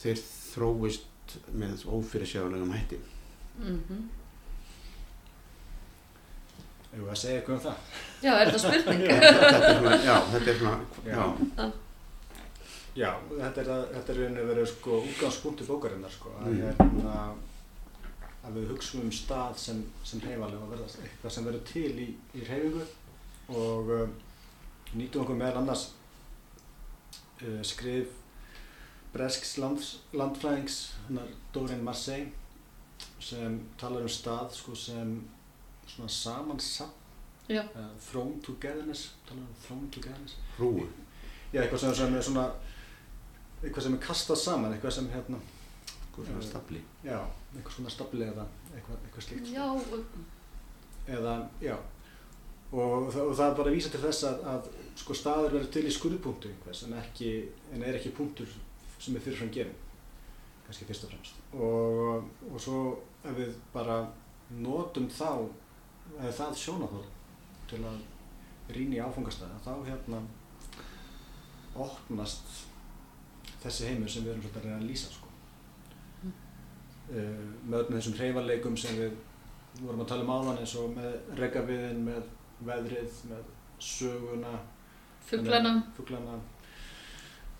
þeir 0.02 0.18
þróist 0.24 1.36
með 1.54 1.84
ófyrirsjáðulegum 1.86 2.74
hætti 2.76 2.98
mhm. 3.60 4.02
Ef 6.92 6.98
við 7.00 7.08
að 7.08 7.16
segja 7.22 7.38
eitthvað 7.38 7.54
um 7.56 7.62
það? 7.64 7.76
Já, 8.22 8.32
er 8.36 8.50
þetta 8.50 8.58
spurning? 8.60 9.04
þetta 9.08 9.60
er 9.68 9.78
svona, 9.78 9.94
já, 10.04 10.16
þetta 10.32 10.50
er 10.52 10.58
svona 10.58 10.80
já, 11.06 11.70
Já, 12.92 13.08
þetta 13.30 13.62
er, 13.62 13.68
að, 13.72 13.84
þetta 13.94 14.12
er 14.12 14.18
rauninni 14.20 14.42
verið 14.50 14.66
sko 14.68 14.98
útgangspunkti 15.00 15.64
bókarinnar 15.64 16.12
sko, 16.12 16.34
að, 16.42 16.50
Mm. 16.50 16.58
hérna, 16.66 17.14
að 18.44 18.58
við 18.58 18.66
hugsaum 18.74 19.06
um 19.06 19.12
stað 19.16 19.56
sem, 19.62 19.78
sem 20.04 20.20
heimalega 20.26 20.60
og 20.66 20.74
verða 20.74 20.90
eitthvað 21.00 21.32
sem 21.32 21.46
verður 21.48 21.64
til 21.70 21.92
í, 22.04 22.08
í 22.36 22.44
hreyfingu 22.44 22.84
og 23.62 23.92
um, 23.96 24.12
nýtum 24.98 25.22
okkur 25.24 25.38
meðal 25.40 25.62
annars 25.62 25.86
uh, 27.40 27.62
skrif 27.64 28.12
Bresks 29.12 29.56
lands, 29.60 29.90
landfræðings, 30.16 30.76
hennar 31.08 31.28
Doreen 31.52 31.82
Marseille 31.84 32.30
sem 33.22 33.58
talar 33.78 34.02
um 34.06 34.08
stað 34.10 34.54
sko, 34.56 34.74
sem 34.78 35.16
svona 35.86 36.08
samansamt 36.08 36.98
uh, 37.76 37.88
thrown 38.08 38.38
togetherness, 38.42 39.10
talar 39.28 39.42
um 39.44 39.56
thrown 39.66 39.88
togetherness 39.94 40.36
hrúu 40.56 40.86
Já, 41.52 41.60
eitthvað 41.66 41.82
sem, 41.82 41.94
sem 41.98 42.14
er 42.16 42.22
svona 42.24 42.46
eitthvað 43.62 43.82
sem 43.84 43.94
er 43.98 44.02
kastað 44.06 44.38
saman, 44.40 44.72
eitthvað 44.74 44.94
sem 44.96 45.10
hérna 45.12 45.38
eitthvað 45.42 46.30
svona 46.30 46.46
stafli. 46.46 46.80
já, 47.04 47.18
eitthvað 47.56 47.76
svona 47.76 47.92
stafli 47.92 48.24
eða 48.30 48.46
eitthvað, 48.74 49.02
eitthvað 49.04 49.26
slíkt 49.26 49.52
já, 49.52 49.66
eða, 51.18 51.36
já. 51.60 51.76
Og, 52.72 53.10
það- 53.12 53.26
og 53.28 53.34
það 53.36 53.46
er 53.50 53.56
bara 53.58 53.68
að 53.70 53.74
vísa 53.76 53.90
til 53.92 54.00
þess 54.00 54.24
að, 54.24 54.44
að 54.54 54.68
sko 55.02 55.14
staður 55.18 55.52
verður 55.58 55.72
til 55.74 55.84
í 55.88 55.92
skurðpunktu 55.92 56.52
en 56.86 56.94
ekki, 57.02 57.32
en 57.74 57.82
er 57.84 57.98
ekki 57.98 58.14
punktur 58.16 58.48
sem 59.02 59.16
er 59.16 59.24
fyrirfram 59.24 59.52
gefin 59.54 59.78
kannski 60.66 60.86
fyrst 60.88 61.06
og 61.06 61.12
fremst 61.12 61.56
og, 61.58 62.28
og 62.52 62.60
svo 62.62 62.82
ef 63.24 63.36
við 63.38 63.56
bara 63.74 63.98
notum 64.62 65.08
þá 65.10 65.30
eða 66.18 66.34
það 66.38 66.60
sjónahóð 66.62 67.08
til 67.70 67.80
að 67.88 67.98
rýna 68.72 68.98
í 68.98 69.02
áfangastæða 69.02 69.60
þá 69.64 69.72
hérna 69.88 70.22
opnast 71.82 72.52
þessi 73.62 73.90
heimur 73.90 74.10
sem 74.10 74.24
við 74.24 74.34
erum 74.34 74.44
svolítið 74.44 74.60
að 74.60 74.66
reyna 74.66 74.78
að 74.80 74.88
lýsa 74.90 75.12
sko. 75.12 75.30
Mm. 76.22 76.32
uh, 77.16 77.44
með 77.64 77.78
öllum 77.78 77.98
þessum 77.98 78.16
hreyfarleikum 78.18 78.78
sem 78.80 78.98
við 78.98 79.18
vorum 79.80 80.04
að 80.04 80.10
tala 80.12 80.26
um 80.26 80.32
áðan 80.36 80.62
eins 80.62 80.74
og 80.80 80.96
með 80.96 81.36
regaviðin, 81.38 82.02
með 82.08 82.26
veðrið, 82.66 83.20
með 83.30 83.46
söguna, 83.82 84.56
fuglana 85.96 86.40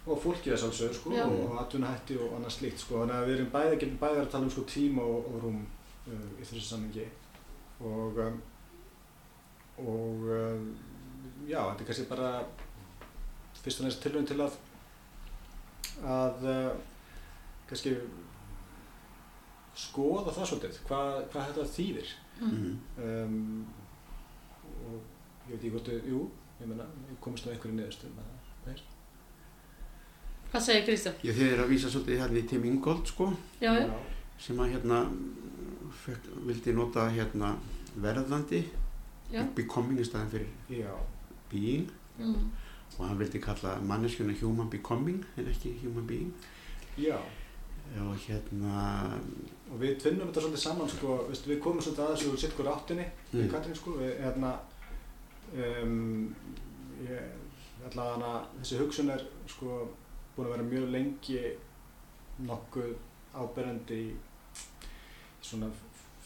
og 0.02 0.18
fólkið 0.18 0.54
þess 0.54 0.66
alveg 0.66 0.96
sko, 0.96 1.12
Já. 1.14 1.24
og 1.26 1.58
atvinnahætti 1.62 2.16
og 2.18 2.32
annað 2.36 2.56
slíkt 2.56 2.82
sko. 2.82 3.02
þannig 3.02 3.18
að 3.18 3.28
við 3.28 3.36
erum 3.36 3.52
bæði, 3.52 3.76
getum 3.82 4.00
bæði 4.00 4.22
að 4.22 4.32
tala 4.32 4.48
um 4.48 4.54
sko, 4.54 4.64
tíma 4.72 5.04
og, 5.06 5.28
og 5.30 5.44
rúm 5.44 5.60
uh, 5.62 6.24
í 6.40 6.42
þessu 6.42 6.64
sammingi 6.66 7.06
og 7.82 8.18
um, 8.26 8.40
og 9.82 10.26
um, 10.38 10.66
já, 11.46 11.60
þetta 11.60 11.84
er 11.84 11.88
kannski 11.88 12.08
bara 12.10 12.32
fyrst 13.62 13.80
og 13.80 13.86
næst 13.86 14.02
tilvægum 14.02 14.26
til 14.26 14.42
að 14.42 14.58
að 16.02 16.44
uh, 16.50 16.72
kannski 17.70 17.94
skoða 19.78 20.34
það 20.34 20.48
svolítið, 20.50 20.80
hvað, 20.88 21.14
hvað 21.32 21.46
þetta 21.48 21.68
þýðir 21.76 22.10
mm. 22.42 22.72
um, 23.06 23.36
og 24.82 24.98
ég 25.48 25.54
veit 25.54 25.60
ekki 25.60 25.72
hvort 25.76 25.92
jú, 26.10 26.24
ég 26.60 26.68
meina, 26.68 26.88
við 27.08 27.20
komumst 27.24 27.48
á 27.48 27.52
einhverju 27.54 27.78
niðurstöðum 27.78 28.20
að 28.20 28.34
það 28.64 28.74
er. 28.74 28.84
Hvað 30.52 30.64
segir 30.66 30.84
Kristján? 30.86 31.14
ég 31.24 31.42
er 31.48 31.62
að 31.64 31.70
vísa 31.72 31.90
svolítið 31.90 32.20
hérna 32.22 32.38
í 32.42 32.46
Tim 32.48 32.64
Ingold 32.68 33.06
sko. 33.08 33.30
Já, 33.62 33.72
já, 33.80 33.92
sem 34.38 34.58
að 34.60 34.74
hérna 34.76 35.02
fekk, 36.04 36.28
vildi 36.46 36.74
nota 36.76 37.08
hérna 37.12 37.54
verðandi 38.02 38.62
becoming 39.56 40.00
í 40.00 40.04
staðin 40.04 40.30
fyrir 40.32 40.82
Já, 40.82 40.92
being. 41.50 41.88
Mhm, 42.18 42.50
og 42.98 43.06
hann 43.08 43.18
vildi 43.18 43.40
kalla 43.40 43.78
manneskjuna 43.80 44.34
human 44.40 44.68
becoming 44.70 45.24
en 45.36 45.46
ekki 45.48 45.72
human 45.82 46.07
being. 46.07 46.32
Já, 47.00 47.16
og 47.96 48.16
hérna 48.26 49.16
og 49.72 49.80
við 49.80 49.96
tvinnum 50.03 50.28
þetta 50.28 50.42
svolítið 50.44 50.62
saman, 50.66 50.88
sko, 50.92 51.14
veistu, 51.30 51.48
við 51.48 51.61
komum 51.64 51.80
svolítið 51.80 52.05
að 52.05 52.12
þessu 52.12 52.32
úr 52.32 52.40
sitt 52.42 52.57
hver 52.59 52.68
áttinni, 52.74 53.07
við 53.32 53.46
Mm. 53.46 53.53
Katrín, 53.55 53.76
sko, 53.76 53.94
við, 53.96 54.12
hérna, 54.20 54.50
um, 55.57 56.34
ég, 57.09 57.22
allavega 57.88 58.14
hana, 58.14 58.32
þessi 58.61 58.80
hugsun 58.82 59.11
er, 59.11 59.24
sko, 59.48 59.88
búin 60.37 60.49
að 60.49 60.55
vera 60.57 60.68
mjög 60.68 60.91
lengi 60.95 61.41
nokkuð 62.49 62.93
áberandi 63.43 63.99
í 64.03 64.12
svona 65.43 65.68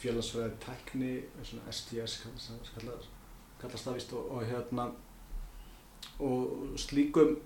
félagsfræði 0.01 0.59
tækni, 0.63 1.13
svona 1.43 1.73
STS 1.73 2.21
kallast, 2.23 2.71
kallast, 2.77 3.09
kallast 3.63 3.89
það 3.89 3.97
víst 3.99 4.13
og, 4.19 4.31
og 4.37 4.45
hérna 4.51 4.91
og 6.21 6.77
slíkum 6.81 7.37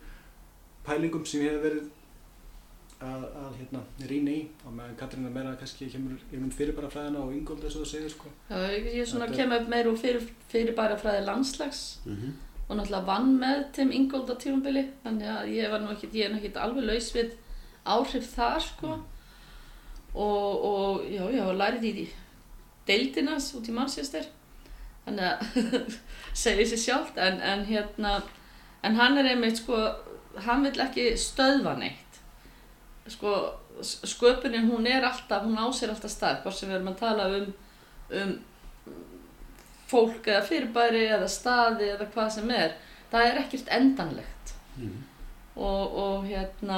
pælingum 0.87 1.25
sem 1.27 1.45
ég 1.45 1.55
hef 1.55 1.63
verið 1.65 1.89
að, 3.01 3.25
að 3.41 3.55
hérna 3.61 3.81
rýna 4.11 4.35
í 4.35 4.41
og 4.67 4.75
meðan 4.77 4.97
Katrín 5.01 5.29
er 5.29 5.33
meira 5.33 5.55
kannski 5.61 5.89
kemur 5.93 6.19
yfir 6.29 6.53
fyrirbæra 6.59 6.91
fræðina 6.93 7.23
og 7.25 7.33
Ingoldi 7.37 7.69
eins 7.69 7.79
og 7.79 7.87
þú 7.87 7.91
segir 7.95 8.13
sko. 8.13 8.33
Já, 8.51 8.59
ég 8.75 8.91
ég 8.99 9.09
svona 9.09 9.29
Þetta- 9.31 9.39
kem 9.41 9.55
upp 9.57 9.69
meir 9.73 9.89
úr 9.89 9.99
fyrir, 10.01 10.27
fyrir 10.53 10.77
bara 10.77 10.99
fræði 11.01 11.25
landslags. 11.29 11.83
Mm 12.05 12.33
og 12.71 12.79
náttúrulega 12.79 13.07
vann 13.09 13.31
með 13.41 13.63
Tim 13.75 13.89
Ingold 13.91 14.31
á 14.31 14.39
tímabili 14.39 14.85
þannig 15.03 15.31
að 15.35 15.49
ég 15.57 15.73
var 15.73 15.81
nú 15.83 15.91
ekkert, 15.91 16.15
er 16.15 16.61
alveg 16.63 16.85
laus 16.87 17.09
við 17.17 17.33
áhrif 17.83 18.29
þar 18.31 18.61
sko. 18.63 18.99
Og, 20.15 20.65
og 20.67 21.01
já, 21.11 21.25
já, 21.35 21.43
lærið 21.55 21.87
í 21.91 22.05
deildinas 22.87 23.49
út 23.59 23.67
í 23.67 23.75
Manchester. 23.75 24.29
Þannig 25.07 25.27
að 25.27 25.97
segja 26.45 26.69
sér 26.71 26.83
sjálft 26.85 27.19
en, 27.19 27.41
en 27.43 27.67
hérna 27.67 28.21
en 28.87 28.97
hann 28.99 29.19
er 29.19 29.33
einmitt 29.33 29.59
sko 29.65 29.81
hann 30.47 30.63
vill 30.67 30.79
ekki 30.83 31.11
stöðva 31.19 31.75
neitt. 31.79 32.21
Sko 33.11 33.35
sköpunin 33.83 34.71
hún 34.71 34.87
er 34.87 35.03
alltaf, 35.09 35.43
hún 35.43 35.59
á 35.59 35.67
sér 35.75 35.91
alltaf 35.91 36.13
stað 36.13 36.45
hvort 36.45 36.59
sem 36.59 36.71
við 36.71 36.79
erum 36.79 36.93
að 36.93 37.03
tala 37.03 37.27
um, 37.35 37.51
um 38.21 38.33
fólk 39.91 40.31
eða 40.31 40.47
fyrirbæri 40.47 41.05
eða 41.11 41.29
staði 41.31 41.91
eða 41.95 42.09
hvað 42.15 42.33
sem 42.39 42.51
er 42.55 42.75
það 43.11 43.27
er 43.27 43.41
ekkert 43.43 43.71
endanlegt. 43.75 44.53
Mm. 44.81 44.99
og, 45.57 45.97
og 45.99 46.27
hérna 46.31 46.77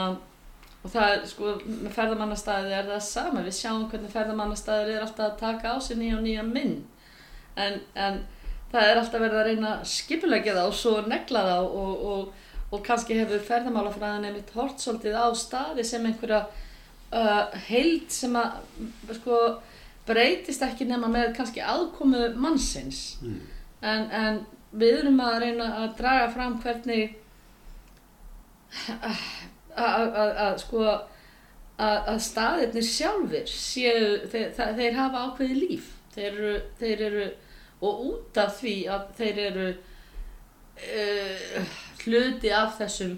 og 0.82 0.90
það 0.90 1.12
er 1.12 1.26
sko 1.30 1.50
með 1.62 1.92
ferðamannastæði 1.94 2.72
er 2.74 2.88
það 2.88 3.02
sama, 3.06 3.42
við 3.46 3.54
sjáum 3.60 3.84
hvernig 3.90 4.10
ferðamannastæðir 4.10 4.96
er 4.96 5.04
alltaf 5.04 5.28
að 5.28 5.36
taka 5.42 5.74
á 5.74 5.78
sig 5.84 6.00
nýja 6.00 6.16
og 6.18 6.24
nýja 6.24 6.46
minn 6.46 6.72
en, 7.54 7.78
en 7.94 8.18
það 8.72 8.88
er 8.88 9.00
alltaf 9.02 9.22
verið 9.22 9.38
að 9.38 9.48
reyna 9.50 9.74
að 9.76 9.84
skipulegja 9.92 10.56
það 10.56 10.70
og 10.70 10.78
svo 10.80 10.94
negla 11.06 11.44
það 11.50 11.68
og, 11.82 12.02
og, 12.14 12.50
og 12.72 12.84
kannski 12.88 13.18
hefur 13.20 13.46
ferðamálafræðin 13.46 14.28
einmitt 14.30 14.52
hort 14.56 14.82
svolítið 14.82 15.20
á 15.20 15.26
staði 15.38 15.86
sem 15.86 16.08
einhverja 16.08 16.42
uh, 16.48 17.60
heild 17.68 18.08
sem 18.10 18.34
að 18.40 18.58
sko 19.20 19.38
breytist 20.06 20.64
ekki 20.66 20.86
nema 20.88 21.10
með 21.12 21.32
kannski 21.36 21.62
aðkomu 21.62 22.32
mannsins. 22.40 23.18
Mm. 23.22 23.40
en, 23.82 24.10
en 24.10 24.42
við 24.72 25.02
erum 25.02 25.20
að 25.20 25.38
reyna 25.44 25.68
að 25.82 25.96
draga 25.98 26.28
fram 26.32 26.58
hvernig 26.62 27.16
að, 29.02 29.22
að, 29.76 30.36
að 30.46 30.54
sko 30.62 30.84
að, 31.82 31.98
að 32.12 32.20
staðirnir 32.26 32.86
sjálfur 32.86 33.50
séu, 33.50 34.04
þeir, 34.32 34.52
það, 34.56 34.76
þeir 34.80 34.98
hafa 34.98 35.24
ákveði 35.26 35.58
líf. 35.60 35.90
Þeir 36.12 36.28
eru, 36.30 36.54
þeir 36.80 37.04
eru 37.08 37.26
og 37.82 38.04
út 38.06 38.38
af 38.38 38.54
því 38.60 38.76
að 38.94 39.06
þeir 39.18 39.42
eru 39.48 39.66
uh, 40.86 41.74
hluti 42.04 42.52
af 42.54 42.76
þessum 42.78 43.16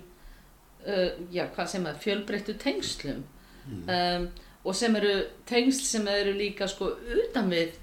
uh, 0.86 1.10
já, 1.34 1.44
hvað 1.54 1.70
sem 1.74 1.88
er, 1.90 2.00
fjölbreyttu 2.06 2.56
tengslum. 2.62 3.24
Um, 3.64 4.28
og 4.64 4.76
sem 4.76 4.96
eru 4.96 5.14
tengsl 5.48 5.84
sem 5.84 6.06
eru 6.08 6.32
líka 6.36 6.68
sko 6.68 6.90
utan 7.24 7.50
við 7.52 7.74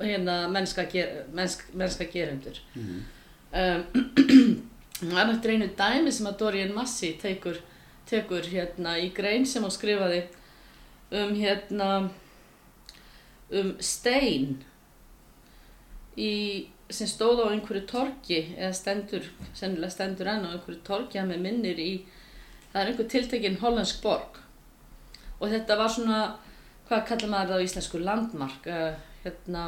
hérna 0.00 0.48
mennska, 0.52 0.84
ger, 0.92 1.22
mennsk, 1.32 1.68
mennska 1.74 2.04
gerendur 2.12 2.58
Mm. 2.76 3.04
um, 3.52 3.84
það 5.00 5.20
er 5.20 5.28
náttúrulega 5.30 5.56
einu 5.56 5.68
dæmi 5.78 6.12
sem 6.12 6.26
að 6.28 6.38
Dorian 6.38 6.74
Massey 6.74 7.16
tekur, 7.20 7.60
tekur 8.08 8.44
hérna 8.52 8.96
í 9.00 9.10
grein 9.14 9.46
sem 9.46 9.62
hún 9.64 9.72
skrifaði 9.72 10.22
um 11.16 11.34
hérna 11.36 11.90
um 13.50 13.74
stein 13.80 14.64
í, 16.16 16.66
sem 16.90 17.06
stóð 17.06 17.44
á 17.44 17.52
einhverju 17.52 17.84
torgi 17.86 18.40
eða 18.56 18.72
stendur, 18.74 19.28
sennilega 19.54 19.92
stendur 19.94 20.30
enn 20.32 20.48
á 20.48 20.54
einhverju 20.54 20.80
torgi 20.86 21.20
að 21.20 21.30
með 21.32 21.44
minnir 21.44 21.80
í 21.82 21.90
það 22.72 22.80
er 22.80 22.90
einhver 22.90 23.10
tiltekinn 23.12 23.60
hollensk 23.62 24.02
borg 24.02 24.40
og 25.40 25.50
þetta 25.52 25.76
var 25.78 25.88
svona 25.92 26.20
hvað 26.88 27.06
kallar 27.08 27.30
maður 27.32 27.52
það 27.52 27.60
á 27.60 27.66
íslensku 27.66 27.98
landmark 28.04 28.66
uh, 28.70 28.94
hérna, 29.24 29.66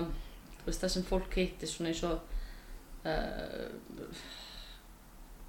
veist 0.66 0.80
það 0.84 0.92
sem 0.94 1.02
fólk 1.08 1.34
heitti 1.40 1.66
svona 1.66 1.90
eins 1.92 2.02
og 2.06 2.18
uh, 3.04 3.68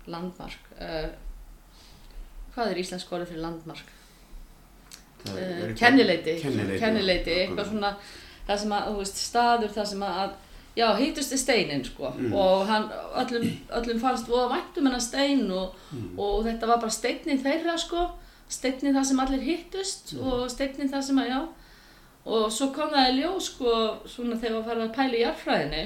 landmark 0.10 0.72
uh, 0.80 1.10
hvað 2.56 2.72
er 2.74 2.82
íslensk 2.82 3.12
orðið 3.14 3.30
fyrir 3.34 3.44
landmark? 3.46 3.96
Það 5.20 5.38
eitthvað- 5.40 5.78
kennileiti, 5.80 6.34
Kennileiti, 6.80 7.34
eitthvað 7.44 7.68
svona 7.74 7.90
það 8.48 8.58
sem 8.64 8.72
að, 8.74 8.86
þú 8.90 9.02
veist, 9.02 9.18
staður 9.30 9.74
það 9.76 9.86
sem 9.92 10.04
að 10.08 10.32
já, 10.80 10.88
hittust 10.98 11.34
í 11.36 11.38
steinin 11.42 11.84
sko 11.86 12.10
Mm. 12.16 12.34
og 12.34 12.66
hann, 12.68 12.86
öllum, 13.22 13.46
öllum 13.78 14.00
fannst 14.02 14.28
voða 14.32 14.50
væntum 14.56 14.88
hennar 14.88 15.00
stein 15.04 15.52
og, 15.52 15.76
Mm. 15.94 16.18
og 16.20 16.46
þetta 16.46 16.68
var 16.68 16.78
bara 16.80 16.90
steinnin 16.92 17.44
þeirra 17.44 17.78
sko 17.78 18.10
steinnin 18.50 18.96
það 18.98 19.06
sem 19.12 19.20
allir 19.24 19.42
hittust 19.46 20.14
Mm. 20.14 20.28
og 20.28 20.50
steinnin 20.52 20.90
það 20.92 21.02
sem 21.08 21.18
að, 21.22 21.28
já. 21.30 21.40
Og 22.26 22.52
svo 22.52 22.68
kom 22.76 22.90
það 22.94 23.10
í 23.12 23.18
ljós 23.22 23.46
sko 23.54 23.74
svona 24.10 24.36
þegar 24.38 24.56
við 24.60 24.66
farið 24.70 24.84
að 24.88 24.96
pæla 24.96 25.18
í 25.18 25.22
jarðfræðinni 25.24 25.84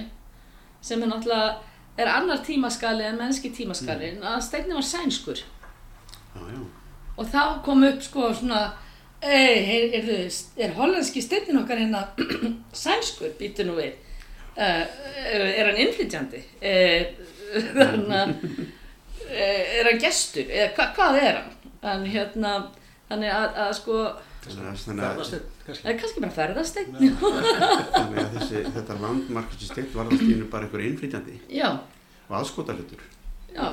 sem 0.81 1.03
er 1.03 1.07
náttúrulega 1.07 1.55
er 1.97 2.07
annar 2.09 2.39
tímaskali 2.43 3.03
en 3.05 3.17
mennski 3.19 3.51
tímaskalin 3.55 4.17
Mm. 4.19 4.23
að 4.23 4.41
steinnin 4.47 4.73
var 4.75 4.81
sænskur. 4.83 5.37
Já, 6.35 6.41
já. 6.53 6.61
og 7.17 7.25
þá 7.27 7.61
kom 7.63 7.83
upp 7.83 8.01
sko 8.01 8.33
svona 8.33 8.71
Ei, 9.23 9.93
er, 9.95 10.09
er, 10.09 10.31
er 10.57 10.73
hollenski 10.75 11.21
steinnin 11.21 11.61
okkar 11.61 11.77
hérna 11.79 12.07
sænskur, 12.73 13.29
býtu 13.39 13.63
nú 13.63 13.77
við. 13.77 13.93
Uh, 14.57 14.83
er 15.31 15.65
hann 15.69 15.77
innflytjandi? 15.79 16.41
Uh, 16.59 17.03
er 19.31 19.87
hann 19.87 19.99
gestur? 20.01 20.43
Eða 20.49 20.73
hva, 20.75 20.87
hvað 20.97 21.19
er 21.21 21.37
hann 21.39 21.62
en 21.83 22.05
hérna, 22.07 22.53
þannig 23.09 23.33
að, 23.33 23.49
að 23.65 23.73
sko 23.79 23.97
Ferðasteinn, 24.43 25.43
kannski. 25.63 25.87
er 25.87 25.99
bara 26.19 26.31
ferðasteinn 26.35 26.95
þannig 27.95 28.17
að 28.19 28.33
þessi, 28.37 28.63
þetta 28.75 28.97
landmark 28.99 29.53
sem 29.55 29.69
stilt 29.69 29.93
var 29.95 30.09
allt 30.11 30.25
í 30.25 30.33
einu 30.33 30.49
bara 30.51 30.67
einhver 30.67 30.83
innflytjandi 30.83 31.37
já, 31.47 31.69
og 32.27 32.33
aðskotarlutur. 32.41 33.05
já, 33.53 33.67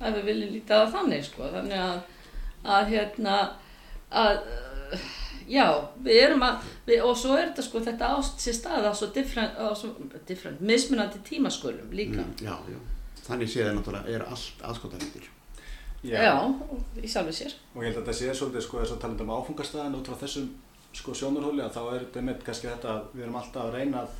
ef 0.00 0.16
við 0.18 0.26
viljum 0.32 0.56
lítið 0.56 0.80
að 0.80 0.96
þannig 0.96 1.28
sko, 1.28 1.52
þannig 1.54 1.84
að, 1.84 2.00
að 2.78 2.90
hérna 2.94 3.36
að 4.10 4.42
já, 5.46 5.66
við 6.02 6.20
erum 6.24 6.44
að 6.46 6.66
við, 6.88 7.00
og 7.06 7.14
svo 7.18 7.36
er 7.36 7.50
þetta 7.50 7.64
sko, 7.66 7.82
þetta 7.86 8.10
ást 8.16 8.42
sér 8.42 8.58
stað 8.58 8.90
á 8.90 8.92
svo 8.98 9.10
different, 9.14 9.56
á 9.58 9.70
svo 9.78 9.92
different 10.28 10.60
mismunandi 10.60 11.22
tímaskulum 11.26 11.94
líka 11.94 12.22
Mm, 12.26 12.36
já, 12.42 12.54
já. 12.70 12.78
Þannig 13.26 13.50
séð 13.50 13.68
er 13.68 13.74
náttúrulega, 13.74 14.12
er 14.14 14.22
allt 14.30 14.60
aðskotarlutur. 14.62 15.24
Já, 16.04 16.54
í 17.02 17.08
sjálfu 17.08 17.32
sér 17.32 17.54
Og 17.74 17.82
ég 17.82 17.88
held 17.90 17.96
að 17.98 18.04
þetta 18.04 18.18
sé 18.18 18.34
svolítið 18.34 18.62
sko 18.66 18.78
þess 18.82 18.92
að 18.96 19.00
tala 19.00 19.24
um 19.24 19.30
áfungastæðin 19.36 19.96
út 19.98 20.06
frá 20.10 20.16
þessum 20.22 20.48
sko 20.96 21.14
sjónarhóli 21.14 21.62
að 21.64 21.74
þá 21.76 21.82
er 21.94 22.04
þetta 22.06 22.22
með 22.28 22.42
kannski 22.46 22.68
þetta 22.70 22.88
að 22.94 23.02
við 23.14 23.22
erum 23.26 23.34
alltaf 23.40 23.64
að 23.66 23.74
reyna 23.76 24.02
að, 24.02 24.10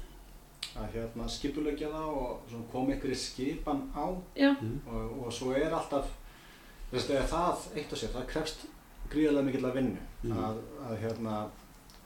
að 0.76 0.88
hérna, 0.96 1.28
skipulegja 1.28 1.88
það 1.92 2.08
og 2.20 2.56
koma 2.72 2.94
ykkur 2.96 3.12
í 3.14 3.18
skipan 3.20 3.82
á 3.96 4.04
já, 4.36 4.50
Mm. 4.60 4.80
og, 4.86 5.26
og 5.26 5.32
svo 5.32 5.52
er 5.56 5.72
alltaf 5.72 6.06
veist, 6.92 7.08
það 7.08 7.64
eitt 7.76 7.92
og 7.92 7.98
sér, 7.98 8.12
það 8.12 8.26
krefst 8.32 8.66
gríðarlega 9.12 9.46
mikill 9.46 9.64
að 9.70 9.74
vinnu 9.80 10.04
Mm. 10.26 10.32
að, 10.42 10.56
að 10.90 10.96
hérna 11.04 11.36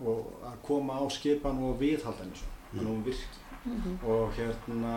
og 0.01 0.33
að 0.45 0.57
koma 0.67 1.01
á 1.01 1.05
skipan 1.11 1.59
og 1.65 1.79
viðhalda 1.81 2.23
henni 2.25 2.37
svo, 2.37 2.49
Mm. 2.73 2.79
þannig 2.79 2.87
að 2.87 2.95
hún 2.95 3.05
virki 3.05 3.27
mhm, 3.65 3.99
og 4.07 4.33
hérna 4.39 4.95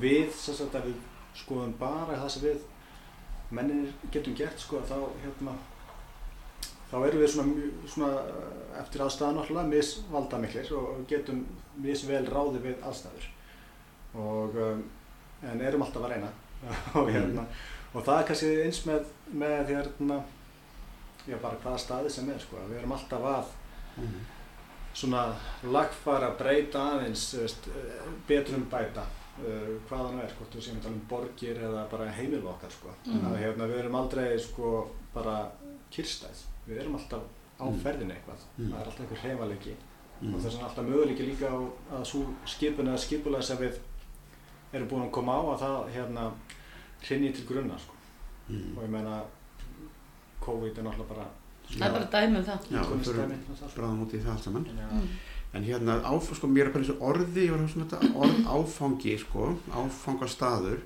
við, 0.00 0.30
sem 0.32 0.54
sagt 0.54 0.74
að 0.74 0.84
við 0.90 0.94
skoðum 1.34 1.72
bara 1.78 2.16
það 2.20 2.28
sem 2.30 2.42
við 2.42 2.60
menninir 3.50 3.92
getum 4.12 4.34
gert 4.38 4.60
sko 4.60 4.80
þá 4.88 4.96
hérna 5.24 5.54
þá 6.90 6.96
erum 7.06 7.20
við 7.22 7.30
svona, 7.34 7.68
svona 7.90 8.10
eh, 8.22 8.80
eftir 8.80 9.04
aðstæðan 9.04 9.38
náttúrulega 9.40 9.72
misvalda 9.72 10.40
miklir 10.42 10.72
og 10.78 11.04
getum 11.10 11.44
misvel 11.82 12.24
ráði 12.30 12.60
við 12.62 12.84
aðstæður. 12.86 13.26
Og 14.14 14.54
um, 14.62 14.84
en 15.42 15.60
erum 15.60 15.82
alltaf 15.82 16.04
að 16.06 16.14
reyna. 16.14 16.30
Og 17.00 17.10
hérna 17.12 17.44
og 17.94 18.02
það 18.02 18.16
er 18.20 18.26
kannski 18.28 18.52
eins 18.64 18.78
með, 18.88 19.10
með 19.36 19.68
hérna 19.74 20.16
já 21.28 21.36
bara 21.42 21.58
hvaða 21.62 21.78
staði 21.82 22.10
sem 22.10 22.30
er 22.32 22.40
sko. 22.42 22.62
Við 22.70 22.80
erum 22.80 22.96
alltaf 22.96 23.28
að 23.34 23.52
Mm. 23.94 24.24
svona 24.94 25.20
lagfara, 25.70 26.32
breyta 26.34 26.80
aðeins, 26.96 27.28
eh, 27.38 28.08
betrum 28.26 28.64
bæta 28.70 29.04
uh, 29.38 29.70
hvaðan 29.88 30.20
er, 30.22 30.32
hvort 30.38 30.54
við 30.54 30.62
séum 30.68 30.76
að 30.78 30.82
tala 30.82 30.94
um 30.94 31.06
borgir 31.10 31.56
eða 31.68 31.88
bara 31.90 32.10
heimilu 32.10 32.48
okkar 32.48 32.70
sko. 32.70 32.88
Mhm. 33.06 33.26
að 33.32 33.38
hérna, 33.42 33.66
við 33.70 33.78
erum 33.78 33.94
aldrei 33.94 34.38
sko 34.38 34.90
bara 35.14 35.50
kyrstæð, 35.90 36.44
við 36.68 36.80
erum 36.80 36.94
alltaf 36.94 37.22
á 37.60 37.64
Mhm. 37.70 37.80
ferðinni 37.82 38.14
eitthvað, 38.14 38.40
Mhm. 38.58 38.70
það 38.72 38.80
er 38.80 38.86
alltaf 38.86 39.00
einhver 39.00 39.22
heimaleiki 39.28 39.74
Mm. 40.22 40.34
og 40.34 40.40
þess 40.40 40.54
vegna 40.54 40.68
alltaf 40.68 40.84
möguleiki 40.86 41.24
líka 41.26 41.48
á 41.50 41.58
að 41.98 42.04
svo 42.06 42.24
skipun 42.46 42.86
eða 42.86 42.98
skipulega 42.98 43.42
sem 43.42 43.56
við 43.58 43.78
erum 44.72 44.88
búin 44.88 45.02
að 45.08 45.10
koma 45.10 45.32
á 45.32 45.42
að 45.54 45.58
það 45.60 45.90
hérna 45.94 46.30
hrinni 47.02 47.32
til 47.34 47.44
grunna 47.46 47.78
sko. 47.78 47.92
Mm. 48.48 48.76
og 48.78 48.84
ég 48.84 48.90
meina 48.90 49.22
COVID 50.40 50.78
er 50.78 50.82
náttúrulega 50.84 51.08
bara 51.08 51.26
það 51.68 51.86
er 51.86 51.92
bara 51.92 52.10
dæmi 52.12 52.36
um 52.38 52.44
það 52.44 52.58
Já, 52.70 52.82
við 52.84 53.14
dæmi, 53.18 53.38
það, 53.48 53.68
sko. 53.70 53.80
bráðum 53.80 54.02
út 54.06 54.12
í 54.14 54.18
það 54.20 54.30
allt 54.34 54.44
saman. 54.44 54.64
Að- 55.54 55.60
mm. 55.60 55.64
En 55.64 55.64
hérna, 55.64 56.02
áf, 56.04 56.34
sko, 56.34 56.46
mér 56.50 56.66
er 56.66 56.72
bara 56.72 56.96
orði, 57.00 57.48
var 57.50 57.58
að 57.58 57.66
hugsa 57.66 57.78
um 57.78 57.86
þetta 57.86 58.14
orð 58.14 58.38
áfangi, 58.58 59.18
sko, 59.18 59.48
áfangastaður, 59.70 60.78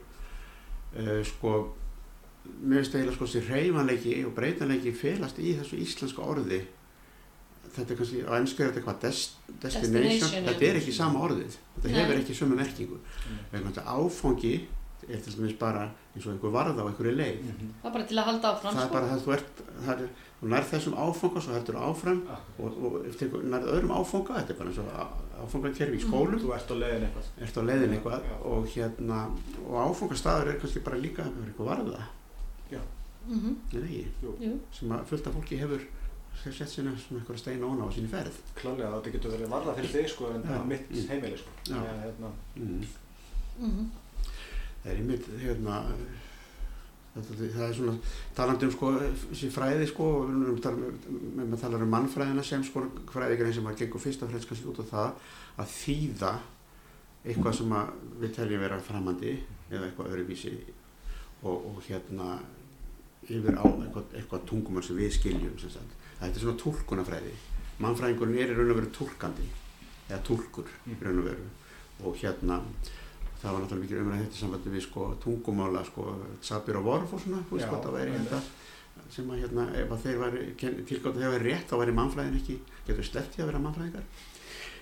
uh, 0.99 1.23
sko, 1.25 1.75
mér 2.63 2.83
finnst 2.83 2.95
eiginlega 2.95 3.17
sko 3.17 3.25
þessi 3.29 3.45
reyfanleiki 3.49 4.25
og 4.27 4.35
breytanleiki 4.35 4.93
felast 4.93 5.39
í 5.39 5.55
þessu 5.59 5.79
íslenska 5.81 6.23
orði. 6.23 6.63
Þetta 7.75 7.93
er 7.93 7.97
kannski, 7.99 8.23
á 8.25 8.33
ennsku 8.39 8.63
er 8.63 8.71
þetta 8.71 8.81
eitthvað 8.81 9.01
des, 9.01 9.19
destination, 9.63 10.45
þetta 10.49 10.65
er 10.71 10.79
ekki 10.81 10.93
sama 10.93 11.21
orðið, 11.27 11.57
þetta 11.77 11.89
Nei. 11.93 12.01
hefur 12.01 12.21
ekki 12.23 12.35
sömu 12.39 12.57
merkingu. 12.57 12.99
Mm. 13.53 13.73
Áfangi 13.85 14.55
er 15.09 15.21
til 15.23 15.33
dæmis 15.37 15.55
bara 15.59 15.85
eins 16.15 16.27
og 16.27 16.33
einhver 16.35 16.53
varða 16.53 16.83
á 16.85 16.89
einhverju 16.89 17.15
leið. 17.17 17.43
Mhm. 17.45 17.69
það 17.83 17.89
er 17.89 17.93
bara 17.93 18.07
til 18.09 18.19
að 18.19 18.25
halda 18.29 18.49
áfram 18.53 18.75
Það 18.75 18.83
er 18.83 18.89
sko. 18.89 18.93
bara 18.93 19.07
það 19.09 19.23
þú 19.25 19.33
ert, 19.37 19.63
það 19.87 20.01
er, 20.03 20.09
þú 20.41 20.49
nærð 20.53 20.69
þessum 20.73 20.95
áfanga, 20.95 21.41
svo 21.43 21.53
heldur 21.57 21.75
þú 21.75 21.83
áfram 21.91 22.21
Akkurat. 22.23 22.59
og, 22.59 22.85
og 22.85 23.07
ef 23.09 23.17
þú 23.19 23.43
nærð 23.51 23.71
öðrum 23.75 23.95
áfanga, 23.99 24.37
þetta 24.39 24.51
er 24.55 24.59
bara 24.59 24.71
eins 24.71 24.79
og 24.79 24.89
áfangakerfi 25.43 25.97
í 25.99 26.03
Mhm. 26.03 26.09
skólum, 26.09 26.41
Þú 26.41 26.55
ert 26.55 26.71
á 26.71 26.77
leiðin 26.83 27.07
eitthvað. 27.09 27.27
ert 27.43 27.57
á 27.59 27.63
leiðin 27.69 27.95
eitthvað 27.97 28.21
Já. 28.23 28.37
og 28.47 28.67
hérna, 28.75 29.19
og 29.67 29.75
áfangastaður 29.89 30.49
er 30.55 30.59
kannski 30.61 30.81
bara 30.85 30.97
líka 30.97 31.23
eitthvað 31.27 31.67
varða, 31.73 32.03
mm 33.29 33.57
en 33.75 33.83
ekki, 33.85 34.07
Jú. 34.23 34.31
Jú. 34.41 34.59
sem 34.73 34.89
að 34.89 35.05
fullt 35.05 35.27
af 35.27 35.35
fólki 35.35 35.59
hefur 35.59 35.81
sett 36.53 36.69
svona 36.71 36.93
eitthvað 36.97 37.37
steina 37.39 37.67
óna 37.67 37.85
á 37.85 37.93
sinni 37.93 38.09
ferð 38.09 38.33
klálega 38.57 38.89
að 38.89 39.03
þetta 39.03 39.13
getur 39.13 39.31
verið 39.35 39.49
varða 39.53 39.75
fyrir 39.77 39.91
þig 39.93 40.09
sko 40.09 40.31
en 40.33 40.43
Já. 40.43 40.55
en 40.61 40.69
mitt 40.69 40.89
Mm. 40.91 41.09
heimili 41.09 41.37
sko. 41.37 41.51
Eða, 41.69 41.93
hérna, 42.05 42.31
mm. 42.57 42.85
Mhm. 43.61 43.91
það 44.85 44.91
er 44.93 44.97
einmitt 44.97 45.27
hérna 45.43 45.83
þetta, 45.93 46.07
það 47.27 47.65
er 47.69 47.75
svona 47.77 47.95
talandi 48.37 48.69
um 48.69 48.75
sko 48.75 48.93
fræði 49.55 49.89
sko 49.91 50.07
maður 50.29 51.61
talar 51.63 51.85
um 51.87 51.93
mannfræðina 51.95 52.45
sem 52.47 52.65
sko 52.67 52.85
fræðigrein 53.13 53.57
sem 53.57 53.69
að 53.71 53.83
gengur 53.83 54.05
fyrst 54.05 54.25
og 54.25 54.33
fremst 54.33 54.51
kannski 54.51 54.71
út 54.73 54.83
á 54.83 54.93
það 54.93 55.11
að 55.65 55.75
þýða 55.75 56.33
eitthvað 57.29 57.59
sem 57.59 57.77
við 58.23 58.35
teljum 58.39 58.65
vera 58.65 58.81
framandi 58.85 59.35
eða 59.71 59.89
eitthvað 59.89 60.15
öðruvísi 60.15 60.55
og, 61.43 61.55
og 61.55 61.83
hérna 61.89 62.39
yfir 63.29 63.59
á 63.59 63.67
eitthvað, 63.67 64.11
eitthvað 64.17 64.49
tungumar 64.49 64.87
sem 64.87 64.99
við 64.99 65.15
skiljum 65.19 65.59
sem 65.61 65.95
þetta 66.19 66.35
er 66.35 66.43
svona 66.43 66.61
túlkunafræði 66.63 67.37
mannfræðingurinn 67.83 68.39
er 68.43 68.53
í 68.53 68.57
raun 68.57 68.73
og 68.73 68.81
veru 68.81 68.91
túlkandi 68.95 69.47
eða 70.09 70.21
túlkur 70.27 70.71
í 70.89 70.97
raun 71.03 71.21
og 71.23 71.29
veru. 71.29 71.45
Og 72.07 72.17
hérna 72.19 72.61
það 73.39 73.53
var 73.53 73.63
náttúrulega 73.63 73.85
mikið 73.85 74.01
umræð 74.03 74.25
þetta 74.25 74.41
sambandi 74.41 74.73
við 74.73 74.85
sko 74.87 75.05
tungumála 75.23 75.85
sko 75.87 76.07
Sabir 76.43 76.79
og 76.81 76.89
Vorf 76.89 77.15
og 77.15 77.23
svona, 77.23 77.45
þú 77.49 77.59
veist 77.59 77.71
hvað 77.71 77.85
það 77.85 77.97
væri 77.99 78.17
þetta 78.17 78.41
sem 79.15 79.31
að 79.31 79.43
hérna 79.45 79.67
ef 79.79 79.93
að 79.95 80.03
þeir 80.05 80.19
væri 80.23 80.43
tilgátt 80.59 81.15
að 81.15 81.23
þeir 81.23 81.35
væri 81.35 81.53
rétt 81.53 81.71
þá 81.71 81.77
væri 81.83 81.95
mannfræðin 81.97 82.39
ekki, 82.41 82.57
getur 82.89 83.07
sleppt 83.07 83.39
í 83.39 83.43
að 83.45 83.51
vera 83.53 83.63
mannfræðingar 83.63 84.09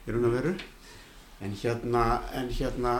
í 0.06 0.14
raun 0.14 0.28
og 0.28 0.34
veru. 0.34 0.54
En 1.44 1.56
hérna, 1.60 2.04
en 2.32 2.48
hérna 2.56 2.94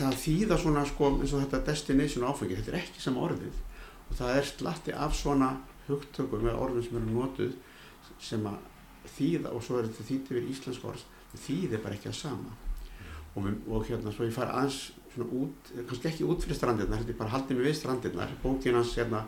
það 0.00 0.18
þýða 0.24 0.58
svona 0.60 0.82
sko 0.88 1.12
eins 1.14 1.34
og 1.36 1.44
þetta 1.44 1.62
destination 1.68 2.26
áfengi, 2.26 2.58
þetta 2.58 2.74
er 2.74 2.80
ekki 2.80 3.04
sama 3.04 3.22
orðið. 3.28 3.60
Og 4.08 4.18
það 4.18 4.40
er 4.40 4.50
slatti 4.50 4.96
af 4.98 5.14
svona 5.16 5.52
hugtökum 5.86 6.46
eða 6.48 6.66
orðum 6.66 6.84
sem 6.86 6.98
eru 6.98 7.14
notuð 7.14 7.54
sem 8.22 8.44
að 8.50 8.58
þýða 9.16 9.54
og 9.54 9.64
svo 9.64 9.78
er 9.78 9.88
þetta 9.88 10.08
þýtt 10.10 10.30
yfir 10.32 10.50
íslensk 10.52 10.84
orð 10.90 11.06
þýðir 11.46 11.82
bara 11.82 11.96
ekki 11.96 12.10
að 12.10 12.18
sama 12.18 12.52
og, 13.36 13.42
við, 13.46 13.58
og 13.68 13.86
hérna 13.88 14.12
svo 14.12 14.24
ég 14.28 14.32
fara 14.36 14.52
aðeins 14.60 14.92
svona 15.14 15.28
út, 15.42 15.72
kannski 15.88 16.08
ekki 16.08 16.24
út 16.28 16.40
fyrir 16.44 16.56
strandirnar 16.56 16.98
þetta 17.02 17.12
er 17.14 17.20
bara 17.24 17.30
haldið 17.36 17.56
mig 17.58 17.66
við 17.70 17.76
strandirnar. 17.80 18.28
Bókin 18.42 18.74
hans 18.74 18.94
hérna 18.96 19.26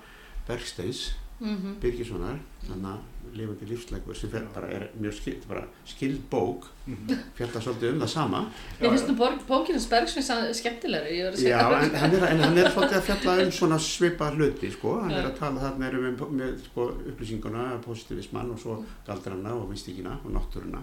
Bergsteins 0.49 1.13
Mhm. 1.41 1.81
Birgissonar, 1.83 2.37
þannig 2.63 2.87
að 2.95 3.33
lifandi 3.37 3.67
lífsleikur 3.67 4.15
sem 4.17 4.31
bara 4.55 4.69
er 4.71 4.85
mjög 5.03 5.13
skild, 5.19 5.49
bara 5.49 5.65
skild 5.85 6.21
bók. 6.31 6.69
Mhm. 6.87 7.11
fjallar 7.35 7.61
svolítið 7.65 7.93
um 7.93 8.01
það 8.01 8.09
sama. 8.09 8.41
Mér 8.81 8.91
finnst 8.95 9.17
borg- 9.19 9.43
bókin 9.49 9.75
hans 9.75 9.87
Bergsveins 9.91 10.57
skemmtilegri, 10.61 11.17
ég 11.19 11.25
verð 11.27 11.35
að 11.35 11.43
segja. 11.43 11.59
Já, 11.59 11.83
en 11.83 11.95
hann, 11.97 12.15
er, 12.15 12.25
en 12.29 12.39
hann 12.41 12.59
er 12.59 12.71
svolítið 12.71 12.97
að 13.01 13.03
fjalla 13.09 13.45
um 13.45 13.51
svona 13.51 13.79
svipa 13.79 14.31
hluti, 14.31 14.71
sko, 14.71 15.01
hann 15.01 15.11
er 15.11 15.25
að 15.27 15.39
tala 15.39 15.61
þarna 15.61 15.89
erum 15.89 16.05
við 16.17 16.31
með 16.39 16.65
sko, 16.69 16.87
upplýsinguna, 17.11 17.83
positivismann 17.83 18.51
og 18.53 18.59
svo 18.61 18.85
galdrana 19.07 19.53
og 19.59 19.69
mystíkina 19.75 20.15
og 20.25 20.31
náttúruna. 20.39 20.83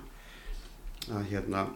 Að 1.09 1.25
hérna 1.31 1.67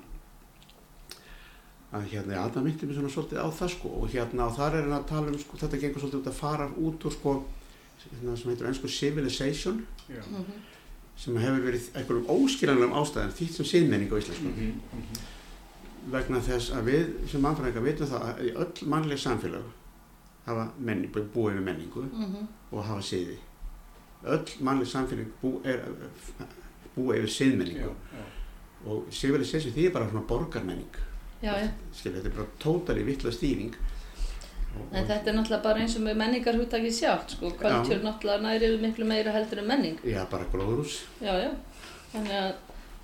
að 1.95 2.05
hérna, 2.11 2.45
það 2.53 2.63
myndi 2.65 2.87
mér 2.89 2.97
svona 2.99 3.11
svolítið 3.13 3.39
á 3.41 3.47
það 3.59 3.69
sko 3.75 3.89
og 4.01 4.09
hérna 4.13 4.45
og 4.49 4.55
þar 4.57 4.75
er 4.79 4.83
hann 4.87 4.97
að 4.99 5.05
tala 5.11 5.27
um 5.31 5.37
sko, 5.39 5.57
þetta 5.61 5.79
gengur 5.81 6.01
svolítið 6.03 6.19
út 6.21 6.29
að 6.31 6.39
fara 6.39 6.67
út 6.77 7.05
úr 7.05 7.13
sko 7.15 7.33
hérna, 8.05 8.35
sem 8.37 8.51
heitir 8.51 8.67
ennsku 8.69 8.87
civilization 8.91 9.85
Já. 10.09 10.21
Mhm. 10.31 10.59
sem 11.17 11.37
hefur 11.39 11.63
verið 11.63 11.85
einhverjum 11.95 12.27
óskiljanlegum 12.35 12.97
ástæðum 12.99 13.31
þýtt 13.39 13.55
sem 13.59 13.65
siðmenning 13.65 14.11
á 14.11 14.17
íslensku 14.19 14.49
Mhm, 14.51 14.81
mhm. 14.91 15.23
vegna 16.11 16.39
þess 16.41 16.71
að 16.75 16.83
við 16.91 17.29
sem 17.31 17.41
mannfræðingar 17.41 17.83
vitum 17.87 18.07
það 18.07 18.21
að 18.29 18.43
í 18.45 18.51
öll 18.55 18.87
mannleg 18.93 19.17
samfélag 19.19 19.63
hafa 20.45 20.65
menning, 20.79 21.11
búið 21.11 21.55
við 21.57 21.63
menningu 21.65 22.03
Mhm. 22.11 22.47
og 22.71 22.83
hafa 22.85 23.01
siði 23.01 23.37
öll 24.25 24.45
mannleg 24.61 24.87
samfélag 24.87 25.27
bú, 25.41 25.61
er, 25.65 25.81
búið 26.97 27.17
yfir 27.23 27.29
siðmenningu 27.37 27.79
já. 27.89 27.89
og 28.85 29.05
civilization 29.11 29.73
því 29.73 29.85
er 29.87 29.91
bara 29.93 30.09
svona 30.09 30.27
borgarmenning 30.27 30.95
Já, 31.43 31.51
já. 31.59 31.67
skilja, 31.93 32.21
þetta 32.21 32.29
er 32.31 32.35
bara 32.37 32.47
tótali 32.63 33.03
vittla 33.05 33.31
stýring 33.31 33.75
En 34.91 35.05
þetta 35.07 35.29
er 35.31 35.35
náttúrulega 35.37 35.63
bara 35.63 35.79
eins 35.79 35.93
og 35.95 36.01
með 36.03 36.17
menningarhugtakið 36.19 36.91
sjálft, 36.97 37.29
sko. 37.37 37.49
Kultúr 37.59 38.01
náttúrulega 38.03 38.41
næri 38.43 38.67
við 38.73 38.81
miklu 38.83 39.05
meira 39.07 39.31
heldur 39.31 39.61
en 39.61 39.67
menning. 39.69 39.99
já, 40.03 40.25
bara 40.31 40.43
að, 42.27 42.53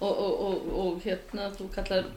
og, 0.01 0.17
og, 0.25 0.41
og, 0.47 0.67
og 0.81 1.01
hérna, 1.05 1.47
þú 1.55 1.69
kallar, 1.71 2.09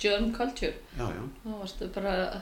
germ 0.00 0.32
culture. 0.32 0.72
já, 0.96 1.04
já, 1.12 1.22
Þá 1.44 1.50
varstu 1.60 1.90
bara 1.94 2.14
að 2.14 2.40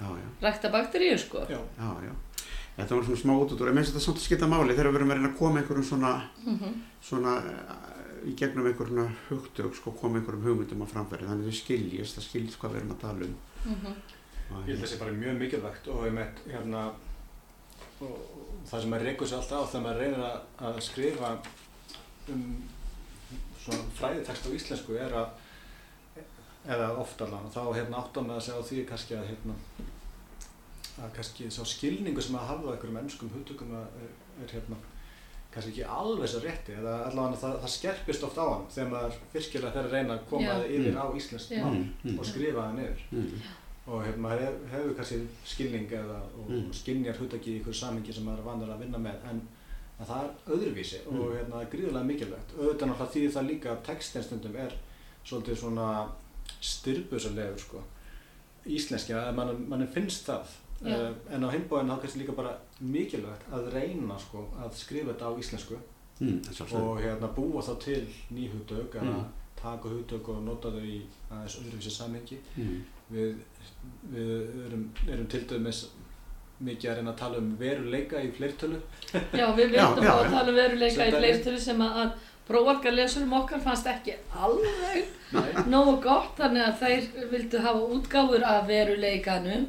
já, 0.00 0.08
já, 0.20 0.28
rækta 0.44 0.68
bakteríur, 0.76 1.18
sko. 1.24 1.46
Já. 1.48 1.56
já, 1.78 1.90
já 2.04 2.12
þetta 2.76 2.94
var 2.96 3.04
svona 3.08 3.20
smá 3.24 3.32
út 3.40 3.50
út 3.52 3.60
og 3.60 3.68
mér 3.68 3.80
finnst 3.80 3.92
þetta 3.96 4.04
samt 4.04 4.20
að 4.20 4.24
skipta 4.28 4.46
máli 4.48 4.72
þegar 4.76 4.92
við 4.92 5.00
erum 5.00 5.10
að 5.10 5.16
reyna 5.18 5.28
að 5.32 5.38
koma 5.40 5.60
einhverjum 5.60 5.88
svona 5.88 6.12
Mhm. 6.46 6.70
svona 7.02 7.32
eh, 7.48 7.99
í 8.28 8.32
gegnum 8.36 8.66
einhverjum 8.70 9.12
hugtök 9.28 9.74
sko 9.78 9.92
koma 10.00 10.18
einhverjum 10.20 10.44
hugmyndum 10.48 10.82
á 10.84 10.92
framfæri 10.92 11.28
þannig 11.28 11.46
að 11.46 11.52
þau 11.52 11.60
skiljast, 11.60 12.16
það 12.18 12.26
skiljast 12.28 12.58
hvað 12.60 12.74
við 12.74 12.80
erum 12.82 12.96
að 12.96 13.00
tala 13.06 13.28
um 13.30 13.36
Mhm. 13.60 13.94
Og 14.50 14.66
Ég 14.66 14.74
held 14.74 14.78
að 14.78 14.82
það 14.82 14.90
sé 14.90 14.98
bara 14.98 15.12
mjög 15.12 15.36
mikilvægt 15.38 15.88
og 15.92 16.04
ég 16.08 16.14
með 16.16 16.38
hérna 16.50 16.80
það 18.00 18.80
sem 18.80 18.90
maður 18.90 19.04
reykur 19.06 19.28
sér 19.28 19.38
alltaf 19.38 19.60
á 19.60 19.70
þegar 19.70 19.84
maður 19.84 20.00
reynir 20.00 20.22
að, 20.26 20.38
að 20.66 20.80
skrifa 20.86 21.30
um 22.32 22.42
svona 23.60 23.84
fræðitekst 23.98 24.48
á 24.48 24.56
íslensku 24.56 24.96
er 24.96 25.14
að 25.20 25.28
eða 26.74 26.88
oft 27.02 27.20
alveg 27.24 27.52
þá 27.54 27.60
hérna 27.76 28.00
áttan 28.00 28.26
með 28.28 28.38
að 28.38 28.44
segja 28.46 28.60
á 28.60 28.68
því 28.70 28.84
kannski 28.88 29.16
að 29.18 29.28
hérna 29.30 29.54
að 31.04 31.12
kannski 31.16 31.50
sá 31.52 31.62
skilningu 31.68 32.24
sem 32.24 32.36
að 32.40 32.48
hafa 32.50 32.66
á 32.68 32.72
einhverjum 32.74 33.00
ennskum 33.02 33.32
hugtökum 33.36 33.76
að 33.76 34.00
er, 34.02 34.10
er 34.44 34.54
hérna 34.56 34.80
kannski 35.54 35.70
ekki 35.72 35.84
alveg 35.98 36.28
svo 36.30 36.40
rétti 36.44 36.72
eða 36.78 36.92
allavega 37.10 37.38
það, 37.42 37.54
það 37.62 37.72
skerpist 37.76 38.22
oft 38.26 38.38
á 38.38 38.46
hann 38.50 38.66
þegar 38.74 38.90
maður 38.92 39.16
virkilega 39.32 39.72
fer 39.74 39.84
að 39.88 39.94
reyna 39.96 40.14
að 40.14 40.26
koma 40.30 40.46
það 40.52 40.66
yfir 40.76 40.92
Mm. 40.94 41.00
á 41.02 41.06
íslenskt 41.20 41.50
mál 41.56 41.74
Mm, 41.74 41.88
mm. 42.04 42.18
og 42.18 42.24
skrifa 42.26 42.60
það 42.66 42.76
niður. 42.78 43.00
Mm, 43.10 43.40
og 43.90 44.04
hérna, 44.04 44.22
maður 44.26 44.44
hef, 44.46 44.54
hefur 44.72 44.94
kannski 45.00 45.18
skilning 45.44 45.88
eða 45.90 46.18
og 46.38 46.50
Mm. 46.50 46.72
skilnjar 46.72 47.18
hugtaki 47.18 47.50
í 47.50 47.56
einhverju 47.58 47.74
samingi 47.80 48.12
sem 48.14 48.24
maður 48.24 48.38
er 48.38 48.48
vanur 48.50 48.70
að 48.74 48.78
vinna 48.84 48.98
með 48.98 49.16
en, 49.30 49.40
en 50.00 50.06
það 50.06 50.22
er 50.24 50.54
öðruvísi 50.54 51.00
og 51.06 51.12
Mm. 51.14 51.34
hérna, 51.36 51.54
það 51.56 51.62
er 51.66 51.72
gríðulega 51.74 52.04
mikilvægt. 52.12 52.54
Auðvitað 52.58 52.88
náttúrulega 52.88 53.12
því 53.12 53.32
það 53.34 53.48
líka 53.50 53.68
að 53.74 53.82
textin 53.90 54.22
stundum 54.22 54.56
er 54.56 54.72
svolítið 55.24 55.56
svona 55.56 56.08
styrbusalegur 56.60 57.58
sko. 57.58 57.82
Íslenski, 58.66 59.14
að 59.16 59.34
mann, 59.34 59.64
mann 59.68 59.86
finnst 59.88 60.26
það. 60.28 60.46
Uh, 60.80 61.12
en 61.30 61.44
á 61.44 61.48
heimbóðin 61.52 61.90
þá 61.92 62.00
kannski 62.00 62.20
líka 62.22 62.32
bara 62.36 62.54
mikilvægt 62.80 63.48
að 63.52 63.68
reyna 63.74 64.18
sko 64.18 64.46
að 64.62 64.74
skrifa 64.76 65.12
þetta 65.12 65.28
á 65.28 65.32
íslensku 65.42 65.76
mm, 66.20 66.38
og 66.80 67.00
hérna 67.02 67.28
búa 67.36 67.62
þá 67.62 67.74
til 67.84 68.02
ný 68.34 68.48
hugtök 68.52 68.94
eða 69.00 69.16
Mm. 69.20 69.24
taka 69.60 69.88
hugtök 69.92 70.28
og 70.32 70.42
nota 70.44 70.70
þau 70.72 70.80
í 70.88 71.02
aðeins 71.30 71.56
öðruvísi 71.60 71.90
samhengi. 71.92 72.38
Mm, 72.56 72.78
við, 73.12 73.34
við 74.12 74.30
erum, 74.66 74.86
erum 75.08 75.26
til 75.28 75.42
dæmis 75.50 75.82
mikið 76.60 76.90
að 76.90 76.96
reyna 76.96 77.12
að 77.12 77.18
tala 77.20 77.38
um 77.42 77.50
veruleika 77.60 78.22
í 78.24 78.30
fleirtölu. 78.36 78.80
Já, 79.40 79.46
við 79.56 79.74
vildum 79.74 80.04
já, 80.04 80.14
að 80.14 80.24
já. 80.24 80.30
tala 80.32 80.48
um 80.48 80.56
veruleika 80.62 81.06
í 81.08 81.14
fleirtölu 81.18 81.60
sem 81.60 81.80
að, 81.84 82.00
að 82.04 82.10
prófarkarlesurum 82.50 83.32
okkar 83.42 83.60
fannst 83.62 83.86
ekki 83.86 84.16
alveg 84.34 85.68
nógu 85.70 85.98
gott 86.02 86.32
þannig 86.40 86.64
að 86.66 86.80
þeir 86.80 87.28
vildu 87.30 87.60
hafa 87.62 87.84
útgáfur 87.98 88.42
af 88.42 88.64
veruleikanum 88.66 89.68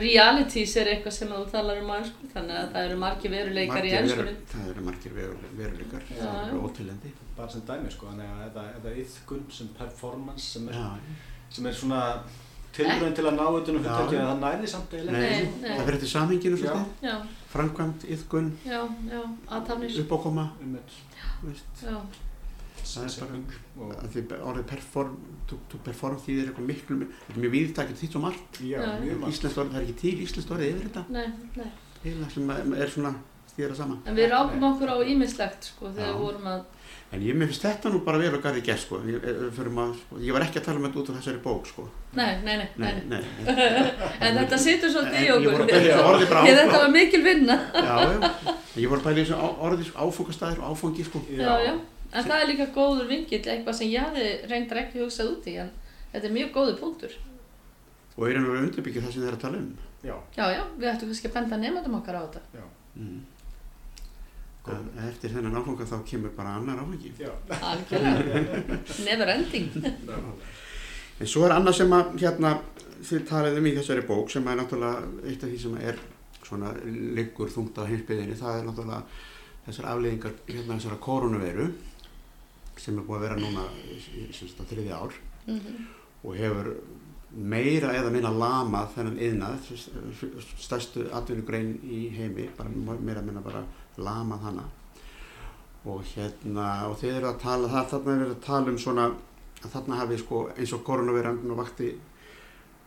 realities 0.00 0.76
er 0.80 0.90
eitthvað 0.94 1.14
sem 1.16 1.28
þú 1.32 1.40
talar 1.52 1.80
um 1.82 1.90
á 1.90 1.94
ennsku 2.00 2.30
þannig 2.34 2.56
að 2.60 2.68
það 2.74 2.86
eru 2.88 2.98
margir 3.04 3.30
veruleikar 3.34 3.86
í 3.88 3.92
Margir 3.92 3.98
ennskunni 4.00 4.34
veru- 4.34 4.52
það 4.52 4.68
eru 4.74 4.84
margir 4.88 5.16
veru- 5.16 5.50
veruleikar 5.62 6.04
Já, 6.10 6.20
það 6.26 6.44
eru 6.48 6.62
ótilendi 6.68 7.12
bara 7.36 7.48
sem 7.54 7.64
dæmi 7.70 7.90
sko, 7.94 8.06
þannig 8.10 8.30
að 8.30 8.44
þetta, 8.44 8.64
þetta 8.76 8.94
yðkun 9.04 9.44
sem 9.58 9.68
performance 9.78 10.46
sem 10.54 10.68
er, 10.68 10.78
sem 11.50 11.66
er 11.66 11.76
svona 11.82 12.00
tilrönd 12.76 13.16
til 13.18 13.26
að 13.26 13.36
ná 13.40 13.46
utan 13.50 13.76
um 13.80 13.84
það 13.84 14.40
næði 14.40 14.68
samt 14.70 14.92
nei. 15.10 15.46
það 15.64 15.84
verður 15.84 16.00
til 16.04 16.10
samhenginu 16.14 16.56
framkvæmt, 17.50 18.04
yðgun, 18.14 18.50
já, 18.62 18.80
já, 19.10 19.22
aðtafnir 19.50 19.96
uppákoma. 20.04 20.44
Einmitt, 20.62 20.92
veist, 21.42 21.80
Er 22.98 23.10
og 23.80 23.92
að 23.96 24.08
því 24.14 24.24
orðið 24.50 24.66
perform 24.72 25.16
to, 25.50 25.58
to 25.70 25.78
perform 25.86 26.16
þýðir 26.24 26.50
eitthvað 26.50 26.70
miklu 26.72 26.98
þetta 27.06 27.36
er 27.36 27.42
mjög 27.44 27.54
viðtækið 27.56 28.00
þýtt 28.02 28.16
svo 28.16 28.22
margt. 28.24 28.60
Íslenskt 28.60 29.60
orðið, 29.60 29.72
það 29.74 29.80
er 29.80 29.86
ekki 29.86 29.98
til 30.02 30.16
íslenskt 30.26 30.54
orðið 30.56 30.72
yfir 30.74 30.88
þetta. 30.90 31.04
Nei, 31.14 31.26
nei. 31.60 31.70
Eiginlega 32.00 32.30
sem 32.34 32.50
er- 32.50 32.82
er 32.84 32.88
svona 32.90 33.14
stýra 33.50 33.74
saman 33.76 33.98
En 34.06 34.16
við 34.16 34.30
rákum 34.32 34.62
okkur 34.72 34.88
á 34.94 34.96
ímislegt 35.04 35.72
sko 35.72 35.90
þegar 35.92 36.14
við 36.14 36.20
vorum 36.24 36.46
að 36.46 36.60
en 37.12 37.22
ég 37.26 37.34
finnst 37.40 37.64
þetta 37.64 37.90
nú 37.90 38.00
bara 38.06 38.18
vel 38.22 38.34
og 38.36 38.42
garði 38.44 38.62
gert 38.62 38.78
sko. 38.84 39.00
ég, 39.02 39.18
að, 39.18 39.94
sko. 39.98 40.18
ég 40.22 40.32
var 40.32 40.44
ekki 40.46 40.60
að 40.60 40.64
tala 40.68 40.78
um 40.78 40.84
þetta 40.86 41.00
út 41.00 41.08
af 41.10 41.16
þessari 41.18 41.40
bók 41.42 41.66
sko. 41.66 41.86
Nei, 42.14 42.38
nei, 42.44 42.68
nei. 42.78 43.22
En 44.24 44.38
þetta 44.38 44.58
situr 44.62 44.92
svolítið 44.94 45.26
í 45.26 45.32
okkur. 45.34 45.64
Því 45.66 46.54
þetta 46.54 46.78
var 46.78 46.92
mikil 46.94 47.22
vinna. 47.24 47.56
Já, 47.74 47.96
já. 48.14 48.54
ég 48.78 48.86
voru 48.92 49.00
að 49.00 49.06
pæla 49.08 49.16
í 49.18 49.24
þessu 49.24 49.40
á- 49.42 49.58
orði 49.66 49.90
áfungastæðir 50.06 50.62
og 50.62 50.70
áfangi 50.76 51.06
sko. 51.08 51.22
Já, 51.34 51.50
já, 51.66 51.72
en 52.12 52.24
það 52.26 52.40
er 52.42 52.48
líka 52.50 52.66
góður 52.74 53.08
vingill, 53.10 53.42
eitthvað 53.44 53.76
sem 53.78 53.90
ég 53.92 54.06
hafði 54.06 54.28
reyndar 54.50 54.82
ekki 54.84 55.02
hugsað 55.04 55.32
út 55.34 55.46
í, 55.50 55.56
en 55.62 55.70
þetta 56.12 56.26
er 56.30 56.36
mjög 56.36 56.52
góður 56.56 56.78
punktur. 56.80 57.12
og 58.16 58.24
er 58.28 58.36
einhverju 58.40 58.64
undirbyggja 58.66 59.02
það 59.04 59.12
sem 59.12 59.22
þið 59.22 59.28
er 59.30 59.36
að 59.38 59.44
tala 59.44 59.58
um 59.60 59.68
já, 60.04 60.14
Já, 60.36 60.46
já, 60.56 60.62
við 60.78 60.88
ættum 60.92 61.08
kannski 61.12 61.28
að 61.30 61.36
benda 61.38 61.56
nefndum 61.62 61.98
okkar 62.00 62.18
á 62.18 62.22
þetta. 62.24 62.42
já. 62.58 62.64
mm. 62.96 63.20
að 64.70 65.08
eftir 65.08 65.32
þennan 65.34 65.56
áfanga 65.60 65.86
þá 65.88 65.96
kemur 66.10 66.32
bara 66.36 66.54
annar 66.58 66.82
áfangi. 66.82 67.12
Já. 67.18 67.30
algjörlega, 67.70 68.78
never 69.06 69.32
ending. 69.32 69.70
En 71.20 71.26
svo 71.28 71.44
er 71.46 71.54
annað 71.56 71.78
sem 71.80 71.92
að 71.96 72.12
hérna 72.20 72.52
þið 73.00 73.24
talaðum 73.28 73.66
í 73.70 73.74
þessari 73.78 74.04
bók 74.08 74.30
sem 74.32 74.46
er 74.48 74.58
náttúrulega 74.60 75.28
eitt 75.28 75.44
af 75.44 75.50
því 75.50 75.58
sem 75.64 75.76
er 75.80 75.98
svona 76.44 76.70
liggur 77.16 77.50
þungt 77.52 77.78
á 77.80 77.88
heimsbyðinni, 77.88 78.36
það 78.36 78.58
er 78.58 78.66
náttúrulega 78.68 79.02
þessar 79.66 79.88
afleiðingar 79.94 80.36
hérna 80.48 80.76
þessara 80.78 81.00
koronaviru 81.04 81.66
sem 82.80 82.98
er 82.98 83.04
búið 83.06 83.18
að 83.18 83.24
vera 83.26 83.36
núna 83.42 83.64
semst 84.32 84.60
að 84.62 84.70
þriði 84.74 84.92
ár 84.96 85.12
Mhm. 85.46 85.86
og 86.24 86.34
hefur 86.36 86.74
meira 87.32 87.92
eða 87.94 88.10
minna 88.12 88.30
lamað 88.34 88.88
þennan 88.96 89.18
yðnað, 89.22 89.70
stærstu 90.58 91.04
atvinnugrein 91.14 91.78
í 91.86 92.10
heimi, 92.16 92.48
bara 92.56 92.68
meira 93.00 93.22
minna 93.22 93.40
bara 93.40 93.62
lamað 93.98 94.40
hana 94.48 94.64
og 95.86 96.02
hérna, 96.04 96.66
og 96.90 96.98
þið 97.00 97.14
eru 97.16 97.26
að 97.30 97.38
tala 97.40 97.68
það, 97.68 97.86
þarna 97.92 98.12
er 98.12 98.18
verið 98.24 98.34
að 98.34 98.44
tala 98.44 98.68
um 98.74 98.78
svona 98.78 99.06
að 99.62 99.70
þarna 99.74 99.96
hafi 100.00 100.18
sko 100.20 100.40
eins 100.56 100.72
og 100.76 100.82
koronaviran 100.84 101.38
og 101.50 101.56
vakti 101.62 101.90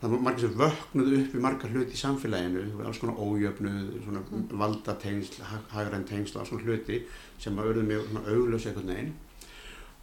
það 0.02 0.12
var 0.14 0.20
margir 0.28 0.44
sem 0.50 0.58
vöknuðu 0.60 1.20
upp 1.24 1.34
í 1.36 1.42
margar 1.42 1.72
hluti 1.74 1.96
í 1.96 2.02
samfélaginu, 2.04 2.86
alls 2.86 3.00
konar 3.00 3.16
ójöfnuð, 3.24 4.04
svona 4.04 4.22
Mm. 4.30 4.48
valdatengsl, 4.60 5.42
hagræn 5.72 6.04
tengsl 6.06 6.36
og 6.36 6.42
alls 6.42 6.50
konar 6.50 6.66
hluti 6.66 7.02
sem 7.40 7.56
að 7.56 7.64
auðvitað 7.72 7.88
mjög 7.88 8.28
augljós 8.28 8.66
einhvern 8.68 8.88
veginn 8.94 9.14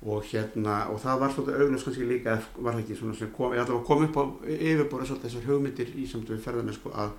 og 0.03 0.22
hérna, 0.24 0.88
og 0.88 1.01
það 1.03 1.18
var 1.20 1.32
svolítið 1.34 1.61
augljós 1.61 1.82
kannski 1.84 2.07
líka, 2.09 2.38
var 2.57 2.72
það 2.74 2.80
ekki 2.84 2.96
svona 2.96 3.16
sem 3.18 3.30
kom, 3.36 3.53
ég 3.53 3.61
ætla 3.61 3.74
að 3.76 3.84
koma 3.86 4.07
upp 4.09 4.16
á 4.16 4.24
yfirbóra 4.48 5.05
svolítið 5.07 5.26
þessar 5.28 5.48
hugmyndir 5.51 5.90
í 6.01 6.07
samt 6.09 6.30
við 6.32 6.40
ferðarmenn 6.44 6.74
sko 6.78 6.92
að 6.96 7.11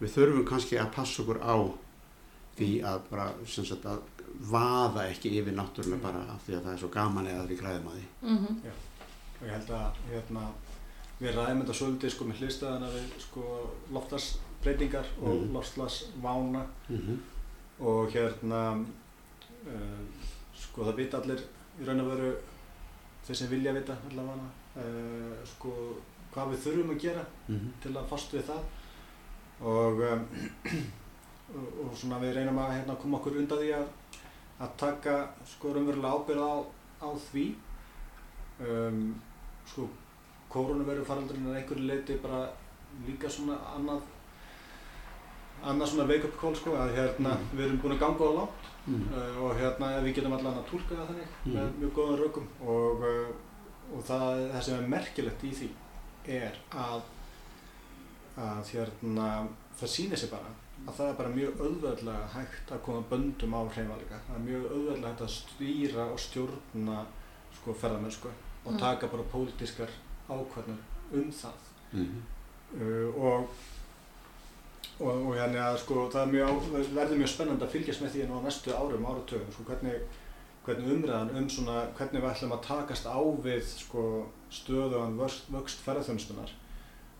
við 0.00 0.12
þurfum 0.16 0.44
kannski 0.50 0.76
að 0.78 0.90
passa 0.92 1.22
okkur 1.22 1.40
á 1.40 1.56
því 2.58 2.68
að 2.84 3.00
bara, 3.10 3.30
sem 3.48 3.64
sagt, 3.64 3.86
að 3.88 4.02
vaða 4.52 5.06
ekki 5.08 5.32
yfir 5.40 5.56
náttúrulega 5.56 6.02
bara 6.02 6.20
af 6.34 6.42
því 6.44 6.54
að 6.58 6.62
það 6.66 6.72
er 6.74 6.78
svo 6.82 6.88
gaman 6.92 7.26
eða 7.32 7.46
við 7.48 7.60
græðum 7.62 7.88
að 7.88 7.96
því. 7.96 8.06
Mhm. 8.22 8.56
og 9.36 9.46
ég 9.46 9.52
held 9.52 9.70
að 9.70 9.98
hérna, 10.12 10.44
við 11.20 11.34
ræðum 11.36 11.62
þetta 11.62 11.74
svolítið 11.80 12.10
sko 12.12 12.24
með 12.24 12.38
hlistaðana 12.42 12.88
við 12.92 13.06
sko 13.24 13.42
loftlagsbreytingar 13.92 15.06
og 15.22 15.34
Mhm. 15.40 15.52
loftslagsvána 15.56 16.66
Mm 16.88 17.18
og 17.80 18.08
hérna 18.10 18.60
uh, 19.66 20.00
sko 20.56 20.84
það 20.84 20.96
vita 20.96 21.18
allir 21.20 21.40
í 21.80 21.86
raun 21.86 22.02
og 22.04 22.10
veru 22.12 22.30
þeir 23.26 23.40
sem 23.40 23.50
vilja 23.50 23.74
vita 23.76 23.96
allavega 24.10 24.48
uh, 24.82 25.40
sko 25.52 25.72
hvað 26.34 26.52
við 26.52 26.62
þurfum 26.64 26.94
að 26.94 27.02
gera 27.02 27.24
-hmm. 27.48 27.68
til 27.82 27.96
að 27.96 28.08
fast 28.12 28.34
við 28.34 28.44
það 28.50 28.62
og, 29.60 30.00
um, 30.12 30.24
og, 31.56 31.68
og 31.84 31.96
svona 31.96 32.18
við 32.20 32.34
reynum 32.36 32.58
að 32.58 32.74
hérna, 32.76 32.98
koma 33.02 33.18
okkur 33.18 33.38
undan 33.40 33.62
því 33.62 33.70
að, 33.78 33.86
að 34.60 34.76
taka 34.76 35.14
sko 35.44 35.72
raunverulega 35.72 36.14
ábyrð 36.14 36.42
á, 36.44 36.54
á 37.06 37.08
því 37.30 37.46
um, 38.60 39.14
sko 39.66 39.88
koronaviru 40.52 41.04
faraldurinn 41.04 41.48
er 41.50 41.60
einhverju 41.60 41.88
leiti 41.88 42.20
bara 42.22 42.46
líka 43.06 43.28
svona 43.30 43.56
annað 43.76 44.00
annað 45.64 45.90
svona 45.90 46.08
wake 46.08 46.28
up 46.28 46.40
call 46.40 46.56
sko 46.56 46.76
að 46.76 46.94
hérna 46.96 47.36
Mm. 47.36 47.52
við 47.56 47.64
erum 47.66 47.80
búin 47.82 47.96
að 47.96 48.02
ganga 48.04 48.28
á 48.28 48.36
langt 48.38 48.75
Mm. 48.86 49.02
uh, 49.12 49.42
og 49.42 49.56
hérna 49.58 49.86
við 50.04 50.14
getum 50.14 50.32
allan 50.36 50.58
að 50.60 50.68
tólka 50.70 50.94
það 50.94 51.08
þannig 51.10 51.30
Mhm. 51.44 51.54
með 51.56 51.72
mjög 51.80 51.92
góðan 51.96 52.20
rökum 52.22 52.46
og, 52.62 53.00
uh, 53.02 53.96
og 53.96 54.04
það, 54.04 54.50
það 54.52 54.62
sem 54.62 54.78
er 54.78 54.88
merkilegt 54.88 55.42
í 55.44 55.50
því 55.60 55.68
er 56.36 56.54
að 56.70 57.02
að 58.36 58.70
hérna 58.74 59.26
það 59.80 59.92
sýnir 59.94 60.16
sig 60.20 60.30
bara 60.30 60.50
að 60.86 60.94
það 60.98 61.08
er 61.10 61.14
bara 61.18 61.34
mjög 61.34 61.60
auðveldlega 61.66 62.26
hægt 62.34 62.72
að 62.76 62.82
koma 62.84 63.02
böndum 63.10 63.54
á 63.56 63.60
hreyfanleika 63.74 64.18
það 64.28 64.34
er 64.36 64.44
mjög 64.46 64.66
auðveldlega 64.70 65.12
hægt 65.12 65.24
að 65.26 65.36
stýra 65.36 66.04
og 66.12 66.18
stjórna 66.20 66.98
sko 67.58 67.74
ferðamennsku 67.74 68.28
og 68.66 68.72
Mm. 68.72 68.78
taka 68.78 69.06
bara 69.08 69.22
pólitískar 69.32 69.88
ákvarðanir 70.28 70.82
um 71.12 71.30
það 71.32 71.58
Mm. 71.92 72.22
uh, 72.80 73.08
og 73.16 73.48
og, 75.00 75.26
og 75.28 75.34
hérna 75.36 75.76
sko 75.78 76.06
það 76.12 76.22
er 76.22 76.32
mjög, 76.32 76.68
verður 76.96 77.18
mjög 77.20 77.28
spennandi 77.32 77.64
að 77.66 77.74
fylgjast 77.74 78.02
með 78.02 78.14
því 78.14 78.26
nú 78.28 78.38
á 78.40 78.46
næstu 78.46 78.72
árum, 78.72 79.04
áratöfum 79.10 79.52
sko 79.52 79.64
hvernig, 79.68 79.96
hvernig 80.66 80.92
umræðan 80.96 81.34
um 81.36 81.48
svona 81.52 81.76
hvernig 81.98 82.22
við 82.22 82.30
ætlum 82.32 82.54
að 82.56 82.62
takast 82.66 83.06
á 83.06 83.18
við 83.44 83.62
sko 83.76 84.04
stöðugan 84.50 85.18
vöxt, 85.20 85.50
vöxt 85.52 85.82
ferðarþjónustunar 85.86 86.50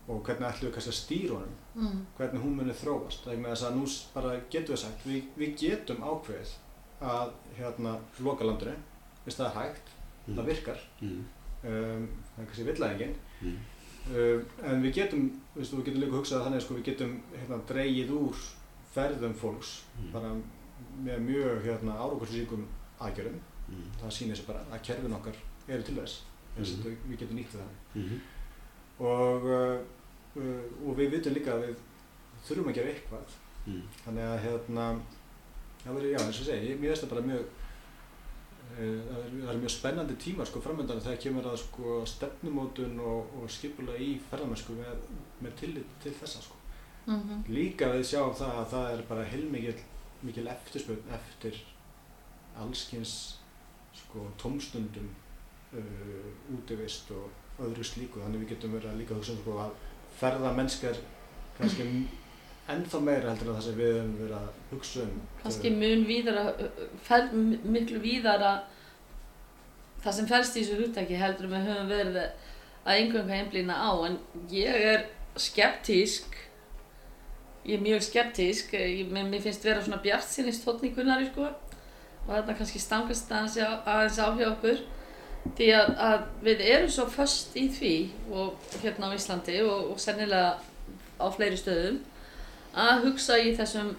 og 0.07 0.21
hvernig 0.23 0.47
ætlum 0.49 0.69
við 0.69 0.73
kannski 0.77 0.93
að 0.93 1.01
stýra 1.03 1.33
honum 1.37 1.55
Mhm. 1.77 1.97
hvernig 2.17 2.41
hún 2.41 2.55
muni 2.57 2.73
þróast 2.73 3.23
það 3.25 3.33
er 3.33 3.37
með 3.43 3.51
þess 3.53 3.65
að 3.67 3.75
nú 3.77 3.85
bara 4.13 4.39
getum 4.49 4.73
við 4.75 4.79
sagt 4.81 5.03
við, 5.05 5.23
við 5.37 5.51
getum 5.61 5.97
ákveðið 6.01 6.53
að 7.01 7.31
hérna 7.59 7.91
loka 8.25 8.43
landinu 8.47 8.73
hvis 9.25 9.35
það 9.37 9.45
er 9.51 9.57
hægt, 9.61 9.87
það 10.27 10.45
virkar 10.45 10.79
Mm. 11.01 11.25
um, 11.63 12.07
það 12.33 12.41
er 12.41 12.45
kannski 12.47 12.65
villaðingin 12.71 13.15
Mm. 13.41 13.57
Uh, 14.07 14.39
en 14.63 14.81
við 14.85 14.93
getum, 15.01 15.25
veistu, 15.55 15.75
við 15.81 15.85
getum 15.89 16.01
líka 16.05 16.15
hugsað 16.15 16.43
þannig 16.45 16.61
sko, 16.63 16.75
við 16.77 16.85
getum 16.91 17.15
hérna, 17.35 17.57
dreigið 17.67 18.11
úr 18.15 18.37
ferðum 18.93 19.33
fólks 19.35 19.81
Mm. 19.97 20.11
bara 20.13 20.29
með 21.03 21.19
mjög 21.25 21.63
hérna, 21.65 21.95
árakursríkum 21.97 22.63
aðgerðum. 23.01 23.39
Mm. 23.67 23.83
Það 24.01 24.11
sýnir 24.17 24.37
sér 24.39 24.47
bara 24.47 24.61
að 24.71 24.83
kerfin 24.87 25.13
okkar 25.17 25.35
eru 25.67 25.83
til 25.83 25.95
þess. 25.97 26.21
Þess 26.57 26.71
Mhm. 26.77 26.85
að 26.85 27.09
við 27.09 27.17
getum 27.19 27.37
nýtt 27.37 27.51
það. 27.57 27.71
Mm. 27.95 28.21
Og, 28.99 29.43
uh, 29.43 29.77
uh, 30.37 30.87
og 30.89 30.97
við 30.97 31.11
vitum 31.11 31.33
líka 31.35 31.51
að 31.53 31.65
við 31.67 31.75
þurfum 32.47 32.69
að 32.71 32.73
gera 32.79 32.89
eitthvað. 32.93 33.35
Mm. 33.67 33.81
Þannig 34.05 34.23
að 34.23 34.39
hérna, 34.45 34.85
það 35.83 35.93
verður, 35.97 36.11
já, 36.13 36.19
eins 36.25 36.39
og 36.41 36.45
segi, 36.47 36.75
mér 36.79 36.93
finnst 36.93 37.03
það 37.03 37.09
bara 37.15 37.27
mjög 37.27 37.43
það 38.75 38.83
er, 38.85 39.31
það 39.41 39.51
er 39.53 39.59
mjög 39.61 39.73
spennandi 39.73 40.17
tímar 40.21 40.49
sko 40.49 40.61
framöndan 40.63 41.01
þegar 41.03 41.21
kemur 41.23 41.49
að 41.51 41.59
sko 41.63 41.97
stefnumótun 42.09 42.99
og, 43.01 43.33
og 43.39 43.51
skipula 43.51 43.97
í 44.01 44.13
ferðamennsku 44.29 44.77
með, 44.77 45.07
með 45.43 45.55
tillit 45.61 45.97
til 46.03 46.13
þessa 46.19 46.43
sko. 46.45 46.59
Mhm. 47.07 47.45
Líka 47.55 47.91
við 47.93 48.05
sjáum 48.09 48.35
það 48.35 48.61
að 48.61 48.71
það 48.73 48.91
er 48.93 49.03
bara 49.09 49.29
heilmikil 49.31 49.77
mikil 50.25 50.47
eftirspurn 50.49 51.11
eftir 51.13 51.59
allskins 52.57 53.13
sko 53.95 54.27
tómstundum 54.41 55.09
uh, 55.77 56.29
útivist 56.57 57.11
og 57.13 57.63
öðru 57.63 57.85
slíku 57.85 58.21
þannig 58.21 58.45
við 58.45 58.55
getum 58.55 58.73
verið 58.77 58.91
að 58.91 59.01
líka 59.01 59.17
hugsa 59.17 59.33
um 59.33 59.41
sko 59.41 59.57
að 59.61 59.75
ferðamennskar 60.17 60.99
kannski 61.57 61.85
ennþá 62.67 62.99
meira 63.03 63.31
heldur 63.31 63.51
en 63.51 63.57
það 63.57 63.65
sem 63.65 63.77
við 63.77 63.93
höfum 63.93 64.15
verið 64.21 64.37
að 64.37 64.47
hugsa 64.71 65.03
um. 65.05 65.19
Kannski 65.43 65.69
mun 65.75 66.01
víðara 66.07 66.43
fer, 67.07 67.29
miklu 67.63 68.01
víðara 68.03 68.51
það 70.03 70.17
sem 70.17 70.27
fælst 70.31 70.57
í 70.57 70.63
þessu 70.63 70.81
hugtaki 70.81 71.19
heldur 71.19 71.47
en 71.47 71.53
við 71.55 71.69
höfum 71.69 71.93
verið 71.93 72.19
að 72.23 72.91
einhverjum 72.95 73.31
einblýna 73.37 73.77
á. 73.77 73.91
En 74.09 74.17
ég 74.51 74.89
er 74.91 75.07
skeptísk. 75.39 76.35
Ég 77.67 77.79
er 77.79 77.85
mjög 77.85 78.03
skeptísk. 78.09 78.75
Ég, 78.75 79.07
mér, 79.11 79.39
finnst 79.43 79.63
vera 79.67 79.83
svona 79.83 80.01
bjart 80.03 80.83
í 80.83 80.91
Gunnari 80.95 81.29
sko. 81.31 81.47
Og 82.27 82.33
þarna 82.33 82.57
kannski 82.59 82.83
stangast 82.83 83.31
aðeins 83.31 83.57
á, 83.63 83.79
aðeins 83.87 84.19
á 84.19 84.27
hjá 84.35 84.47
okkur. 84.51 84.83
Því 85.55 85.67
að, 85.71 85.93
að 86.03 86.23
við 86.43 86.63
erum 86.67 86.91
svo 86.91 87.07
föst 87.07 87.55
í 87.55 87.69
því 87.71 87.95
og 88.35 88.71
hérna 88.81 89.07
á 89.07 89.15
Íslandi 89.15 89.61
og, 89.63 89.93
og 89.93 90.01
sennilega 90.03 90.57
á 91.15 91.25
fleiri 91.31 91.55
stöðum 91.59 92.01
að 92.77 93.07
hugsa 93.07 93.37
í 93.41 93.53
þessum 93.57 93.95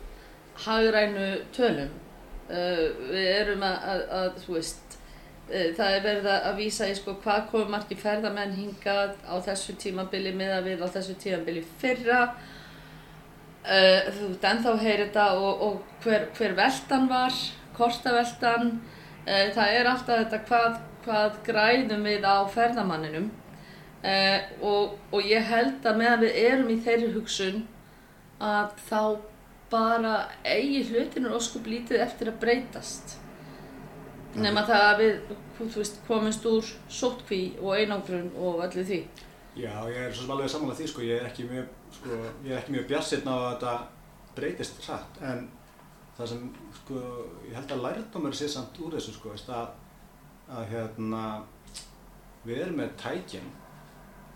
hagrænu 0.64 1.30
tölum. 1.54 1.90
Uh, 2.48 2.86
við 3.10 3.26
erum 3.34 3.64
að, 3.66 3.82
að, 3.92 4.04
að 4.18 4.28
þú 4.44 4.54
veist 4.54 4.94
uh, 4.94 5.66
það 5.76 5.96
er 5.96 6.04
verið 6.06 6.28
að 6.32 6.54
vísa 6.56 6.86
í 6.88 6.94
sko 6.96 7.18
hvað 7.20 7.42
komur 7.50 7.72
margir 7.74 8.00
ferðamenn 8.00 8.54
hingað 8.56 9.18
á 9.28 9.36
þessu 9.44 9.74
tímabili 9.82 10.32
miða 10.36 10.62
við 10.64 10.80
á 10.80 10.88
þessu 10.94 11.18
tímabili 11.20 11.64
fyrra. 11.82 12.22
Uh, 13.68 14.08
þú 14.16 14.30
veist 14.30 14.46
ennþá 14.48 14.76
heyrir 14.80 15.04
þetta 15.08 15.26
og, 15.36 15.64
og 15.66 16.04
hver, 16.04 16.28
hver 16.38 16.56
veltan 16.56 17.10
var 17.10 17.36
kortaveltan. 17.76 18.78
Uh, 19.26 19.50
það 19.52 19.74
er 19.74 19.90
alltaf 19.92 20.22
þetta 20.22 20.44
hvað, 20.48 20.78
hvað 21.04 21.42
græðum 21.50 22.08
við 22.08 22.24
á 22.24 22.38
ferðamanninum. 22.54 23.34
Og, 24.62 24.92
og 25.10 25.24
ég 25.26 25.42
held 25.42 25.82
að 25.90 25.96
meðan 25.98 26.20
við 26.22 26.36
erum 26.38 26.68
í 26.70 26.76
þeirri 26.84 27.08
hugsun 27.16 27.64
að 28.40 28.74
þá 28.88 29.00
bara 29.70 30.14
eigi 30.46 30.84
hlutinur 30.88 31.36
óskup 31.36 31.66
lítið 31.68 32.02
eftir 32.04 32.30
að 32.32 32.40
breytast. 32.44 33.18
Nema 34.38 34.62
það 34.68 34.84
að 34.86 35.00
við 35.02 35.14
veist, 35.74 36.00
komumst 36.06 36.46
úr 36.46 36.66
sótkví 36.92 37.42
og 37.60 37.74
einangrun 37.76 38.30
og 38.36 38.62
öllu 38.68 38.84
því. 38.86 39.02
Já, 39.58 39.72
ég 39.90 40.04
er 40.06 40.12
svo 40.14 40.24
sem 40.24 40.32
alveg 40.34 40.50
samanlega 40.52 40.78
því 40.78 40.88
sko, 40.92 41.04
ég 41.04 41.20
er 41.20 41.28
ekki 41.28 41.46
mjög, 41.48 41.70
sko, 41.96 42.18
mjög 42.70 42.84
bjassinn 42.90 43.26
á 43.26 43.34
að 43.34 43.46
þetta 43.48 43.72
breytist 44.36 44.84
hratt, 44.86 45.18
en 45.26 45.48
það 46.14 46.30
sem, 46.32 46.44
sko, 46.76 47.00
ég 47.48 47.56
held 47.56 47.74
að 47.74 47.82
lærdómur 47.86 48.36
sé 48.38 48.50
samt 48.52 48.78
úr 48.84 48.94
þessu, 48.94 49.16
sko, 49.16 49.32
veist, 49.34 49.50
að, 49.50 49.72
að 50.54 50.68
hérna, 50.74 51.24
við 52.44 52.62
erum 52.62 52.78
með 52.84 52.94
tækin 53.02 53.50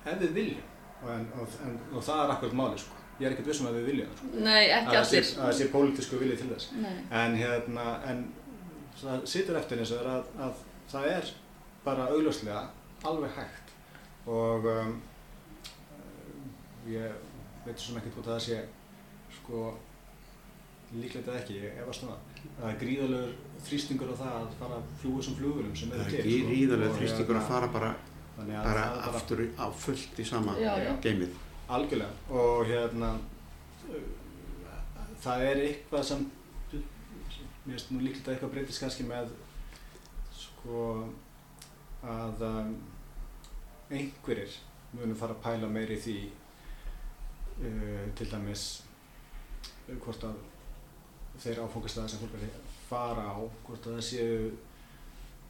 ef 0.03 0.19
við 0.25 0.35
viljum, 0.41 0.67
og, 1.05 1.09
en, 1.15 1.29
og, 1.39 1.57
en, 1.69 1.79
og 1.93 2.03
það 2.09 2.25
er 2.25 2.35
akkurat 2.35 2.59
máli, 2.59 2.83
sko, 2.83 3.02
ég 3.23 3.29
er 3.29 3.35
ekkert 3.37 3.51
vissum 3.53 3.69
að 3.71 3.79
við 3.79 3.89
viljum, 3.93 4.13
það, 4.13 4.21
sko, 4.33 4.43
Nei, 4.47 4.63
ekki 4.77 4.91
það 4.93 5.01
allir 5.03 5.27
að 5.31 5.39
það 5.43 5.57
sé 5.61 5.69
pólitísku 5.77 6.21
vilji 6.23 6.37
til 6.43 6.51
þess. 6.53 6.69
Nei. 6.83 6.95
En 7.23 7.37
hérna, 7.39 7.87
en 8.13 8.23
það 9.03 9.25
situr 9.37 9.59
eftir 9.63 9.83
eins 9.83 9.95
og 9.95 10.03
er 10.03 10.11
að, 10.17 10.33
að 10.49 10.65
það 10.93 11.09
er 11.13 11.31
bara 11.87 12.09
augljóslega 12.15 12.65
alveg 13.11 13.33
hægt 13.39 13.73
og 14.31 14.67
um, 14.71 14.93
ég 16.87 17.17
veit 17.65 17.79
svo 17.83 17.97
ekkert 17.99 18.15
hvort 18.19 18.29
að 18.29 18.37
það 18.37 18.45
sé 18.47 18.61
sko 19.39 19.63
líklegt 20.93 21.27
eða 21.31 21.41
ekki, 21.41 21.57
ég 21.63 21.81
efast 21.83 22.05
um 22.07 22.13
það 22.13 22.29
það 22.59 22.69
er 22.73 22.79
gríðalegur 22.83 23.35
þrýstingur 23.67 24.13
á 24.13 24.17
það 24.19 24.37
að 24.39 24.55
fara 24.61 24.79
fljúa 25.01 25.25
sem 25.27 25.37
flugulum 25.39 25.77
sem 25.79 25.93
Það 25.93 26.01
eru 26.01 26.05
er 26.05 26.11
til 26.13 26.21
ekki 26.23 26.39
sko. 26.39 26.51
ríðarlega 26.53 26.91
Og 26.93 26.99
þrýstingur 26.99 27.39
að 27.39 27.43
hérna, 27.43 27.53
fara 27.55 27.69
bara, 27.77 27.91
bara 28.37 28.63
það 28.67 28.99
er 29.09 29.19
aftur 29.21 29.43
á 29.59 29.67
fullt 29.85 30.21
í 30.23 30.27
sama 30.29 30.57
geimið. 31.07 31.37
Algjörlega 31.69 32.11
og 32.31 32.67
hérna 32.67 33.13
það 35.23 35.45
er 35.47 35.61
eitthvað 35.67 36.05
sem 36.09 36.25
mér 36.73 37.77
finnst 37.77 37.93
nú 37.95 38.01
líklegt 38.03 38.27
að 38.27 38.35
eitthvað 38.35 38.53
breytist 38.57 38.83
kannski 38.83 39.05
með 39.07 39.31
sko 40.35 40.81
að 42.03 42.43
um, 42.49 42.73
einhverjir 43.95 44.57
munum 44.97 45.17
fara 45.19 45.37
að 45.37 45.43
pæla 45.45 45.69
meiri 45.71 45.99
því 46.03 46.17
uh, 46.27 48.05
til 48.19 48.29
dæmis 48.33 48.65
uh, 49.87 49.95
hvort 50.03 50.27
að 50.27 50.41
þeir 51.43 51.63
áfangastæðar 51.65 52.11
sem 52.13 52.21
fólk 52.25 52.35
er 52.41 52.49
að 52.51 52.77
fara 52.91 53.25
á 53.31 53.39
hvort 53.67 53.87
að 53.87 53.97
það 54.01 54.07
séu 54.11 54.53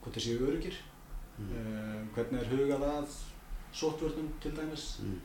hvort 0.03 0.17
það 0.17 0.27
séu 0.29 0.41
öryggir 0.49 0.81
Mm. 1.33 1.47
uh, 1.49 2.01
hvernig 2.13 2.43
er 2.43 2.49
hugað 2.51 2.83
að 2.85 3.13
sótvörnum 3.73 4.27
til 4.43 4.51
dæmis 4.53 4.83
Mm. 5.01 5.15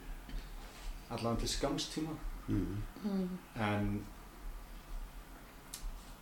Allavega 1.11 1.40
til 1.44 1.48
skamstíma 1.56 2.16
Mm. 2.48 3.28
En 3.61 3.88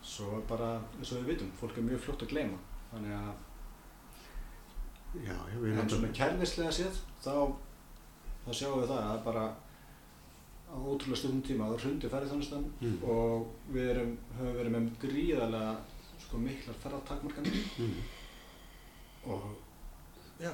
svo 0.03 0.32
er 0.37 0.43
bara 0.49 0.72
eins 0.99 1.12
og 1.12 1.20
við 1.20 1.28
vitum, 1.30 1.53
fólk 1.61 1.78
er 1.78 1.87
mjög 1.87 2.01
fljótt 2.03 2.24
að 2.26 2.32
gleyma 2.32 2.59
þannig 2.91 3.14
að 3.14 3.30
Já, 5.22 5.37
en 5.70 5.89
svona 5.89 6.11
kerfislega 6.18 6.72
séð 6.74 6.99
þá, 7.22 7.30
þá 8.45 8.51
sjáum 8.59 8.80
við 8.82 8.91
það 8.91 9.07
að 9.12 9.22
bara 9.24 9.45
á 10.66 10.74
ótrúlega 10.76 11.20
stundum 11.22 11.43
tíma 11.47 11.70
þá 11.70 11.78
hrundi 11.84 12.11
ferðarþjónustan 12.11 12.66
Mm. 12.82 12.99
og 13.07 13.47
við 13.72 13.91
erum, 13.95 14.12
höfum 14.37 14.57
verið 14.59 14.74
með 14.76 14.91
gríðarlega 15.07 15.76
sko 16.26 16.39
miklar 16.43 16.80
ferðartakmarkanir 16.82 17.62
mm. 17.78 17.99
og 19.30 19.47
já 20.43 20.51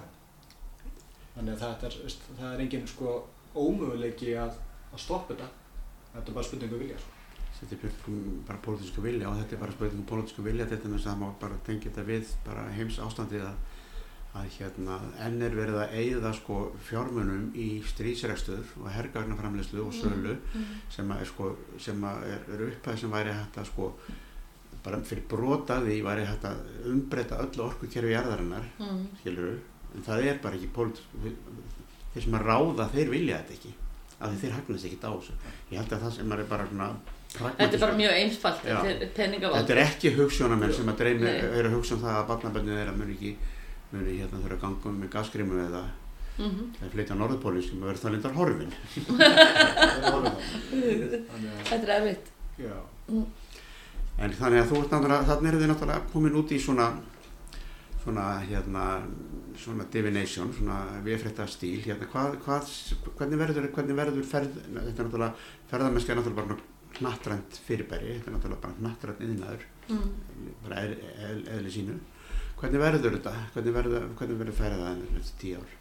þannig 1.34 1.54
að 1.54 1.62
þetta 1.64 1.86
er, 1.86 2.18
það 2.38 2.50
er 2.52 2.60
engin 2.60 2.86
sko 2.86 3.22
ómöguleiki 3.56 4.34
að, 4.38 4.54
að 4.92 4.98
stoppa 5.04 5.34
þetta 5.34 5.48
þetta 6.14 6.28
er 6.28 6.34
bara 6.38 6.44
spurningu 6.48 6.78
vilja 6.78 6.98
sko. 6.98 7.10
þetta 7.60 7.76
er 7.76 7.92
bara- 8.48 8.62
pólitísku 8.64 9.02
vilja 9.04 9.28
og 9.30 9.36
þetta 9.40 9.54
er 9.56 9.60
bara 9.66 9.72
spurningum 9.76 10.06
pólitísku 10.08 10.42
vilja 10.44 10.66
til 10.66 10.78
dæmis 10.82 11.06
að 11.06 11.12
það 11.12 11.20
má 11.22 11.28
bara 11.40 11.60
tengja 11.66 11.90
þetta 11.90 12.06
við 12.08 12.32
bara 12.46 12.64
heims 12.76 12.98
ástandið 12.98 13.44
að, 13.46 13.54
að 14.40 14.48
hérna 14.56 14.98
enn 15.26 15.42
er 15.44 15.54
verið 15.56 15.78
að 15.82 15.94
eigða 16.00 16.32
sko 16.34 16.58
fjármunum 16.88 17.50
í 17.54 17.68
strísrekstur 17.86 18.64
og 18.80 18.90
hergagnaframleyslu 18.96 19.84
og 19.86 19.92
sölu 19.94 20.36
Mm. 20.54 20.64
sem 20.90 21.08
að 21.12 21.20
er 21.20 21.26
sko 21.32 21.56
sem 21.78 22.02
að 22.04 22.22
er, 22.32 22.40
er 22.54 22.66
upphæð 22.70 22.98
sem 23.00 23.10
væri 23.12 23.32
hægt 23.36 23.58
að 23.58 23.66
sko 23.72 23.92
bara 24.84 24.98
fyrir 25.06 25.22
brotaði 25.30 26.00
væri 26.02 26.24
hægt 26.26 26.44
að 26.48 26.64
umbreyta 26.90 27.38
öllu 27.44 27.62
orkukerfi 27.68 28.10
jarðarinnar 28.16 28.64
Mm. 28.80 29.06
skilur 29.20 29.58
en 29.94 30.02
það 30.02 30.24
er 30.32 30.38
bara 30.42 30.56
ekki 30.56 30.72
pólit 30.74 31.02
þeir 32.14 32.22
sem 32.26 32.34
að 32.38 32.46
ráða 32.50 32.88
þeir 32.92 33.08
vilja 33.10 33.38
þetta 33.40 33.54
ekki 33.58 33.72
af 34.22 34.30
því 34.30 34.36
þeir 34.42 34.52
hagnast 34.58 34.84
ekki 34.86 34.98
á 35.02 35.10
þessu. 35.12 35.32
Ég 35.72 35.78
held 35.80 35.92
að 35.96 36.02
það 36.04 36.12
sem 36.16 36.32
er 36.32 36.44
bara 36.52 36.66
svona 36.68 36.88
Þetta 37.32 37.64
er 37.72 37.80
bara 37.80 37.96
mjög 37.96 38.12
einfalt 38.12 38.64
Já. 38.68 38.76
peningavald 39.16 39.56
þetta 39.62 39.72
er 39.72 39.80
ekki 39.86 40.10
hugssjónamenn 40.18 40.72
sem 40.76 40.88
að 40.92 40.98
dreymi 41.00 41.30
eru 41.32 41.68
að 41.70 41.74
hugsa 41.78 41.94
um 41.96 42.02
það 42.04 42.18
að 42.20 42.26
barnaböndin 42.28 42.76
þeirra 42.76 42.92
muni 42.98 43.14
ekki 43.16 43.30
muni 43.92 44.18
hérna 44.20 44.42
þurfa 44.42 44.56
að 44.58 44.60
ganga 44.66 44.88
um 44.92 45.00
með 45.02 45.10
gaskrimu 45.16 45.56
eða 45.66 45.82
Mhm. 46.32 46.62
eða 46.80 46.90
flytja 46.92 47.12
á 47.12 47.20
norðupólinn 47.20 47.62
sem 47.64 47.80
að 47.82 47.88
vera 47.90 48.00
það 48.02 48.12
lindar 48.14 48.32
horfin. 48.32 48.72
Að 49.92 50.28
Þetta 51.68 51.82
er 51.82 51.92
erfitt. 51.96 52.30
Já, 52.62 52.76
en 54.22 54.32
þannig 54.38 54.60
að 54.62 54.68
þú 54.70 54.78
ert 54.82 54.92
náttúrulega 54.92 55.26
þannig 55.28 55.48
eru 55.52 55.60
þið 55.62 55.70
náttúrulega 55.72 56.06
komin 56.12 56.36
út 56.40 56.52
í 56.52 56.58
svona 56.60 56.86
svona 58.02 58.24
hérna 58.44 58.84
svona 59.60 59.86
divination, 59.92 60.52
svona 60.56 60.78
viðfrétta 61.04 61.46
stíl 61.50 61.80
hérna, 61.84 62.08
hvað, 62.12 62.38
hvað, 62.44 62.70
hvernig 63.18 63.42
verður 63.42 63.68
hvernig 63.74 63.98
verður 63.98 64.28
ferð, 64.28 64.56
þetta 64.68 64.86
er 64.86 65.08
náttúrulega 65.08 65.50
ferðarmennska 65.72 66.14
er 66.14 66.20
náttúrulega 66.20 66.48
bara 66.48 66.70
knattrænt 66.96 67.60
fyrirbæri, 67.66 68.16
þetta 68.16 68.30
er 68.30 68.36
náttúrulega 68.36 68.64
bara 68.64 68.80
knattrænt 68.80 69.22
yðnaður, 69.26 69.68
mm. 69.88 70.08
bara 70.64 70.82
eð, 70.86 70.96
eð, 71.28 71.44
eðli 71.56 71.76
sínu 71.76 72.00
hvernig 72.62 72.82
verður 72.82 73.16
þetta, 73.18 73.36
hvernig 73.54 73.78
verður, 73.78 74.10
hvernig 74.18 74.42
verður 74.42 74.60
ferða 74.62 74.96
þetta 74.98 75.38
tíu 75.42 75.62
ár 75.62 75.78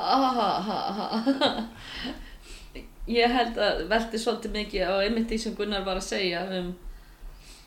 Ah, 0.00 1.18
Ég 3.10 3.32
held 3.34 3.58
að 3.58 3.80
velti 3.90 4.20
svolítið 4.22 4.52
mikið 4.54 4.86
á 4.86 4.94
einmitt 5.02 5.26
því 5.28 5.38
sem 5.42 5.56
Gunnar 5.58 5.82
var 5.84 5.98
að 5.98 6.06
segja 6.06 6.44
um 6.60 6.70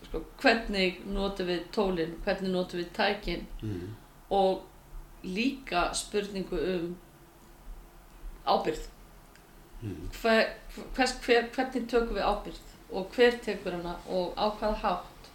sko, 0.05 0.21
hvernig 0.41 1.01
notum 1.09 1.49
við 1.49 1.65
tólinn, 1.75 2.15
hvernig 2.23 2.53
notum 2.53 2.79
við 2.79 2.89
tækin 2.95 3.43
mm. 3.61 3.91
Og 4.33 4.63
líka 5.23 5.87
spurningu 5.95 6.57
um 6.57 6.97
ábyrgð. 8.45 8.87
Mm. 9.81 10.09
Hver, 10.21 10.45
hvers, 10.95 11.11
hver, 11.25 11.49
hvernig 11.55 11.89
tökum 11.89 12.17
við 12.17 12.27
ábyrgð 12.27 12.73
og 12.93 13.09
hver 13.15 13.37
tekur 13.43 13.75
hana 13.75 13.95
og 14.07 14.33
á 14.37 14.45
hvaða 14.59 14.79
hátt. 14.83 15.29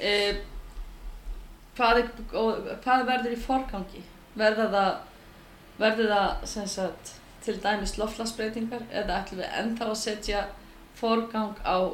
E, 0.00 0.12
hvað, 1.76 2.02
er, 2.02 2.10
og, 2.32 2.68
hvað 2.84 3.06
verður 3.08 3.36
í 3.36 3.40
forgangi? 3.40 4.04
Verður 4.38 4.70
það, 4.74 4.92
verður 5.80 6.14
það 6.14 6.68
sagt, 6.74 7.14
til 7.44 7.56
dæmis 7.62 7.96
loftlagsbreytingar 7.98 8.84
eða 8.90 9.22
ætlum 9.22 9.42
við 9.42 9.58
ennþá 9.62 9.90
að 9.90 10.00
setja 10.02 10.44
forgang 11.00 11.56
á 11.64 11.88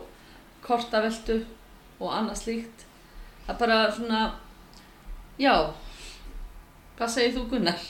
kortaveltu 0.67 1.41
og 2.01 2.11
annað 2.13 2.43
slíkt? 2.43 2.87
Það 3.47 3.55
er 3.55 3.61
bara 3.63 3.81
svona, 3.95 4.23
já, 5.39 5.55
hvað 6.99 7.09
segir 7.15 7.35
þú 7.39 7.45
Gunnar? 7.51 7.81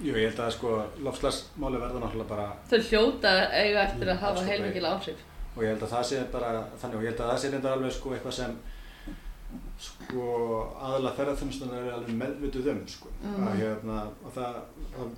Jú, 0.00 0.14
ég 0.16 0.30
held 0.30 0.38
að 0.40 0.52
sko 0.56 0.74
loftslagsmáli 1.04 1.80
verða 1.82 2.00
náttúrulega 2.00 2.28
bara 2.28 2.46
Þau 2.70 2.78
hljóta 2.88 3.32
eiga 3.52 3.82
eftir 3.84 4.08
að 4.08 4.18
hafa 4.22 4.32
Afskaplega. 4.32 4.50
heilmikil 4.50 4.86
áhrif. 4.90 5.18
og 5.56 5.62
ég 5.62 5.68
held 5.74 5.82
að 5.82 5.92
það 5.94 6.04
sé 6.10 6.20
bara 6.32 6.50
þannig 6.80 6.96
og 6.96 7.02
ég 7.02 7.10
held 7.10 7.20
að 7.20 7.30
það 7.32 7.38
sé 7.42 7.50
reyndar 7.52 7.72
alveg 7.76 7.92
sko 7.92 8.10
eitthvað 8.14 8.32
sem 8.38 8.58
sko 9.80 10.24
aðalega 10.80 11.16
ferðarþjónustan 11.18 11.72
er 11.74 11.88
alveg 11.92 12.14
meðvituð 12.20 12.68
um 12.72 12.82
sko 12.88 13.08
Mhm. 13.22 13.46
að 13.48 13.56
hérna 13.60 13.96
að 14.26 14.36
það 14.36 14.54
að, 15.00 15.08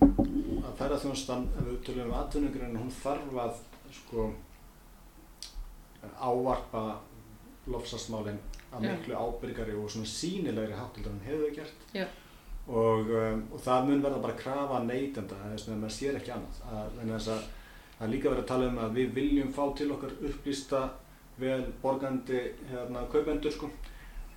að 0.66 0.76
ferðarþjónustan 0.78 1.45
ef 1.59 1.66
við 1.68 1.78
tölum 1.86 2.07
um 2.11 2.14
atvinnugurinn 2.22 2.76
hún 2.80 2.90
þarf 3.03 3.36
að 3.45 3.55
sko 3.93 4.32
ávarpa 6.20 6.82
lofslagsmálin 7.70 8.38
að 8.72 8.86
miklu 8.88 9.14
ábyrgari 9.14 9.74
og 9.78 9.90
svona 9.93 10.09
sínilegri 10.09 10.74
háttildur 10.74 11.12
en 11.12 11.20
hefur 11.26 11.45
þau 11.47 11.55
gert 11.61 11.86
Já. 11.95 12.07
Og, 12.72 13.10
um, 13.12 13.44
og 13.52 13.60
það 13.60 13.88
mun 13.88 14.02
verða 14.04 14.22
bara 14.24 14.38
krafa 14.38 14.80
neytenda 14.86 15.38
þess 15.42 15.68
að 15.68 15.80
maður 15.82 15.96
sér 15.96 16.18
ekki 16.20 16.32
annað 16.32 16.60
að, 16.72 17.00
þess 17.02 17.32
að 17.34 17.42
það 17.98 18.04
er 18.06 18.12
líka 18.14 18.30
verið 18.32 18.42
að 18.42 18.50
tala 18.52 18.68
um 18.70 18.78
að 18.82 18.98
við 18.98 19.10
viljum 19.18 19.50
fá 19.52 19.62
til 19.78 19.88
okkar 19.94 20.14
upplýsta 20.30 20.82
vel 21.42 21.60
borgandi 21.82 22.40
hérna, 22.70 23.04
kaupendur 23.12 23.52
sko. 23.52 23.68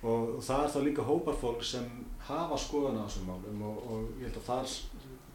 og, 0.02 0.36
það 0.44 0.64
er 0.64 0.74
þá 0.74 0.78
líka 0.84 1.06
hópar 1.06 1.40
fólk 1.40 1.64
sem 1.64 1.88
hafa 2.28 2.58
skoðan 2.60 3.00
á 3.00 3.06
þessum 3.06 3.30
málum 3.30 3.64
og, 3.70 3.80
og 3.88 4.20
ég 4.20 4.28
held 4.28 4.38
að 4.42 4.50
þar 4.50 4.76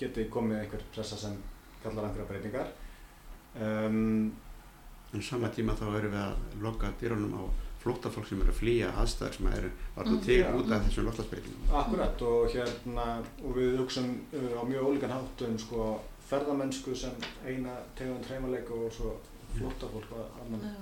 geti 0.02 0.30
komið 0.34 0.62
einhver 0.62 0.86
pressa 0.94 1.18
sem 1.18 1.36
kallar 1.82 2.08
einhverja 2.08 2.30
breytingar 2.30 2.72
um, 3.58 4.32
en 5.12 5.26
sama 5.26 5.50
tíma 5.52 5.76
þá 5.78 5.86
erum 5.90 6.14
við 6.14 6.22
að 6.24 6.64
loka 6.64 6.94
dyrunum 7.02 7.36
á 7.36 7.44
flóttafólk 7.82 8.28
sem 8.30 8.42
eru 8.42 8.52
að 8.54 8.60
flýja 8.62 8.92
aðstæður 9.02 9.34
sem 9.38 9.48
eru 9.48 9.72
varna 9.96 10.12
Mm. 10.12 10.22
til 10.26 10.38
Já. 10.40 10.52
út 10.56 10.72
af 10.72 10.84
þessum 10.86 11.06
loftlagsbreytingum 11.10 11.76
Akkurat 11.82 12.22
og 12.22 12.50
hérna 12.54 13.06
og 13.44 13.56
við 13.58 13.78
hugsum 13.78 14.10
uh, 14.34 14.54
á 14.60 14.64
mjög 14.70 14.84
ólíkan 14.88 15.12
hátt 15.16 15.42
um 15.48 15.58
sko 15.60 16.00
ferðamennsku 16.30 16.96
sem 16.96 17.12
eina 17.48 17.74
tegund 17.98 18.26
hreimaleika 18.30 18.74
og 18.74 18.92
svo 18.94 19.16
flóttafólk 19.58 20.12
að 20.16 20.26
annan. 20.46 20.76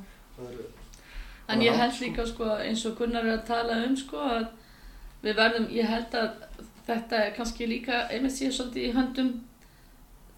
En 1.50 1.62
ég 1.62 1.74
held 1.74 1.94
sko. 1.94 2.06
líka 2.06 2.26
sko, 2.28 2.44
eins 2.62 2.86
og 2.86 2.98
Gunnar 3.00 3.26
er 3.26 3.38
að 3.40 3.46
tala 3.48 3.78
um 3.88 3.96
sko, 3.98 4.18
að 4.18 4.48
við 5.24 5.36
verðum, 5.40 5.70
ég 5.74 5.88
held 5.90 6.14
að 6.14 6.44
þetta 6.88 7.24
er 7.26 7.32
kannski 7.36 7.66
líka 7.68 8.04
einmitt 8.10 8.36
síðan 8.36 8.54
svolítið 8.54 8.84
í 8.90 8.94
höndum 8.94 9.32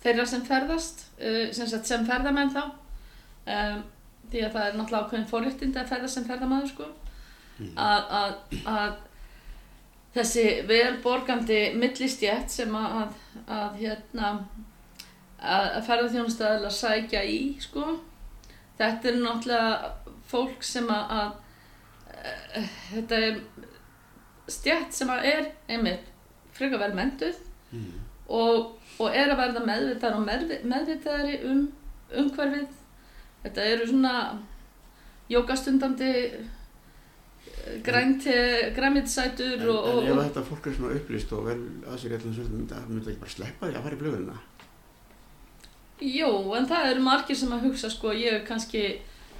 þeirra 0.03 0.25
sem 0.25 0.41
ferðast, 0.47 1.03
uh, 1.19 1.51
sem, 1.51 1.67
sagt, 1.67 1.85
sem 1.85 2.05
ferðamenn 2.07 2.53
þá. 2.55 2.63
Um, 3.51 3.83
því 4.31 4.43
að 4.47 4.53
það 4.55 4.67
er 4.67 4.75
náttúrulega 4.79 5.05
ákveðin 5.05 5.29
forréttindi 5.31 5.79
að 5.81 5.89
ferðast 5.93 6.17
sem 6.19 6.27
ferðamaður 6.29 6.69
sko. 6.73 6.89
mm. 7.59 7.71
Að, 7.75 8.11
að, 8.19 8.35
að 8.75 8.93
þessi 10.15 10.45
velborgandi 10.67 11.59
millistjætt 11.79 12.51
sem 12.51 12.75
að, 12.75 12.95
að, 13.01 13.13
að 13.57 13.77
hérna 13.81 14.31
að, 15.41 15.67
að 15.77 15.85
ferðarþjónustæðilega 15.89 16.73
sækja 16.77 17.23
í 17.31 17.39
sko. 17.63 17.85
Þetta 18.81 19.11
er 19.11 19.19
náttúrulega 19.21 19.93
fólk 20.31 20.63
sem 20.63 20.87
að, 20.91 21.15
að 21.19 22.17
eh, 22.57 22.69
þetta 22.93 23.21
er 23.27 23.39
stjætt 24.51 24.93
sem 24.95 25.09
að 25.13 25.27
er 25.31 25.49
einmitt 25.71 26.07
frekar 26.57 26.81
vel 26.87 26.93
mentuð 26.97 27.47
Mm. 27.71 27.91
og, 28.27 28.73
og 28.99 29.13
er 29.15 29.29
að 29.31 29.37
verða 29.39 29.61
meðvitaðar 29.63 30.15
og 30.17 30.25
meðvi- 30.27 30.57
meðvitaðari 30.67 31.37
um 31.47 31.61
umhverfið 32.19 32.65
þetta 33.43 33.65
eru 33.73 33.87
svona 33.87 34.15
jókastundandi 35.31 36.11
grænt 37.85 38.25
græmitsætur 38.75 39.61
En, 39.61 39.67
og, 39.69 39.85
og, 39.85 39.99
en 40.03 40.11
ef 40.11 40.17
og 40.17 40.23
þetta 40.27 40.43
fólk 40.49 40.67
er 40.67 40.75
svona 40.77 40.95
upplýst 40.97 41.33
og 41.37 41.45
vel 41.45 41.59
að 41.87 41.99
sér 42.01 42.15
eitthvað 42.15 42.35
svolítið, 42.37 42.71
það 42.73 42.89
myndi 42.89 43.05
það 43.05 43.11
ekki 43.13 43.21
bara 43.25 43.35
sleppa 43.35 43.67
því 43.69 43.77
að 43.77 43.85
fara 43.85 43.97
í 43.97 44.01
blöðuna? 44.01 44.37
jú, 46.01 46.29
en 46.57 46.65
það 46.69 46.87
eru 46.91 47.03
margir 47.05 47.37
sem 47.37 47.51
að 47.53 47.65
hugsa 47.67 47.89
sko, 47.93 48.13
ég 48.17 48.39
er 48.39 48.45
kannski 48.47 48.83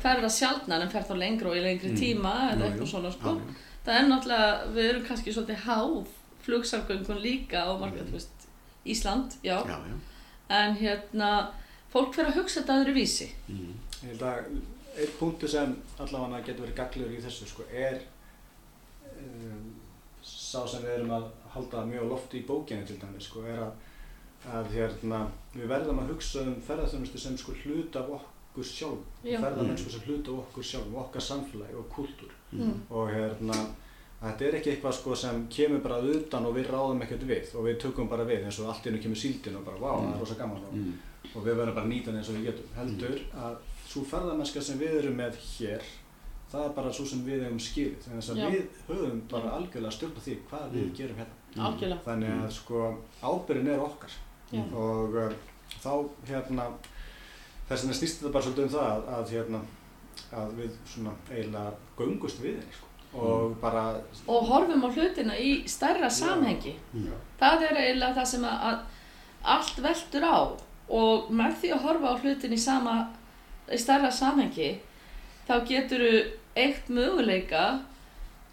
ferða 0.01 0.29
sjaldnar 0.33 0.83
en 0.85 0.91
fer 0.93 1.05
þá 1.07 1.15
lengra 1.17 1.49
og 1.49 1.57
í 1.57 1.63
lengri 1.65 1.89
Mm. 1.91 1.97
tíma 1.97 2.33
eða 2.51 2.57
Jú, 2.57 2.61
jú. 2.61 2.67
eitthvað 2.71 2.91
svona 2.91 3.11
sko 3.11 3.33
já. 3.37 3.55
það 3.85 3.95
er 3.99 4.07
náttúrulega, 4.11 4.73
við 4.75 4.89
erum 4.89 5.05
kannski 5.07 5.33
svolítið 5.33 5.63
háð 5.65 6.07
flugsamgöngun 6.45 7.21
líka 7.21 7.65
á 7.65 7.71
margir, 7.81 8.05
þú 8.05 8.11
veist, 8.17 8.37
Ísland, 8.85 9.31
já. 9.43 9.57
Já, 9.65 9.77
já. 9.77 9.97
en 10.49 10.75
hérna 10.75 11.31
fólk 11.93 12.13
fyrir 12.15 12.31
að 12.31 12.37
hugsa 12.41 12.61
þetta 12.61 12.79
öðru 12.83 12.93
vísi 12.93 13.29
Mm. 13.49 13.73
Ég 14.01 14.09
held 14.13 14.23
að 14.25 14.49
einn 15.01 15.13
punktu 15.19 15.47
sem 15.47 15.75
allavega 16.03 16.41
getur 16.47 16.65
verið 16.65 16.79
gaglur 16.81 17.13
í 17.15 17.21
þessu 17.23 17.47
sko 17.47 17.63
er 17.71 17.99
um, 19.21 19.69
sá 20.25 20.65
sem 20.67 20.83
við 20.83 20.95
erum 20.97 21.13
að 21.15 21.29
halda 21.53 21.85
mjög 21.89 22.07
á 22.07 22.11
lofti 22.11 22.41
í 22.41 22.45
bókinni 22.47 22.87
til 22.87 22.97
dæmis 23.01 23.29
sko 23.29 23.43
er 23.47 23.61
að, 23.67 23.71
að 24.57 24.73
hérna, 24.75 25.21
við 25.55 25.69
verðum 25.71 26.01
að 26.03 26.11
hugsa 26.15 26.43
um 26.47 26.57
ferðarþjónustu 26.67 27.21
sem 27.21 27.37
sko 27.39 27.55
hluta 27.63 28.01
af 28.03 28.11
okkur 28.17 28.67
sjálf. 28.67 29.05
Já. 29.23 29.37
ferðarmennsku 29.39 29.93
sem 29.93 30.03
hluta 30.07 30.33
af 30.33 30.41
okkur 30.47 30.67
sjálf 30.71 30.97
okkar 31.05 31.23
samfélagi 31.29 31.77
og 31.79 31.87
kultúr. 31.95 32.33
Mm. 32.51 32.81
og 32.91 33.07
hérna 33.13 33.55
þetta 34.21 34.43
er 34.49 34.55
ekki 34.57 34.73
eitthvað 34.73 34.97
sko 34.97 35.15
sem 35.15 35.45
kemur 35.49 35.79
bara 35.85 36.01
utan 36.03 36.45
og 36.49 36.57
við 36.57 36.67
ráðum 36.73 36.99
ekkert 37.05 37.23
við 37.29 37.53
og 37.55 37.63
við 37.69 37.77
tökum 37.85 38.09
bara 38.11 38.25
við 38.27 38.43
eins 38.49 38.59
og 38.59 38.67
allt 38.73 38.83
í 38.83 38.89
hennu 38.91 38.99
kemur 39.05 39.21
síldin 39.21 39.55
og 39.61 39.63
bara 39.69 39.79
vá, 39.79 39.91
það 40.01 40.09
er 40.11 40.19
rosa 40.25 40.35
gaman 40.41 40.65
og, 40.67 40.75
Mm. 40.75 40.97
og 41.35 41.45
við 41.45 41.55
verðum 41.61 41.75
bara 41.77 41.85
að 41.85 41.91
nýta 41.93 42.09
hann 42.11 42.17
eins 42.19 42.29
og 42.29 42.35
við 42.35 42.45
getum. 42.49 42.67
Heldur 42.75 43.19
að 43.45 43.55
svo 43.91 44.03
ferðarmennska 44.11 44.61
sem 44.63 44.79
við 44.79 44.97
erum 45.01 45.17
með 45.19 45.37
hér 45.57 45.83
það 46.51 46.65
er 46.67 46.73
bara 46.75 46.89
svo 46.95 47.05
sem 47.07 47.21
við 47.23 47.43
hefum 47.45 47.59
skilið. 47.63 48.01
Þannig 48.05 48.29
að 48.31 48.39
Já. 48.41 48.47
við 48.51 48.79
höfum 48.89 49.19
bara 49.31 49.51
algjörlega 49.55 49.93
stjórn 49.95 50.17
á 50.19 50.21
því 50.25 50.33
hvað 50.49 50.65
við 50.73 50.81
Mm. 50.85 50.95
gerum 50.97 51.19
hérna. 51.21 51.35
Mm. 51.55 51.61
algjörlega. 51.67 52.01
Þannig 52.07 52.33
að 52.45 52.51
sko 52.57 52.81
ábyrðin 53.23 53.69
er 53.75 53.83
okkar. 53.85 54.15
Já. 54.51 54.63
og 54.75 55.15
uh, 55.15 55.33
þá 55.79 55.91
hérna 56.27 56.65
þess 57.69 57.83
vegna 57.85 57.93
snýst 57.95 58.17
þetta 58.19 58.31
bara 58.33 58.43
svolítið 58.43 58.63
um 58.65 58.73
það 58.73 58.89
að, 58.91 59.05
að 59.17 59.31
hérna 59.31 59.61
að 60.41 60.49
við 60.59 60.73
svona 60.91 61.13
eiginlega 61.29 61.71
göngust 62.01 62.41
við 62.43 62.57
henni 62.59 62.75
sko. 62.75 62.87
Og 63.21 63.55
bara 63.61 63.85
og 64.27 64.45
horfum 64.51 64.83
á 64.83 64.89
hlutina 64.91 65.37
í 65.39 65.53
stærra 65.67 66.09
samhengi. 66.11 66.75
Mm. 66.93 67.07
það 67.39 67.63
er 67.69 67.79
eiginlega 67.85 68.17
það 68.19 68.27
sem 68.33 68.43
að, 68.43 68.67
að 68.71 69.55
allt 69.55 69.79
veldur 69.87 70.27
á. 70.27 70.39
Og 70.91 71.31
með 71.31 71.55
því 71.61 71.71
að 71.77 71.83
horfa 71.87 72.11
á 72.11 72.15
hlutin 72.19 72.53
í 72.53 72.59
sama 72.59 72.93
í 73.71 73.77
stærra 73.77 74.11
samhengi 74.11 74.71
þá 75.47 75.53
getur 75.67 75.99
þú 76.05 76.21
eitt 76.55 76.89
möguleika 76.89 77.63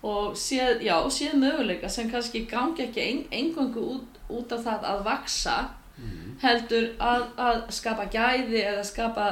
og 0.02 0.36
séð, 0.38 0.82
já, 0.86 0.94
séð 1.10 1.34
möguleika 1.40 1.88
sem 1.90 2.10
kannski 2.10 2.44
gangi 2.50 2.84
ekki 2.86 3.00
ein, 3.02 3.24
engöngu 3.30 3.82
út, 3.96 4.20
út 4.30 4.52
af 4.52 4.64
það 4.64 4.84
að 4.92 5.04
vaksa 5.04 5.58
Mm. 5.98 6.36
heldur 6.42 6.84
að, 7.02 7.22
að 7.42 7.56
skapa 7.74 8.04
gæði 8.06 8.60
eða 8.62 8.84
skapa, 8.86 9.24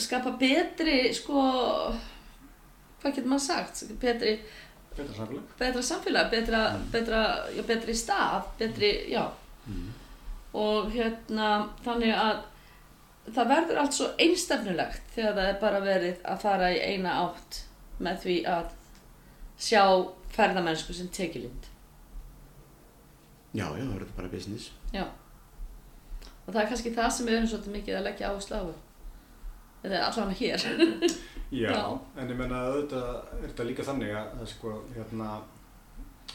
skapa 0.00 0.30
betri 0.40 1.10
sko 1.12 1.42
hvað 3.02 3.10
getur 3.18 3.28
maður 3.28 3.44
sagt 3.44 3.82
betri, 4.00 4.32
betra 4.96 5.12
samfélag 5.18 5.50
betra 5.58 5.82
samfélag 5.82 6.30
betra, 6.32 6.62
betra, 6.94 7.20
já, 7.56 7.62
betri 7.68 7.92
stað 7.96 8.48
betri, 8.58 8.92
já 9.12 9.26
Mm. 9.68 9.92
og 10.58 10.88
hérna 10.90 11.68
þannig 11.84 12.14
að 12.18 12.40
það 13.30 13.50
verður 13.52 13.78
allt 13.82 13.94
svo 13.96 14.08
einstefnulegt 14.18 15.12
þegar 15.14 15.36
það 15.38 15.48
er 15.52 15.58
bara 15.62 15.80
verið 15.84 16.22
að 16.32 16.40
fara 16.42 16.70
í 16.74 16.78
eina 16.82 17.12
átt 17.22 17.60
með 18.02 18.18
því 18.24 18.36
að 18.50 18.72
sjá 19.62 19.82
ferðamennsku 20.34 20.96
sem 20.96 21.08
tekilind 21.14 21.68
Já, 23.52 23.66
já, 23.76 23.82
það 23.84 23.92
verður 23.92 24.14
bara 24.16 24.28
business. 24.32 24.70
já 24.94 25.04
og 26.42 26.48
það 26.54 26.62
er 26.64 26.70
kannski 26.72 26.90
það 26.96 27.10
sem 27.14 27.26
við 27.28 27.36
erum 27.36 27.50
svolítið 27.52 27.74
mikið 27.76 27.96
að 27.98 28.06
leggja 28.08 28.30
áherslu 28.32 28.56
á 28.58 28.64
eða 29.86 30.00
allavega 30.08 30.38
hér 30.40 30.64
Já, 31.62 31.68
Já. 31.68 31.82
en 32.16 32.30
ég 32.32 32.38
menna 32.38 32.62
auðvitað 32.64 33.10
er 33.36 33.42
þetta 33.50 33.66
líka 33.68 33.84
þannig 33.84 34.14
að, 34.16 34.30
að 34.40 34.48
sko 34.54 34.72
hérna 34.96 35.28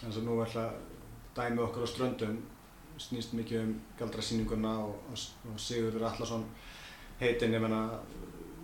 eins 0.05 0.19
og 0.19 0.27
nú 0.27 0.35
ætla 0.45 0.67
dæmið 1.37 1.63
okkar 1.65 1.87
á 1.89 1.89
ströndum 1.89 2.37
snýst 3.01 3.33
mikið 3.37 3.63
um 3.63 3.73
galdrasýninguna 3.99 4.73
og, 4.85 4.93
og, 5.11 5.23
og 5.51 5.57
Sigurður 5.61 6.05
Allarsson 6.11 6.45
heitinn, 7.19 7.53
ég 7.53 7.61
menna 7.63 7.81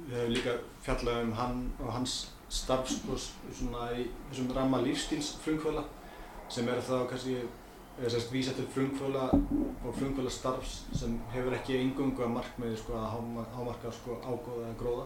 við 0.10 0.16
hefum 0.20 0.34
líka 0.36 0.54
fjallað 0.86 1.24
um 1.24 1.34
hann 1.40 1.60
og 1.80 1.92
hans 1.96 2.16
starf 2.54 2.90
sko 2.92 3.16
svona 3.18 3.88
í 3.98 4.04
þessum 4.30 4.52
ramma 4.56 4.82
lífstíls 4.86 5.32
frumkvöla 5.42 5.84
sem 6.54 6.68
er 6.70 6.82
þá 6.86 7.08
kannski 7.10 7.38
eða 8.00 8.10
sérst 8.14 8.32
vísa 8.34 8.54
til 8.58 8.68
frumkvöla 8.76 9.30
og 9.34 9.96
frumkvöla 9.98 10.30
starfs 10.34 10.84
sem 11.00 11.16
hefur 11.34 11.54
ekki 11.58 11.80
engungu 11.80 12.24
að 12.26 12.34
markmiði 12.38 12.78
sko 12.78 12.94
að 13.00 13.10
háma- 13.16 13.48
hámarka 13.56 13.92
sko 13.92 14.20
ágóða 14.22 14.68
eða 14.68 14.78
gróða 14.82 15.06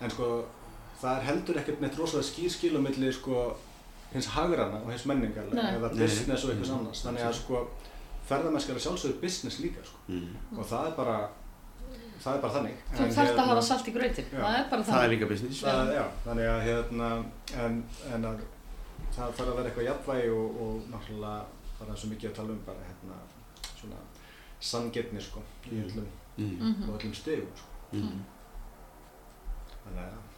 en 0.00 0.10
sko 0.10 0.28
það 1.00 1.16
er 1.16 1.26
heldur 1.30 1.58
ekkert 1.62 1.80
neitt 1.80 1.96
rosalega 1.98 2.28
skýr 2.28 2.50
skil 2.52 2.76
á 2.76 2.80
milli 2.84 3.12
sko 3.12 3.56
hins 4.12 4.26
hagrana 4.34 4.82
og 4.84 4.90
hins 4.90 5.06
menningarlega 5.06 5.62
Nei. 5.62 5.76
eða 5.78 5.94
business 5.96 6.44
og 6.44 6.50
eitthvað 6.50 6.70
Mm. 6.74 6.78
annars 6.80 7.04
þannig 7.06 7.24
að 7.24 7.34
sko 7.40 7.66
ferðamennskar 8.28 8.74
er 8.76 8.80
sjálfsögur 8.84 9.20
business 9.20 9.60
líka 9.60 9.84
sko 9.84 9.96
Mm. 10.08 10.58
og 10.58 10.64
það 10.66 10.86
er 10.86 10.96
bara 10.96 11.28
það 12.20 12.34
er 12.36 12.40
bara 12.44 12.52
þannig 12.56 12.76
þú 12.94 13.02
En 13.04 13.10
þarft 13.10 13.18
að 13.20 13.26
hérna- 13.30 13.46
hafa 13.50 13.62
salt 13.70 13.88
í 13.88 13.92
Já. 14.32 14.40
það 14.44 14.56
er 14.60 14.66
bara 14.70 14.82
Það 14.82 14.94
er 14.94 15.02
það 15.04 15.12
líka 15.14 15.28
business. 15.32 15.62
það, 15.62 15.92
já, 15.94 16.04
þannig 16.26 16.46
að 16.54 16.60
hérna 16.68 17.08
en, 17.64 17.84
en 18.14 18.24
að 18.30 18.40
það 19.16 19.32
þarf 19.36 19.48
að 19.50 19.56
vera 19.56 19.68
eitthvað 19.70 19.88
jafnvægi 19.90 20.28
og, 20.30 20.60
og 20.64 20.74
náttúrulega 20.92 21.44
bara 21.80 21.96
svo 21.96 22.08
mikið 22.12 22.30
að 22.30 22.34
tala 22.36 22.50
um 22.52 22.60
bara 22.66 22.82
hérna 22.88 23.16
svona 23.80 24.00
sanngirni 24.60 25.20
sko 25.20 25.40
í 25.66 25.74
Mm. 25.74 25.84
öllum 25.86 26.08
Mm. 26.38 26.56
Mhm. 26.60 26.88
og 26.90 27.00
öllum 27.00 27.14
stegum 27.14 27.48
sko 27.56 27.68
Mm. 27.92 28.20
þannig 29.84 30.04
að 30.04 30.29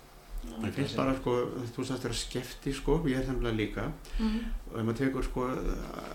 Mér 0.62 0.72
finnst 0.74 0.96
bara, 0.98 1.12
sko, 1.16 1.32
þú 1.74 1.84
sagðist 1.86 2.04
vera 2.06 2.14
skefti, 2.18 2.72
sko, 2.74 2.96
ég 3.06 3.18
er 3.20 3.24
þannig 3.28 3.54
líka. 3.56 3.84
Mhm. 4.18 4.38
Og 4.72 4.78
ef 4.80 4.84
maður 4.86 4.98
tekur, 4.98 5.24
sko, 5.26 5.44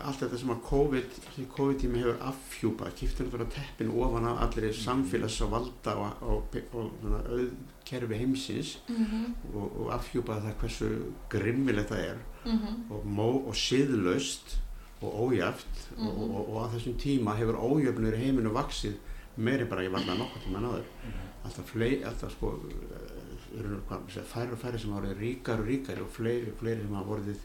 allt 0.04 0.20
þetta 0.20 0.38
sem 0.38 0.48
að 0.52 0.62
COVID, 0.68 1.16
því 1.36 1.46
COVID-tími 1.56 2.02
hefur 2.02 2.18
affjúpað, 2.30 2.94
kiptir 3.00 3.26
náttúrulega 3.26 3.54
teppin 3.56 3.90
ofan 3.90 4.28
á 4.28 4.32
allir 4.44 4.72
samfélags 4.76 5.40
og 5.44 5.50
valda 5.50 5.96
og, 5.96 6.22
og, 6.22 6.56
og, 6.72 6.92
og 7.04 7.28
auðkerfi 7.38 8.18
heimsins 8.20 8.76
Mhm. 8.88 9.34
og, 9.54 9.80
og 9.80 9.92
affjúpað 9.98 10.42
það 10.44 10.56
hversu 10.60 10.88
grimmilegt 11.30 11.90
það 11.90 12.04
er 12.12 12.18
Mhm. 12.44 12.90
og, 12.90 13.04
mó, 13.06 13.46
og 13.48 13.54
siðlaust 13.54 14.56
og 15.02 15.12
ójæft 15.30 15.92
og, 15.98 16.04
Mhm. 16.04 16.30
og, 16.34 16.48
og 16.48 16.56
á 16.64 16.72
þessum 16.74 16.94
tíma 17.00 17.36
hefur 17.36 17.56
ójöfnur 17.56 18.12
í 18.14 18.24
heiminu 18.24 18.52
vaksið 18.52 18.94
meiri 19.38 19.64
bara 19.68 19.82
ég 19.82 19.90
varna 19.92 20.14
nokkuð 20.14 20.42
tíma 20.48 20.60
náður 20.60 20.84
alltaf 21.44 21.64
fleiri, 21.70 22.02
alltaf 22.04 22.32
sko 22.32 22.58
færri 24.32 24.52
og 24.52 24.58
færri 24.58 24.78
sem 24.78 24.92
orðið 24.98 25.20
ríkar 25.22 25.60
og 25.62 25.66
ríkari 25.70 26.02
og 26.04 26.10
fleiri 26.12 26.50
og 26.52 26.58
fleiri 26.60 26.82
sem 26.84 26.94
hafa 26.98 27.14
orðið 27.16 27.38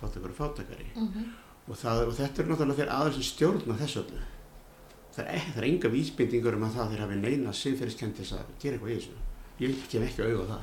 fátakari 0.00 0.30
og 0.32 0.38
fátakari 0.38 0.86
Mhm. 0.96 1.24
og, 1.68 1.76
það, 1.76 2.06
og 2.08 2.14
þetta 2.18 2.42
er 2.42 2.48
náttúrulega 2.48 2.78
þeir 2.82 2.92
aðeins 2.96 3.14
sem 3.14 3.22
stjórna 3.28 3.78
þessu 3.78 4.02
öllu. 4.04 4.20
Það 5.18 5.26
er, 5.34 5.38
það 5.52 5.58
er 5.62 5.68
enga 5.68 5.88
vísbendingur 5.88 6.54
um 6.54 6.62
að 6.68 6.74
það 6.78 6.90
þeir 6.92 7.00
hafi 7.04 7.16
neina 7.22 7.50
siðferðiskendis 7.52 8.32
að 8.32 8.44
gera 8.62 8.76
eitthvað 8.76 8.90
í 8.92 8.98
þessu. 8.98 9.16
Ég 9.58 9.88
kem 9.90 10.02
ekki 10.06 10.22
auðvitað 10.22 10.52
það. 10.52 10.62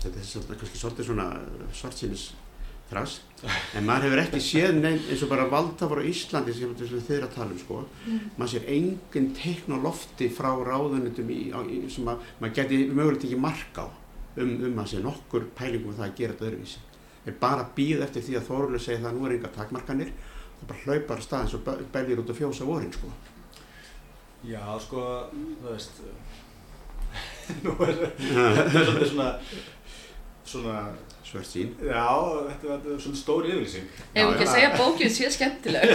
Þetta 0.00 0.18
er 0.20 0.24
svolítið, 0.24 1.04
svona 1.04 1.26
svartsýnis 1.76 2.30
þrass 2.90 3.20
en 3.78 3.86
maður 3.86 4.08
hefur 4.08 4.20
ekki 4.24 4.40
séð 4.44 4.74
neinn 4.76 4.98
eins 5.08 5.22
og 5.24 5.30
bara 5.30 5.46
valdhafar 5.48 6.02
á 6.02 6.08
Íslandi 6.10 6.52
sem 6.56 6.74
er 6.74 7.24
að 7.24 7.34
tala 7.36 7.54
um 7.54 7.60
sko. 7.60 7.78
Maður 8.36 8.52
sér 8.52 8.66
engin 8.74 9.30
teikn 9.36 9.76
á 9.76 9.78
lofti 9.80 10.28
frá 10.34 10.50
ráðunitum 10.66 11.30
í, 11.32 11.38
á, 11.54 11.60
í, 11.64 11.80
sem 11.92 12.08
að 12.10 12.26
maður 12.42 12.56
geti 12.58 12.80
mögulegt 12.90 13.24
ekki 13.28 13.40
mark 13.40 13.80
á 13.80 13.86
um, 13.88 14.52
um 14.68 14.82
að 14.82 14.90
sé 14.92 15.00
nokkur 15.04 15.48
pælingum 15.56 15.94
um 15.94 15.96
það 16.00 16.08
að 16.10 16.18
gera 16.20 16.36
þetta 16.36 16.50
öðruvísi. 16.50 16.84
Er 17.28 17.38
bara 17.40 17.64
að 17.64 17.72
býða 17.78 18.06
eftir 18.08 18.26
því 18.26 18.36
að 18.40 18.46
Þórulega 18.50 18.84
segja 18.84 19.02
það 19.06 19.16
nú 19.16 19.26
er 19.28 19.36
enga 19.38 19.52
takmarkanir. 19.56 20.12
Það 20.60 20.70
bara 20.70 20.84
hlaupar 20.84 21.20
að 21.20 21.26
stað 21.26 21.46
eins 21.46 21.56
og 21.56 21.64
be- 21.64 21.88
beljur 21.96 22.22
út 22.24 22.32
á 22.32 22.38
fjósa 22.40 22.68
vorin 22.68 22.92
sko. 22.92 23.12
Já, 24.50 24.62
sko, 24.84 25.06
þú 25.32 25.66
veist 25.68 26.00
nú 27.64 27.74
er 27.84 27.96
þetta 28.20 28.84
er 29.00 29.08
svona 29.10 29.30
svona, 30.50 30.76
svört 31.26 31.46
sín 31.50 31.74
já, 31.86 32.06
þetta 32.48 32.78
er 32.94 33.00
svona 33.04 33.18
stór 33.20 33.46
yfirlýsing. 33.48 33.88
Ef 34.14 34.30
ekki 34.32 34.46
að 34.46 34.52
segja 34.54 34.70
bókið 34.78 35.12
sé 35.16 35.30
skemmtileg. 35.36 35.92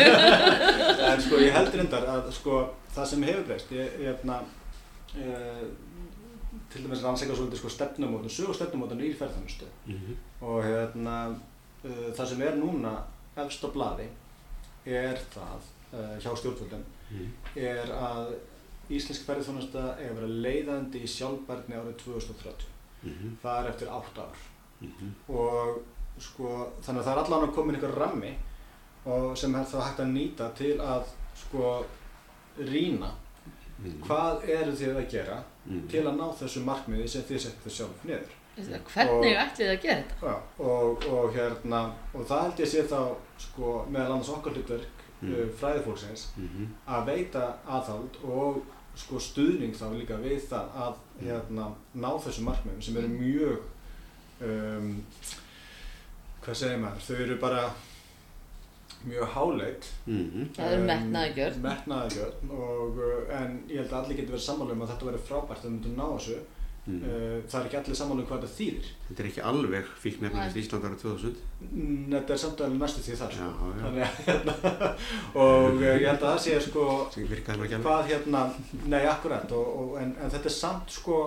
En 1.12 1.22
sko 1.26 1.40
ég 1.44 1.52
held 1.56 1.74
reyndar 1.76 2.06
að 2.16 2.30
sko 2.38 2.60
það 2.96 3.10
sem 3.12 3.26
hefur 3.28 3.44
breyst 3.50 3.74
ég, 3.76 3.98
ég, 4.02 4.08
hefna, 4.14 4.40
ég, 5.20 5.66
til 6.72 6.84
dæmis 6.86 7.04
rannsaka 7.04 7.36
svolítið 7.36 7.60
sko 7.62 7.70
stefnumótun, 7.76 8.32
sögur 8.32 8.56
stefnumótun 8.58 9.04
í 9.06 9.12
ferðarnustu 9.20 9.68
Mhm. 9.92 10.16
og 10.42 10.64
hérna 10.66 11.16
uh, 11.86 12.10
það 12.18 12.26
sem 12.32 12.42
er 12.48 12.56
núna 12.60 12.96
efst 13.40 13.64
á 13.64 13.70
blaði 13.76 14.08
er 14.86 15.20
það 15.36 15.64
uh, 15.94 16.16
hjá 16.24 16.32
stjórnvöldum 16.36 16.84
Mhm. 17.12 17.28
er 17.56 17.92
að 17.94 18.34
íslensk 18.90 19.26
ferðarþjónusta 19.28 19.84
er 20.02 20.10
að 20.12 20.18
vera 20.20 20.32
leiðandi 20.48 21.04
í 21.06 21.08
sjálfbærni 21.10 21.78
árið 21.78 21.96
2030 22.04 22.66
Mhm. 23.06 23.38
það 23.44 23.60
er 23.66 23.70
eftir 23.70 23.88
8 23.88 24.22
ár 24.22 24.38
Mhm. 24.82 25.12
og 25.30 25.82
sko 26.20 26.72
þannig 26.82 27.02
að 27.02 27.06
það 27.06 27.12
er 27.18 27.24
allan 27.24 27.48
að 27.50 27.54
koma 27.56 27.74
einhver 27.74 27.96
rammi 28.00 28.34
og 29.06 29.38
sem 29.38 29.56
er 29.56 29.64
þá 29.64 29.82
hægt 29.82 30.00
að 30.00 30.12
nýta 30.14 30.54
til 30.56 30.78
að 30.80 31.04
sko 31.36 31.86
rýna 32.60 33.12
Mhm. 33.80 34.02
hvað 34.08 34.50
eru 34.50 34.72
þið 34.72 34.96
að 34.96 35.10
gera 35.12 35.44
Mhm. 35.68 35.88
til 35.90 36.04
að 36.04 36.16
ná 36.18 36.34
þessu 36.40 36.64
markmiði 36.64 37.08
sem 37.10 37.22
þið 37.24 37.40
settu 37.40 37.70
sjálf 37.70 38.04
niður 38.06 38.30
Hvernig 38.56 39.36
ætlið 39.36 39.58
þið 39.58 39.72
að 39.72 39.82
gera 39.82 40.04
þetta? 40.04 40.28
Já, 40.28 40.40
og, 40.60 41.06
og 41.12 41.34
hérna 41.36 41.92
og 42.14 42.22
það 42.26 42.42
held 42.42 42.58
ég 42.64 42.68
sé 42.68 42.84
þá 42.88 43.16
sko 43.38 43.86
meðal 43.92 44.12
annars 44.14 44.30
okkar 44.30 44.54
hlutverk 44.54 44.88
Mm. 45.22 45.32
uh, 45.34 45.48
fræðifólksins 45.60 46.26
Mhm. 46.38 46.68
að 46.88 47.06
veita 47.06 47.54
aðhald 47.68 48.18
og 48.24 48.64
sko 48.96 49.16
stuðning 49.20 49.74
þá 49.76 49.92
líka 49.96 50.18
við 50.22 50.42
það 50.50 50.68
að 50.76 50.94
Mm. 50.94 51.00
Hérna 51.22 51.70
ná 51.96 52.10
þessu 52.26 52.44
markmiðum 52.48 52.82
sem 52.86 52.98
eru 52.98 53.08
mjög 53.08 53.60
um, 54.46 54.90
hvað 56.46 56.60
segir 56.62 56.82
maður, 56.84 57.06
þau 57.08 57.20
eru 57.26 57.38
bara 57.42 57.62
mjög 59.06 59.28
háleit 59.36 59.88
Mhm. 60.10 60.50
Það 60.58 60.74
er 60.76 60.84
metnaðargjörn. 60.90 61.62
metnaðargjörn 61.62 62.52
og 62.52 63.00
uh, 63.00 63.40
en 63.40 63.60
ég 63.70 63.78
held 63.84 63.92
að 63.94 64.00
allir 64.04 64.18
getur 64.20 64.36
verið 64.36 64.46
sammála 64.48 64.74
um 64.76 64.82
að 64.86 64.92
þetta 64.94 65.10
verið 65.12 65.26
frábært 65.30 65.66
að 65.66 65.72
myndu 65.76 65.94
ná 65.96 66.06
þessu 66.16 66.38
Mhm. 66.86 67.02
uh, 67.02 67.38
það 67.50 67.56
er 67.60 67.66
ekki 67.68 67.78
allir 67.80 67.98
sammála 67.98 68.22
um 68.22 68.28
hvað 68.30 68.42
þetta 68.44 68.58
þýðir 68.60 68.90
Þetta 69.08 69.24
er 69.24 69.28
ekki 69.32 69.42
alveg 69.52 69.88
fíknefnilist 70.04 70.56
Nei. 70.56 70.62
Ísland 70.64 70.84
ára 70.86 70.98
2000 71.02 71.40
Mm, 71.66 72.04
þetta 72.12 72.34
er 72.36 72.38
samt 72.44 72.62
alveg 72.62 72.80
næstu 72.84 73.02
því 73.02 73.16
þar 73.22 73.32
Já, 73.32 73.48
sko. 73.48 73.70
já, 73.72 73.82
Þannig 73.86 74.04
að, 74.06 74.20
hérna, 74.28 74.54
og 75.46 75.80
uh, 75.80 75.82
ég 75.82 76.06
held 76.06 76.22
að 76.22 76.30
það 76.30 76.44
sé 76.46 76.60
sko 76.68 76.84
hvað 77.88 78.06
hérna, 78.12 78.44
nei 78.94 79.02
akkurat 79.10 79.52
og, 79.58 79.68
og, 79.82 79.98
en, 80.04 80.14
en 80.22 80.30
þetta 80.36 80.46
er 80.52 80.56
samt 80.60 80.94
sko 80.94 81.18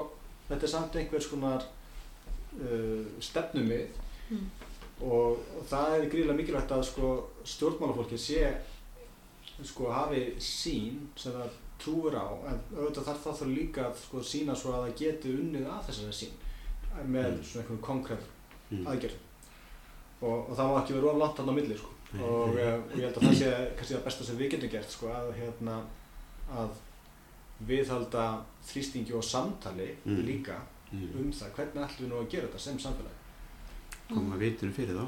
þetta 0.49 0.63
er 0.69 0.73
samt 0.77 0.97
einhvers 1.03 1.27
konar 1.33 1.67
uh, 2.63 3.05
stefnumið 3.21 4.05
Mm. 4.29 4.45
og, 5.01 5.39
og 5.57 5.63
það 5.71 5.93
er 5.97 6.03
gríðilega 6.13 6.37
mikilvægt 6.37 6.73
að 6.77 6.83
sko 6.85 7.11
stjórnmálafólki 7.49 8.19
sé 8.21 8.43
sko 9.65 9.89
hafi 9.91 10.35
sín 10.39 10.99
sem 11.17 11.33
það 11.33 11.55
trúir 11.79 12.15
á 12.19 12.27
en 12.51 12.59
auðvitað 12.77 13.05
þarf 13.09 13.23
það 13.25 13.39
þá 13.41 13.47
líka 13.55 13.85
að 13.89 13.97
sko 14.03 14.23
sína 14.23 14.55
svo 14.57 14.73
að 14.75 14.83
það 14.89 14.97
geti 15.03 15.29
unnið 15.39 15.67
að 15.71 15.85
þessari 15.89 16.13
sín 16.21 16.35
með 17.07 17.29
Mm. 17.31 17.43
svona 17.45 17.63
einhverjum 17.65 17.81
konkrétt 17.83 18.27
Mm. 18.71 18.87
aðgerð 18.87 19.15
og, 20.23 20.51
og 20.51 20.57
það 20.57 20.67
má 20.73 20.81
ekki 20.83 20.95
vera 20.99 21.07
of 21.13 21.19
langt 21.23 21.37
hann 21.39 21.49
á 21.49 21.55
milli 21.55 21.77
sko. 21.79 21.91
Og, 22.19 22.49
og 22.49 22.57
ég 22.59 23.05
held 23.05 23.17
að 23.17 23.23
það 23.29 23.35
sé 23.39 23.51
kannski 23.77 23.95
það 23.95 24.05
besta 24.05 24.25
sem 24.25 24.37
við 24.39 24.51
getum 24.51 24.71
gert 24.73 24.91
sko, 24.91 25.07
að, 25.13 25.33
hérna, 25.39 25.77
að 26.57 26.69
viðhalda 27.69 28.25
þrýstingi 28.69 29.15
og 29.15 29.25
samtali 29.25 29.89
Mm. 30.07 30.23
líka 30.27 30.57
Mhm. 30.93 31.19
um 31.21 31.33
það 31.33 31.51
hvernig 31.57 31.85
ætlum 31.85 32.07
við 32.07 32.09
nú 32.13 32.21
að 32.23 32.29
gera 32.31 32.47
þetta 32.49 32.59
sem 32.59 32.79
samfélagi 32.79 33.19
Koma 34.15 34.37
vitinu 34.37 34.73
fyrir 34.73 34.97
þá 34.97 35.07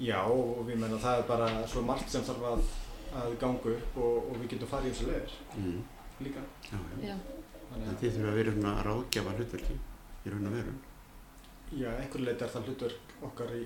já 0.00 0.20
og 0.24 0.66
við 0.66 0.76
menna 0.78 0.96
það 0.98 1.18
er 1.18 1.22
bara 1.28 1.66
svo 1.68 1.82
margt 1.82 2.08
sem 2.10 2.22
þarf 2.22 2.42
að, 2.42 2.60
að 3.22 3.36
ganga 3.40 3.72
upp 3.76 3.96
og, 3.96 4.16
og 4.30 4.36
við 4.42 4.48
getum 4.54 4.68
farið 4.68 4.86
í 4.86 4.94
þessu 4.94 5.06
leiðir 5.10 5.32
Mhm. 5.56 5.82
líka 6.22 6.40
Já, 6.70 6.78
já. 6.78 7.08
Já, 7.08 7.16
Þannig 7.66 7.86
En 7.88 7.94
að, 7.94 8.00
þið 8.00 8.12
þurfa 8.16 8.30
að 8.32 8.36
vera 8.40 8.52
svona 8.52 8.82
ráðgjafa 8.86 9.32
hlutverki 9.36 9.74
í 10.26 10.30
raun 10.32 10.46
og 10.46 10.52
veru. 10.52 10.72
já, 11.76 11.88
einhver 12.00 12.20
leiti 12.26 12.44
er 12.44 12.48
það 12.54 12.66
hlutverk 12.66 13.14
okkar 13.22 13.50
í 13.56 13.62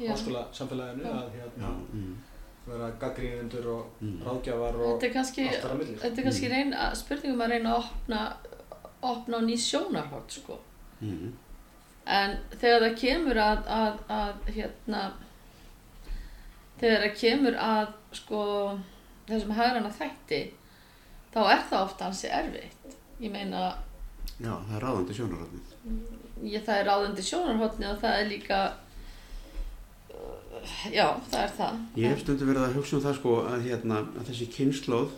já. 0.00 0.10
háskóla 0.12 0.42
samfélaginu 0.52 1.04
Já. 1.04 1.10
að 1.10 1.30
hérna, 1.38 1.70
Mm. 1.92 2.16
vera 2.66 2.90
gaggrínendur 3.00 3.66
og 3.66 3.86
Mm. 4.00 4.22
ráðgjafar 4.24 4.74
og 4.80 5.00
Þetta 5.00 5.12
kannski, 5.12 5.48
allt 5.48 5.62
þar 5.64 5.70
að 5.74 5.78
milli 5.78 5.96
þetta 5.98 6.18
er 6.18 6.24
kannski 6.24 6.46
Mm. 6.48 6.52
reyna, 6.54 6.94
spurningum 6.94 7.40
að 7.40 7.48
reyna 7.50 7.70
að 7.74 7.84
opna, 7.84 8.36
opna 9.02 9.36
á 9.36 9.40
ný 9.42 9.56
sjónarhort, 9.58 10.30
sko. 10.30 10.58
Mm. 11.02 11.32
En 12.06 12.38
þegar 12.60 12.80
það 12.82 12.96
kemur 13.00 13.34
að, 13.36 13.66
að, 13.66 13.98
að 14.08 14.34
hérna, 14.54 15.12
þegar 16.80 17.02
það 17.04 17.16
kemur 17.20 17.56
að, 17.56 17.92
sko, 18.12 18.40
þessum 19.28 19.54
hægrana 19.58 19.90
þætti, 19.94 20.40
þá 21.34 21.40
er 21.54 21.64
það 21.70 21.84
ofta 21.86 22.08
hansi 22.08 22.28
erfitt. 22.28 22.96
Ég 23.20 23.30
meina, 23.34 23.68
Já, 24.40 24.54
það 24.56 24.76
er 24.78 24.84
ráðandi 24.86 25.14
sjónarhóttnið. 25.18 25.72
ég, 26.48 26.62
það 26.64 26.78
er 26.80 26.86
ráðandi 26.88 27.24
sjónarhortni 27.26 27.86
og 27.90 27.98
það 28.00 28.14
er 28.22 28.30
líka, 28.30 28.60
já, 30.92 31.06
það 31.30 31.42
er 31.42 31.52
það. 31.58 31.82
Ég 32.00 32.14
hef 32.14 32.22
stundu 32.24 32.48
verið 32.48 32.64
að 32.66 32.78
hugsa 32.78 32.96
um 32.96 33.04
það 33.04 33.18
sko 33.18 33.34
að, 33.50 33.66
hérna, 33.68 34.00
að 34.16 34.30
þessi 34.30 34.48
kynnslóð, 34.56 35.12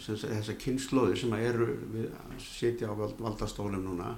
þessar 0.00 0.58
kynnslóðir 0.64 1.20
sem 1.20 1.36
að 1.36 1.46
eru 1.50 1.68
við 1.92 2.08
sitja 2.40 2.88
á 2.88 2.94
vald, 2.96 3.16
valdastólum 3.20 3.84
núna, 3.84 4.14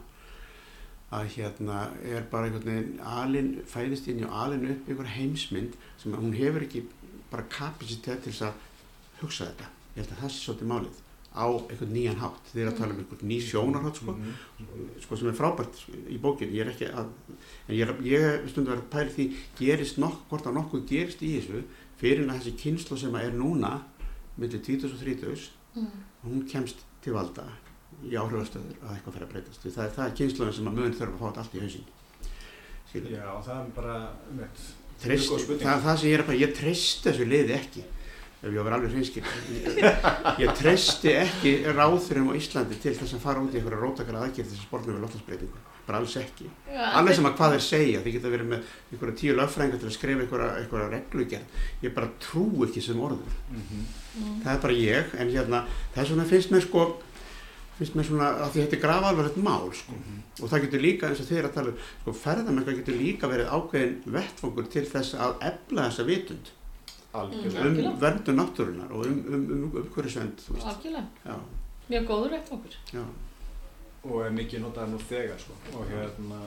að 1.13 1.27
hérna 1.35 1.81
er 2.09 2.23
bara 2.31 2.49
einhvern 2.49 2.69
veginn 2.71 3.01
alin, 3.05 3.51
fæðist 3.69 4.07
inn 4.09 4.23
í 4.23 4.29
og 4.29 4.37
alin 4.47 4.69
upp 4.73 4.87
einhver 4.89 5.11
heimsmynd 5.13 5.75
sem 6.01 6.15
hún 6.17 6.33
hefur 6.39 6.65
ekki 6.65 6.87
bara 7.33 7.49
kapacitet 7.53 8.23
til 8.25 8.33
þess 8.33 8.47
að 8.49 9.23
hugsa 9.23 9.49
þetta. 9.51 9.71
Ég 9.97 10.03
held 10.03 10.13
að 10.17 10.21
það 10.23 10.33
sé 10.35 10.43
svolítið 10.43 10.71
málið 10.73 11.01
á 11.33 11.45
einhvern 11.49 11.95
nýjan 11.97 12.21
hátt. 12.21 12.51
Þið 12.53 12.63
er 12.63 12.71
að 12.71 12.79
tala 12.79 12.93
um 12.93 13.01
einhvern 13.03 13.29
ný 13.31 13.39
sjónarhátt 13.41 14.01
sko. 14.03 14.13
Mhm. 14.13 14.35
sko 15.01 15.17
sem 15.17 15.29
er 15.31 15.39
frábært 15.39 15.79
í 16.13 16.19
bókinni, 16.21 16.59
ég 16.59 16.67
er 16.67 16.73
ekki 16.73 16.91
að 16.93 17.09
en 17.69 17.75
ég 17.77 17.89
er, 17.89 17.95
ég 18.05 18.51
stundum 18.53 18.75
verið 18.75 18.85
að 18.85 18.93
pæla 18.93 19.09
í 19.09 19.17
því 19.17 19.27
gerist 19.59 19.99
nokk, 19.99 20.29
hvort 20.29 20.47
að 20.47 20.59
nokkuð 20.59 20.85
gerist 20.93 21.23
í 21.25 21.33
þessu 21.39 21.65
fyrir 21.97 22.25
en 22.25 22.31
að 22.35 22.43
þessi 22.43 22.57
kynslu 22.63 22.99
sem 22.99 23.15
er 23.17 23.33
núna 23.33 23.73
millir 24.37 24.61
20 24.61 24.93
og 24.93 25.01
30 25.01 25.51
Mm. 25.73 25.89
hún 26.25 26.43
kemst 26.45 26.83
til 27.01 27.15
valda 27.17 27.47
í 28.05 28.13
áhrifastöður 28.13 28.77
að 28.85 28.91
eitthvað 28.93 29.15
fyrir 29.15 29.25
að 29.25 29.31
breytast 29.33 29.63
það 29.65 29.85
er, 29.87 29.93
það 29.97 30.05
er 30.05 30.17
kynsluðin 30.19 30.57
sem 30.59 30.67
að 30.69 30.75
mun 30.77 30.97
þurfa 30.99 31.15
að 31.15 31.21
fá 31.23 31.27
þetta 31.31 31.41
allt 31.43 31.55
í 31.55 31.63
hausinn 31.63 31.87
Skilurðu? 32.91 33.15
Já, 33.15 33.29
það 33.47 33.61
er 33.63 33.71
bara 33.79 33.95
um 34.29 34.43
eitt 34.45 34.61
Spurning. 35.43 35.65
það 35.67 35.75
er 35.77 35.83
það 35.87 35.99
sem 36.03 36.09
ég 36.09 36.15
er 36.19 36.23
að 36.25 36.31
bara, 36.31 36.41
ég 36.45 36.55
treysti 36.61 37.09
þessu 37.11 37.27
liði 37.33 37.57
ekki 37.59 37.85
ef 38.43 38.49
ég 38.51 38.65
var 38.67 38.75
alveg 38.75 38.91
hreinskil. 38.91 39.23
Ég, 39.55 40.07
ég 40.43 40.55
treysti 40.59 41.13
ekki 41.15 41.53
ráðurum 41.77 42.33
á 42.35 42.39
Íslandi 42.39 42.79
til 42.83 42.95
þess 42.99 43.15
að 43.15 43.21
fara 43.23 43.43
út 43.45 43.53
í 43.55 43.61
einhverja 43.61 43.79
rótakara 43.85 44.25
aðgerð 44.27 44.49
þess 44.51 44.59
að 44.59 44.67
sporna 44.67 44.97
við 44.97 45.05
loftasbreytingu 45.05 45.61
bara 45.87 45.99
alls 45.99 46.13
ekki, 46.19 46.47
Já, 46.71 46.83
alveg 46.99 47.17
sem 47.19 47.27
að 47.27 47.33
hvað 47.39 47.55
þeir 47.57 47.63
segja 47.67 48.01
þið 48.05 48.13
geta 48.15 48.31
verið 48.31 48.51
með 48.53 48.67
einhverja 48.93 49.17
tíu 49.19 49.33
lögfræðingar 49.35 49.81
til 49.83 49.89
að 49.89 49.95
skrifa 49.97 50.23
einhverja, 50.23 50.51
einhverja 50.61 50.91
reglugerð. 50.93 51.57
Ég 51.83 51.95
bara 51.97 52.11
trú 52.23 52.45
ekki 52.69 52.83
sem 52.87 53.01
orður 53.03 53.39
Mm. 54.13 54.43
það 54.45 54.53
er 54.53 54.59
bara 54.61 54.75
ég, 54.77 55.13
en 55.19 55.31
hérna 55.33 55.59
þess 55.95 56.11
vegna 56.13 56.25
finnst 56.29 56.51
mér 56.53 56.61
sko 56.67 56.83
finnst 57.83 57.99
mér 57.99 58.09
svona 58.09 58.31
að 58.47 58.55
því 58.55 58.63
þetta 58.65 58.77
er 58.79 58.83
grafalvarlegt 58.87 59.39
mál 59.45 59.69
sko. 59.77 59.99
og 60.43 60.49
það 60.53 60.65
getur 60.67 60.83
líka 60.87 61.09
eins 61.11 61.21
og 61.23 61.33
er 61.37 61.49
að 61.51 61.55
tala 61.59 61.73
um 61.75 61.79
sko, 62.03 62.15
ferðamengar 62.23 62.77
getur 62.81 62.99
líka 63.03 63.29
verið 63.31 63.53
ákveðin 63.59 63.97
vettfangur 64.17 64.69
til 64.73 64.85
þess 64.89 65.15
að 65.19 65.47
efla 65.53 65.89
þessa 65.91 66.09
vitund 66.09 66.53
Algjörlega 67.13 67.61
Mm. 67.61 67.67
um 67.67 67.77
Algjörlega. 67.77 67.99
verndun 68.01 68.39
náttúrunar 68.41 68.93
og 68.97 69.03
um, 69.07 69.19
um, 69.29 69.51
um, 69.53 69.65
um. 69.77 70.57
Algjörlega, 70.65 71.07
já, 71.27 71.35
mjög 71.91 72.07
góður 72.09 72.37
já, 72.93 73.03
og 74.05 74.23
er 74.27 74.31
mikið 74.33 74.63
notaður 74.65 74.89
nú 74.95 74.99
þegar 75.11 75.39
sko. 75.39 75.53
og 75.77 75.85
hérna 75.91 76.41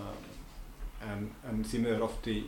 en, 1.06 1.30
en 1.50 1.64
því 1.64 1.84
miður 1.84 2.02
oft 2.08 2.28
í, 2.28 2.40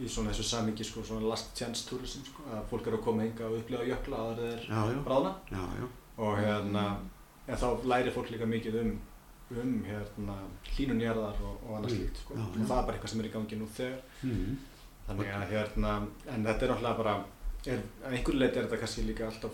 í 0.00 0.08
svona 0.08 0.32
þessu 0.32 0.46
samingi 0.48 0.84
sko, 0.86 1.02
svona 1.04 1.28
last 1.28 1.52
chance 1.58 1.84
tourism 1.88 2.24
sko, 2.24 2.42
að 2.54 2.64
fólk 2.70 2.86
er 2.88 2.96
að 2.96 3.04
koma 3.04 3.22
hinga 3.26 3.44
og 3.50 3.58
upplifa 3.60 3.84
jökla 3.84 4.16
að 4.16 4.40
það 4.40 4.90
er 4.94 5.04
bráðna 5.04 5.34
og 6.16 6.38
hérna 6.40 6.84
en 7.48 7.56
þá 7.56 7.68
læri 7.92 8.10
fólk 8.14 8.30
líka 8.34 8.46
mikið 8.46 8.80
um 8.82 8.98
um 9.50 9.78
hérna 9.88 10.34
hlínunjarðar 10.74 11.38
og, 11.40 11.54
og 11.64 11.76
annað 11.78 11.90
Mm. 11.90 11.96
slíkt 11.96 12.18
sko. 12.20 12.34
Og 12.34 12.56
það 12.68 12.78
er 12.78 12.86
bara 12.86 12.96
eitthvað 12.98 13.08
sem 13.14 13.20
er 13.20 13.28
í 13.28 13.32
gangi 13.32 13.56
nú 13.56 13.66
þegar 13.66 14.00
Mm. 14.22 14.56
þannig 15.08 15.30
að 15.38 15.48
hérna 15.54 15.92
en 16.34 16.44
þetta 16.44 16.62
er 16.62 16.68
náttúrulega 16.74 16.96
bara 16.98 17.14
er, 17.66 17.80
að 18.04 18.12
einhverju 18.18 18.38
leiti 18.38 18.58
er 18.58 18.66
þetta 18.68 18.80
kannski 18.82 19.06
líka 19.08 19.26
alltaf 19.26 19.52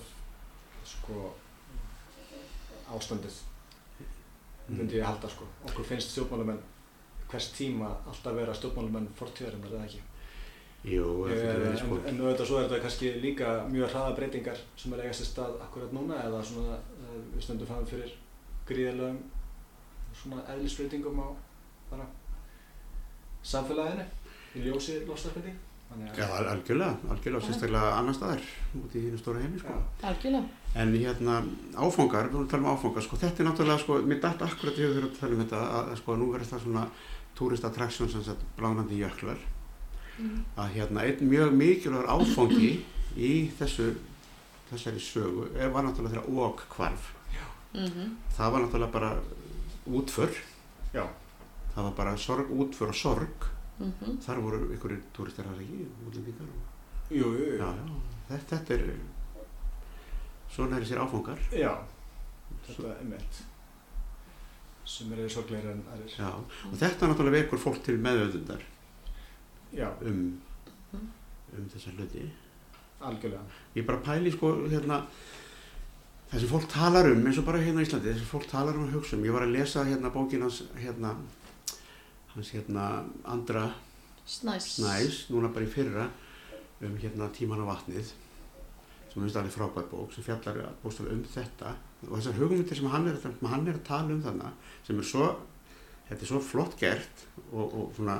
sko 0.84 1.30
ástandið 2.94 3.36
myndi 4.68 4.98
ég 4.98 5.04
halda 5.06 5.28
sko 5.30 5.46
okkur 5.68 5.84
finnst 5.88 6.10
stjórnmálamenn 6.14 6.60
hvers 7.30 7.48
tíma 7.56 7.90
alltaf 8.10 8.34
vera 8.36 8.54
stjórnmálamenn 8.56 9.08
fortíðarinnar 9.18 9.72
eða 9.78 9.86
ekki 9.88 10.02
Jú, 10.84 11.04
en, 11.32 11.76
sko 11.80 11.96
en 12.04 12.18
auðvitað 12.20 12.46
svo 12.50 12.58
er 12.60 12.66
þetta 12.68 12.80
kannski 12.84 13.12
líka 13.22 13.52
mjög 13.72 13.88
hraða 13.94 14.16
breytingar 14.18 14.58
sem 14.76 14.92
er 14.92 14.98
að 15.00 15.06
eiga 15.06 15.16
sér 15.16 15.28
stað 15.30 15.54
akkurat 15.64 15.92
núna 15.96 16.18
eða 16.26 16.42
svona 16.44 16.74
eh, 16.76 17.20
við 17.34 17.44
stöndum 17.46 17.66
fram 17.70 17.86
fyrir 17.88 18.10
gríðilegum 18.68 19.22
svona 20.20 20.42
eðlisbreytingum 20.54 21.22
á 21.24 21.28
bara 21.90 22.04
samfélaginu 23.44 24.04
í 24.56 24.66
ljósi 24.66 24.98
að- 25.94 26.18
Já, 26.18 26.26
al- 26.36 26.48
algjörlega, 26.48 26.96
algjörlega, 27.12 27.46
sérstaklega 27.46 27.90
annar 27.98 28.14
staðar 28.16 28.40
út 28.80 28.94
í 28.96 29.00
hinn 29.04 29.18
stóra 29.18 29.38
heimi, 29.40 29.58
sko. 29.60 29.68
Já. 29.68 30.08
algjörlega. 30.08 30.44
En 30.74 30.92
hérna, 30.94 31.34
áfangar, 31.76 32.26
við 32.28 32.32
vorum 32.32 32.46
að 32.46 32.50
tala 32.50 32.62
um 32.64 32.72
áfangar, 32.76 33.02
sko, 33.04 33.16
þetta 33.16 33.40
er 33.42 33.46
náttúrulega, 33.48 33.78
sko, 33.84 33.98
mér 34.02 34.20
dætt 34.24 34.42
akkurat 34.42 34.78
í 34.80 34.82
höfður 34.88 35.04
að 35.10 35.18
tala 35.20 35.34
um 35.36 35.42
þetta, 35.44 35.60
að, 35.60 35.90
að 35.92 35.98
sko, 36.00 36.16
nú 36.16 36.30
verður 36.32 36.50
það 36.50 36.62
svona 36.64 36.86
tourist 37.38 37.64
attraction, 37.64 38.08
sem 38.08 38.22
sagt, 38.26 38.42
blánandi 38.58 38.98
jöklar, 38.98 39.38
Mm. 39.38 39.53
Að 40.56 40.74
hérna, 40.76 41.02
einn 41.02 41.28
mjög 41.28 41.54
mikilvægur 41.58 42.10
áfangi 42.10 42.72
í 43.16 43.32
þessu, 43.58 43.90
þessari 44.70 45.00
sögu, 45.02 45.48
er, 45.56 45.72
var 45.74 45.86
náttúrulega 45.86 46.20
þegar 46.20 46.44
óg 46.46 46.64
hvarf. 46.76 47.10
Mm 47.74 48.16
Það 48.36 48.52
var 48.52 48.60
náttúrulega 48.62 48.92
bara 48.92 49.12
útför, 49.86 50.30
Já, 50.94 51.06
það 51.74 51.82
var 51.82 51.92
bara 51.96 52.16
sorg, 52.16 52.50
útför 52.50 52.88
og 52.88 52.94
sorg, 52.94 53.48
-hmm. 53.78 54.20
þar 54.20 54.40
voru 54.40 54.74
ykkur 54.74 55.00
túristar 55.12 55.44
þar 55.44 55.60
ekki, 55.60 55.86
útlendingar 56.06 56.46
og 56.46 57.16
jú, 57.16 57.32
jú, 57.32 57.44
jú. 57.44 57.56
Já, 57.58 57.74
já, 57.74 57.86
þetta, 58.28 58.56
þetta 58.56 58.74
er 58.74 58.98
svona 60.50 60.76
er 60.76 60.82
þessir 60.82 60.98
áfangar. 60.98 61.38
Já, 61.52 61.72
þetta 62.66 62.88
er 62.88 62.98
einmitt. 63.00 63.42
Sem 64.84 65.12
eru 65.12 65.28
sorgleiri 65.28 65.68
en 65.68 65.82
já. 66.18 66.28
og 66.70 66.78
þetta 66.78 67.08
náttúrulega 67.08 67.42
vekur 67.42 67.58
fólk 67.58 67.82
til 67.82 67.98
meðöðundar 67.98 68.62
um, 69.82 70.24
um 70.94 71.68
þessa 71.72 71.94
hluti 71.96 72.26
algjörlega. 73.04 73.42
ég 73.74 73.86
bara 73.86 74.02
pæli 74.04 74.32
sko 74.32 74.52
hérna 74.70 75.02
það 76.30 76.40
sem 76.40 76.50
fólk 76.50 76.68
talar 76.72 77.10
um 77.10 77.26
eins 77.26 77.38
og 77.38 77.46
bara 77.48 77.62
hérna 77.62 77.82
í 77.82 77.88
Íslandi 77.88 78.12
það 78.12 78.20
sem 78.22 78.30
fólk 78.30 78.46
talar 78.50 78.78
um 78.78 78.86
að 78.86 78.98
hugsa 78.98 79.16
um 79.16 79.24
ég 79.26 79.34
var 79.34 79.46
að 79.46 79.56
lesa 79.56 79.84
hérna 79.84 80.12
bókin 80.14 80.44
hans 80.46 80.62
hérna 80.78 81.14
hans 82.34 82.50
hérna 82.50 83.04
Andra 83.24 83.70
Snæs. 84.24 84.76
Snæs 84.78 85.16
núna 85.28 85.52
bara 85.52 85.66
í 85.66 85.70
fyrra 85.70 86.08
um 86.80 86.94
hérna 87.00 87.28
tíman 87.32 87.60
á 87.60 87.66
vatnið 87.68 88.12
sem 89.12 89.22
er 89.22 89.36
alveg 89.38 89.52
frábæð 89.54 89.90
bók 89.90 90.14
sem 90.14 90.24
fjallar 90.26 90.62
bóstaf 90.82 91.10
um 91.12 91.20
þetta 91.34 91.74
og 92.08 92.16
þessar 92.18 92.38
hugmyndir 92.40 92.76
sem 92.78 92.88
hann 92.90 93.06
er, 93.08 93.18
hann 93.22 93.68
er 93.68 93.76
að 93.78 93.84
tala 93.86 94.14
um 94.14 94.22
þannig 94.24 94.72
sem 94.86 94.98
er 94.98 95.06
svo 95.10 95.28
þetta 96.08 96.20
er 96.20 96.30
svo 96.32 96.40
flott 96.42 96.74
gert 96.80 97.26
og, 97.52 97.68
og 97.68 97.92
svona 97.96 98.18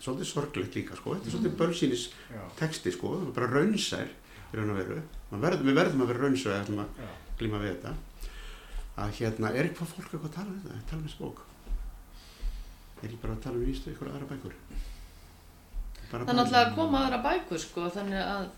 þetta 0.00 0.24
er 0.24 0.28
svolítið 0.30 0.30
sorglegt 0.30 0.76
líka 0.78 0.96
sko. 0.96 1.14
Þetta 1.14 1.28
er 1.28 1.34
svolítið 1.34 1.56
bölsýnis 1.60 2.04
Já, 2.32 2.42
texti 2.56 2.92
sko. 2.94 3.12
Það 3.18 3.26
er 3.26 3.34
bara 3.36 3.50
raunsær 3.52 4.08
í 4.50 4.56
raun 4.58 4.72
og 4.72 4.78
veru. 4.80 5.00
Man 5.30 5.44
verð, 5.44 5.64
við 5.66 5.76
verðum 5.76 6.04
að 6.04 6.10
vera 6.12 6.24
raunsær 6.24 6.54
að 6.54 6.62
ætlum 6.64 6.82
að 6.84 7.02
glíma 7.40 7.60
við 7.62 7.74
þetta. 7.74 7.92
Að 9.00 9.12
hérna 9.20 9.52
er 9.54 9.68
eitthvað 9.68 9.92
fólk 9.94 10.08
eitthvað 10.08 10.30
að 10.30 10.36
tala 10.38 10.54
um 10.54 10.62
þetta? 10.64 10.80
Tala 10.90 11.00
um 11.00 11.08
þessu 11.08 11.20
bók? 11.24 11.44
Er 13.00 13.08
ég 13.14 13.20
bara 13.22 13.36
að 13.36 13.44
tala 13.44 13.60
um 13.60 13.64
vístu 13.68 13.92
ykkur 13.94 14.10
aðra 14.10 14.28
bækur? 14.28 14.56
Bara 16.10 16.24
Það 16.24 16.32
er 16.32 16.38
náttúrulega 16.40 16.64
að 16.66 16.74
koma 16.76 17.04
aðra 17.04 17.20
bækur 17.24 17.62
sko, 17.62 17.86
þannig 17.94 18.24
að, 18.24 18.48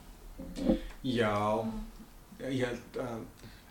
Já, 1.07 1.35
ég 2.49 2.65
held 2.65 2.97
að, 3.03 3.21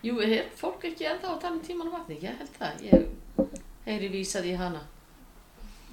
jú, 0.06 0.20
er 0.24 0.52
fólk 0.60 0.86
ekki 0.88 1.08
ennþá 1.10 1.34
að 1.34 1.42
tala 1.44 1.58
um 1.58 1.64
tíman 1.66 1.90
og 1.90 1.96
vatni? 1.98 2.20
Ég 2.22 2.38
held 2.40 2.54
það, 2.60 2.84
ég 2.86 3.56
heyri 3.88 4.12
vísað 4.14 4.48
í 4.52 4.54
hana. 4.60 4.84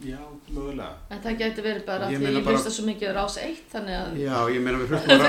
Já, 0.05 0.19
mögulega. 0.55 0.95
En 1.11 1.21
það 1.25 1.37
gæti 1.41 1.63
verið 1.65 1.85
bara 1.87 2.09
Ég 2.13 2.19
að 2.19 2.23
því 2.23 2.35
ég 2.39 2.45
bara- 2.45 2.57
hlusta 2.59 2.71
svo 2.71 2.85
mikið 2.87 3.09
á 3.11 3.13
rás 3.19 3.37
1, 3.43 3.63
þannig 3.73 3.95
að, 3.99 4.19
Já, 4.23 4.37
ég 4.55 4.61
meina 4.63 4.79
við 4.79 4.89
hlustum 4.89 5.09
Það 5.09 5.15
á, 5.19 5.19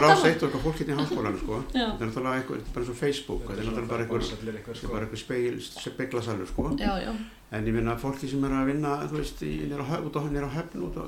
er 0.00 0.04
rás 0.06 0.24
eitt 0.30 0.42
og 0.42 0.48
eitthvað 0.50 0.64
fólk 0.66 0.78
hérna 0.80 0.92
í 0.94 0.98
háskólanum 1.00 1.40
sko. 1.44 1.54
já, 1.74 1.86
Þetta 1.90 2.02
er 2.02 2.08
náttúrulega 2.10 2.38
eitthvað, 2.40 2.56
þetta 2.60 2.70
er 2.70 2.74
bara 2.74 2.84
eins 2.84 2.90
og 2.90 2.98
Facebook, 3.02 3.42
þetta 3.46 3.60
er 3.60 3.66
náttúrulega 3.70 3.92
bara 3.92 4.02
eitthvað, 4.04 4.20
þetta 4.30 4.48
er 4.50 4.58
sko. 4.80 4.88
bara 4.94 5.04
eitthvað 5.06 5.22
speil, 5.24 5.60
speglasalur 5.60 6.46
sko. 6.50 6.62
já, 6.80 6.92
já, 7.06 7.12
En 7.50 7.66
ég 7.66 7.74
meina 7.74 7.96
fólki 7.98 8.28
sem 8.30 8.44
er 8.44 8.50
að 8.54 8.66
vinna, 8.70 8.90
þú 9.10 9.16
veist, 9.18 9.40
á, 9.82 9.86
höf- 9.90 10.04
út 10.06 10.14
á, 10.14 10.20
höfn, 10.54 10.84
út 10.86 10.96
á, 10.98 11.04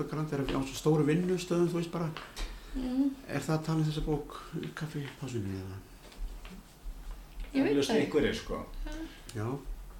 á 0.00 0.04
grandi, 0.10 0.34
er 0.36 0.40
á 0.52 0.60
svo 0.60 0.76
stóru 0.76 1.04
vinnustöðum, 1.08 1.68
þú 1.72 1.78
veist 1.80 1.90
bara, 1.92 2.10
mm, 2.76 3.06
er 3.28 3.40
það 3.40 3.54
að 3.56 3.64
tala 3.64 3.78
um 3.80 3.84
þessa 3.88 4.04
bók 4.04 4.36
í 4.60 4.68
kaffipásunni 4.76 5.56
eða? 5.56 5.78
ég 7.56 7.64
veit 7.64 7.72
það 9.32 9.56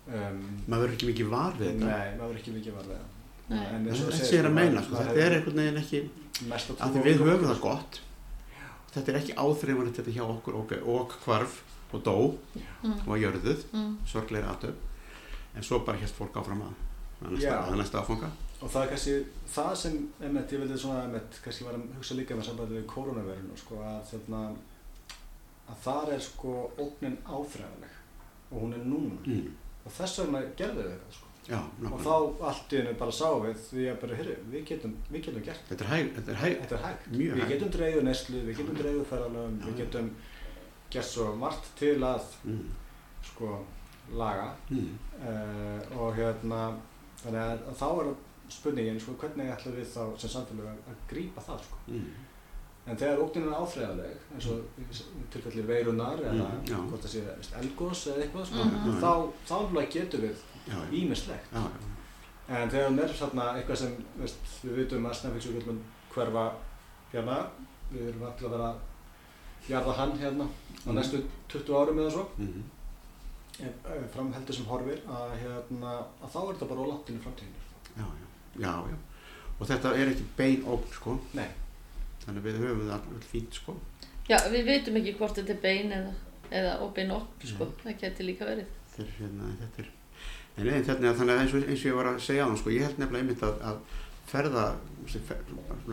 Um, 0.07 0.43
maður 0.71 0.83
verður 0.85 0.95
ekki 0.97 1.07
mikið 1.11 1.31
var 1.33 1.57
við 1.59 1.67
þetta. 1.73 1.87
nei, 1.91 2.11
maður 2.19 2.33
er 2.37 2.41
ekki 2.41 2.53
mikið 2.55 2.75
varlega. 2.79 3.07
Nei. 3.47 3.63
En 3.75 3.87
eins 3.87 4.01
og 4.03 4.11
þú 4.11 4.19
Þetta 4.21 4.37
er 4.39 4.47
að 4.49 4.55
meina, 4.55 4.83
sko, 4.83 4.97
þetta 5.01 5.23
er 5.25 5.35
einhvern 5.37 5.61
veginn 5.63 5.81
ekki, 5.83 6.01
að 6.47 6.83
að 6.87 6.95
því 6.97 7.03
við 7.07 7.23
höfum 7.27 7.49
það 7.51 7.61
gott, 7.65 8.01
þetta 8.95 9.13
er 9.13 9.19
ekki 9.21 9.35
áþreifanlegt 9.43 9.99
þetta 10.01 10.15
hjá 10.17 10.25
okkur 10.27 10.59
og, 10.61 10.75
og 10.95 11.17
hvarf 11.25 11.59
og 11.95 12.03
dó 12.07 12.17
Mm, 12.87 12.93
og 13.03 13.07
var 13.07 13.19
jörðuð, 13.19 13.63
mm, 13.73 13.93
sorgleiri 14.07 14.47
aðtöp, 14.47 14.77
en 15.57 15.63
svo 15.67 15.79
bara 15.87 15.99
hérst 15.99 16.15
fólk 16.15 16.37
áfram 16.39 16.61
að, 16.63 16.75
að 17.25 17.33
næsta, 17.35 17.49
Já. 17.51 17.57
að 17.67 17.79
næsta 17.81 17.99
áfanga. 18.03 18.31
Og 18.63 18.71
það 18.71 18.83
er 18.83 18.91
kannski, 18.93 19.15
það 19.57 19.75
sem, 19.83 19.97
einmitt, 20.23 20.53
ég 20.55 20.61
vildi 20.63 20.79
svona, 20.79 21.03
einmitt, 21.07 21.41
kannski 21.45 21.67
var 21.67 21.75
að 21.75 21.87
hugsa 21.99 22.15
líka 22.15 22.37
með 22.39 22.47
sambandi 22.51 22.79
við 22.79 22.87
koronavirun, 22.93 23.51
sko, 23.59 23.81
að 23.83 24.03
þarna, 24.13 24.43
að 25.67 25.81
þar 25.83 26.13
er 26.15 26.21
sko 26.21 26.55
ógnin 26.79 27.19
áþræðanleg 27.27 27.95
og 28.53 28.61
hún 28.63 28.77
er 28.77 28.85
núna. 28.87 29.19
Mm. 29.27 29.55
Og 29.87 29.95
þess 29.95 30.19
vegna 30.23 30.43
gerðu 30.59 30.83
við 30.83 30.93
þetta, 30.97 31.15
sko. 31.17 31.23
Já, 31.47 31.59
Og 31.87 32.01
þá 32.03 32.15
allt 32.51 32.73
í 32.75 32.79
hennu 32.81 32.93
bara 32.99 33.13
sáum 33.15 33.45
við 33.45 33.59
því 33.69 33.85
að 33.93 33.99
bara, 34.03 34.17
heyrðu, 34.19 34.37
við 34.51 34.65
getum, 34.67 34.97
við 35.13 35.21
getum 35.29 35.45
gert 35.47 35.69
Þetta 35.69 35.85
er 35.85 35.91
hæg, 35.93 36.09
þetta 36.17 36.33
er 36.33 36.41
hæg, 36.41 36.57
Þetta 36.65 36.75
er 36.79 36.83
hægt. 36.87 37.05
Við 37.13 37.37
hægt. 37.37 37.53
getum 37.53 37.71
dreigðu 37.77 38.03
neslu, 38.09 38.41
við 38.49 38.59
getum 38.61 38.81
dreigðu 38.81 39.05
ferðalöfum, 39.13 39.61
við 39.69 39.77
getum 39.85 40.09
gert 40.91 41.07
svo 41.13 41.29
margt 41.39 41.71
til 41.79 41.95
að 42.03 42.27
mm. 42.51 42.65
sko 43.31 43.53
laga 44.19 44.49
Mm. 44.71 44.91
uh, 45.23 45.81
og 46.01 46.15
hérna 46.19 46.61
þannig 47.23 47.41
að, 47.43 47.63
þá 47.79 47.87
er 48.03 48.11
spurningin 48.57 49.01
sko 49.03 49.15
hvernig 49.19 49.49
ætlum 49.55 49.75
við 49.79 49.89
þá 49.91 50.03
sem 50.23 50.31
samfélag 50.31 50.69
að, 50.71 50.83
að 50.91 51.01
grípa 51.11 51.43
það 51.47 51.63
sko. 51.67 51.79
Mm. 51.91 52.11
En 52.87 52.97
þegar 52.97 53.19
ógnin 53.19 53.49
er 53.49 53.57
áþreifanleg 53.59 54.19
eins 54.37 54.47
og 54.47 54.59
í 54.79 54.85
tilfelli 55.33 55.63
veirunar 55.67 56.21
eða 56.23 56.33
Mm, 56.67 56.89
hvort 56.91 57.03
það 57.03 57.15
sé 57.17 57.23
elgos 57.61 58.07
eða 58.07 58.23
eitthvað 58.23 58.47
sko, 58.47 58.65
Mhm. 58.65 59.01
þá, 59.03 59.33
þá 59.49 59.55
alveg 59.57 59.91
getum 59.91 60.21
við 60.21 60.37
ímislegt. 60.93 61.53
En 62.49 62.71
þegar 62.71 62.89
hún 62.91 63.01
er 63.03 63.09
þarna 63.09 63.47
eitthvað 63.57 63.77
sem 63.77 63.97
veist, 64.21 64.37
við 64.65 64.75
vitum 64.77 65.07
að 65.07 65.15
Snæfellsjökull 65.19 65.79
hverfa 66.15 66.53
hérna, 67.13 67.47
við 67.93 68.09
erum 68.09 68.23
alltaf 68.23 68.47
að 68.47 68.51
vera 68.51 68.69
að 68.71 69.69
jarða 69.69 69.93
hann 69.97 70.19
hérna 70.19 70.45
á 70.47 70.87
Mhm. 70.87 70.95
næstu 70.95 71.23
20 71.49 71.75
árum 71.75 71.99
eða 71.99 72.11
svo, 72.13 72.27
Mm. 72.39 72.63
ef, 73.61 73.75
ef 73.85 74.15
framheldur 74.15 74.55
sem 74.55 74.65
horfir, 74.65 75.01
að, 75.09 75.31
hérna, 75.43 76.05
að 76.23 76.31
þá 76.33 76.49
er 76.51 76.55
þetta 76.55 76.69
bara 76.69 76.81
óláttinu 76.81 77.19
framtíðinu. 77.19 77.61
já, 77.99 78.05
já, 78.05 78.61
já, 78.61 78.89
já. 78.91 78.97
Og 79.61 79.67
þetta 79.67 79.95
er 79.97 80.09
ekki 80.13 80.25
bein 80.37 80.63
ógn, 80.65 80.93
sko. 80.93 81.19
Nei. 81.35 81.49
Þannig 82.27 82.41
að 82.43 82.47
við 82.49 82.57
höfum 82.63 82.81
það 82.89 82.95
alveg 82.97 83.27
fínt, 83.33 83.59
sko. 83.61 83.75
já, 84.29 84.39
við 84.51 84.65
veitum 84.67 84.97
ekki 85.01 85.13
hvort 85.19 85.37
þetta 85.39 85.53
er 85.55 85.61
bein 85.63 85.93
eða, 85.95 86.15
eða 86.51 86.73
óbein 86.83 87.13
opn, 87.15 87.47
sko, 87.47 87.69
það 87.85 88.01
geti 88.01 88.27
líka 88.27 88.49
verið. 88.49 88.73
Þetta 88.97 89.05
er, 89.07 89.13
hérna, 89.21 89.51
þetta 89.61 89.83
er... 89.85 89.93
Nei, 90.57 90.65
nei, 90.71 90.83
þannig 90.89 91.11
að, 91.11 91.17
þannig 91.21 91.35
að 91.37 91.41
eins, 91.45 91.55
og, 91.55 91.67
eins 91.71 91.83
og 91.85 91.91
ég 91.91 91.97
var 92.01 92.07
að 92.11 92.19
segja 92.25 92.45
á 92.45 92.49
hann, 92.49 92.59
sko, 92.59 92.73
ég 92.73 92.87
held 92.87 92.99
nefnilega 93.03 93.23
einmitt 93.27 93.43
að, 93.47 93.59
að 93.71 94.03
ferða, 94.27 94.65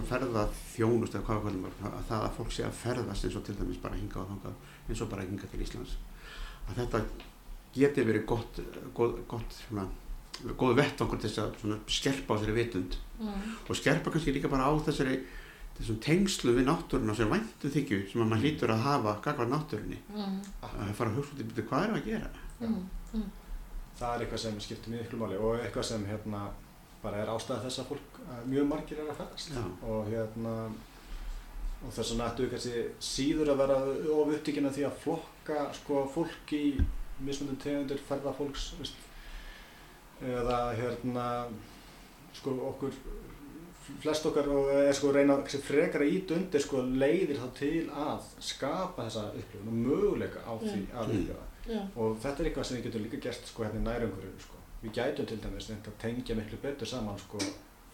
ferða 0.10 0.46
þjónust 0.74 1.18
eða 1.18 1.26
hvað 1.28 1.42
kallum 1.48 1.66
það, 1.82 1.98
að 2.00 2.06
það 2.10 2.24
að 2.28 2.38
fólk 2.38 2.54
sé 2.56 2.64
að 2.66 2.78
ferðast 2.80 3.28
eins 3.28 3.36
og 3.38 3.44
til 3.48 3.56
dæmis 3.60 3.82
bara 3.84 4.00
hinga 4.00 4.22
og 4.24 4.30
þangað, 4.32 4.56
eins 4.88 5.04
og 5.04 5.12
bara 5.12 5.26
hinga 5.28 5.50
til 5.52 5.62
Íslands, 5.66 5.98
að 6.70 6.80
þetta 6.80 7.02
geti 7.76 8.06
verið 8.08 8.26
gott, 8.30 8.62
gott, 8.98 9.20
gott 9.30 9.58
svona, 9.60 9.86
góð 10.58 10.76
vettvangur 10.80 11.22
til 11.22 11.30
þess 11.30 11.44
að 11.44 11.78
skerpa 12.00 12.34
á 12.34 12.38
þessari 12.40 12.58
vitund 12.62 13.00
Mm. 13.24 13.44
og 13.70 13.78
skerpa 13.78 14.12
kannski 14.12 14.34
líka 14.36 14.50
bara 14.52 14.66
á 14.68 14.74
þessari 14.84 15.20
þessum 15.80 16.00
tengslu 16.06 16.54
við 16.56 16.68
náttúruna 16.70 17.16
sem 17.18 17.30
væntu 17.34 17.70
þykju 17.74 18.02
sem 18.12 18.22
að 18.22 18.28
maður 18.32 18.44
hlýtur 18.46 18.74
að 18.76 18.84
hafa 18.88 19.14
gagvar 19.26 19.48
náttúrunni 19.54 19.98
Mm. 20.14 20.42
að 20.64 20.94
fara 21.00 21.10
að 21.10 21.16
hugsa 21.18 21.34
út 21.34 21.40
í 21.42 21.48
byrju 21.50 21.68
hvað 21.70 21.84
er 21.88 21.96
að 21.98 22.06
gera 22.06 22.30
Mm. 22.62 22.84
Mm. 23.14 23.30
Það 24.00 24.14
er 24.16 24.22
eitthvað 24.26 24.40
sem 24.40 24.60
skiptir 24.60 24.92
mjög 24.94 25.06
ykkur 25.08 25.20
máli 25.24 25.38
og 25.38 25.60
eitthvað 25.60 25.84
sem 25.84 26.06
hérna, 26.06 26.50
bara 27.04 27.18
er 27.18 27.28
ástæða 27.34 27.64
þess 27.66 27.80
að 27.82 27.88
fólk, 27.92 28.20
að 28.32 28.46
mjög 28.54 28.68
margir 28.70 29.00
er 29.04 29.10
að 29.12 29.18
ferðast. 29.20 29.50
Já. 29.54 29.64
Og 29.84 30.08
hérna, 30.08 30.54
og 31.84 31.92
þess 31.94 32.12
vegna 32.14 32.30
ættu 32.32 32.44
við 32.46 32.52
kannski 32.54 32.84
síður 33.00 33.52
að 33.54 33.58
vera 33.58 33.78
of 34.16 34.32
upptíkin 34.38 34.66
af 34.70 34.76
því 34.78 34.86
að 34.88 34.98
flokka 35.04 35.74
sko, 35.74 36.06
fólk 36.14 36.54
í 36.56 36.64
mismundum 37.20 37.58
tegundir 37.62 38.00
ferðafólks, 38.08 38.70
eða 40.24 40.60
hérna, 40.78 41.28
sko 42.34 42.56
okkur, 42.72 42.94
flest 44.04 44.26
okkar 44.26 44.48
og 44.48 44.70
er 44.74 44.94
sko 44.96 45.12
reyna 45.12 45.36
kannski 45.42 45.60
frekar 45.62 46.02
að 46.06 46.14
íta 46.18 46.36
undir 46.38 46.62
sko 46.64 46.82
leiðir 46.84 47.40
þá 47.42 47.48
til 47.58 47.90
að 47.90 48.22
skapa 48.40 49.06
þessa 49.08 49.24
upplifun 49.40 49.68
og 49.72 49.80
möguleika 49.88 50.40
á 50.48 50.54
því 50.62 50.82
að 50.94 51.08
Mm. 51.08 51.20
upplifa. 51.20 51.44
Já. 51.68 51.82
Og 51.96 52.18
þetta 52.24 52.40
er 52.44 52.50
eitthvað 52.50 52.64
sem 52.66 52.78
við 52.78 52.84
getum 52.88 53.04
líka 53.04 53.20
gert 53.22 53.46
sko 53.48 53.64
hérna 53.64 53.80
í 53.80 53.84
nærumhverfinu 53.88 54.40
sko. 54.40 54.56
Við 54.84 54.92
gætum 54.98 55.26
til 55.28 55.38
dæmis 55.44 55.70
reynt 55.70 55.88
að 55.88 55.98
tengja 56.02 56.36
miklu 56.36 56.58
betur 56.62 56.86
saman 56.88 57.18
sko 57.20 57.38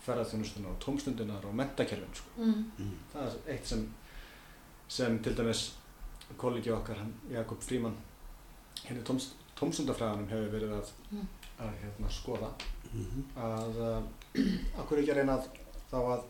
ferðarþjónustunar 0.06 0.72
og 0.72 0.80
tómstundunar 0.80 1.45
og 1.45 1.56
mentakerfin 1.56 2.14
sko. 2.16 2.30
Mm. 2.38 2.72
mm. 2.78 2.94
Það 3.14 3.28
er 3.28 3.53
eitt 3.53 3.66
sem, 3.68 3.84
sem 4.88 5.20
til 5.24 5.36
dæmis 5.38 5.74
kollegi 6.38 6.72
okkar, 6.72 6.95
hann, 6.98 7.14
Jakob 7.32 7.61
Fríman, 7.61 7.95
hérna 8.86 9.02
í 9.02 9.06
tómst, 9.06 9.34
tómstundafræðanum 9.60 10.30
hefur 10.30 10.52
verið 10.53 10.74
að, 10.80 10.91
Mm. 11.11 11.28
að 11.60 11.72
hérna, 11.84 12.10
skoða 12.10 12.52
Mm 12.94 13.24
að 13.38 13.76
uh, 13.86 14.02
akkur 14.82 14.98
ekki 14.98 15.11
að 15.11 15.18
reyna 15.20 15.36
að 15.38 15.48
þá 15.91 15.98
að 15.98 16.24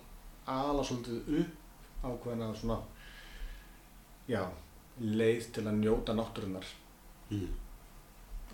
ala 0.48 0.84
svolítið 0.84 1.40
upp 1.40 2.06
ákveðna 2.10 2.52
svona 2.56 2.78
já, 4.30 4.44
leið 5.00 5.50
til 5.56 5.66
að 5.68 5.80
njóta 5.82 6.14
náttúrunar 6.16 6.66
mm. 7.32 7.48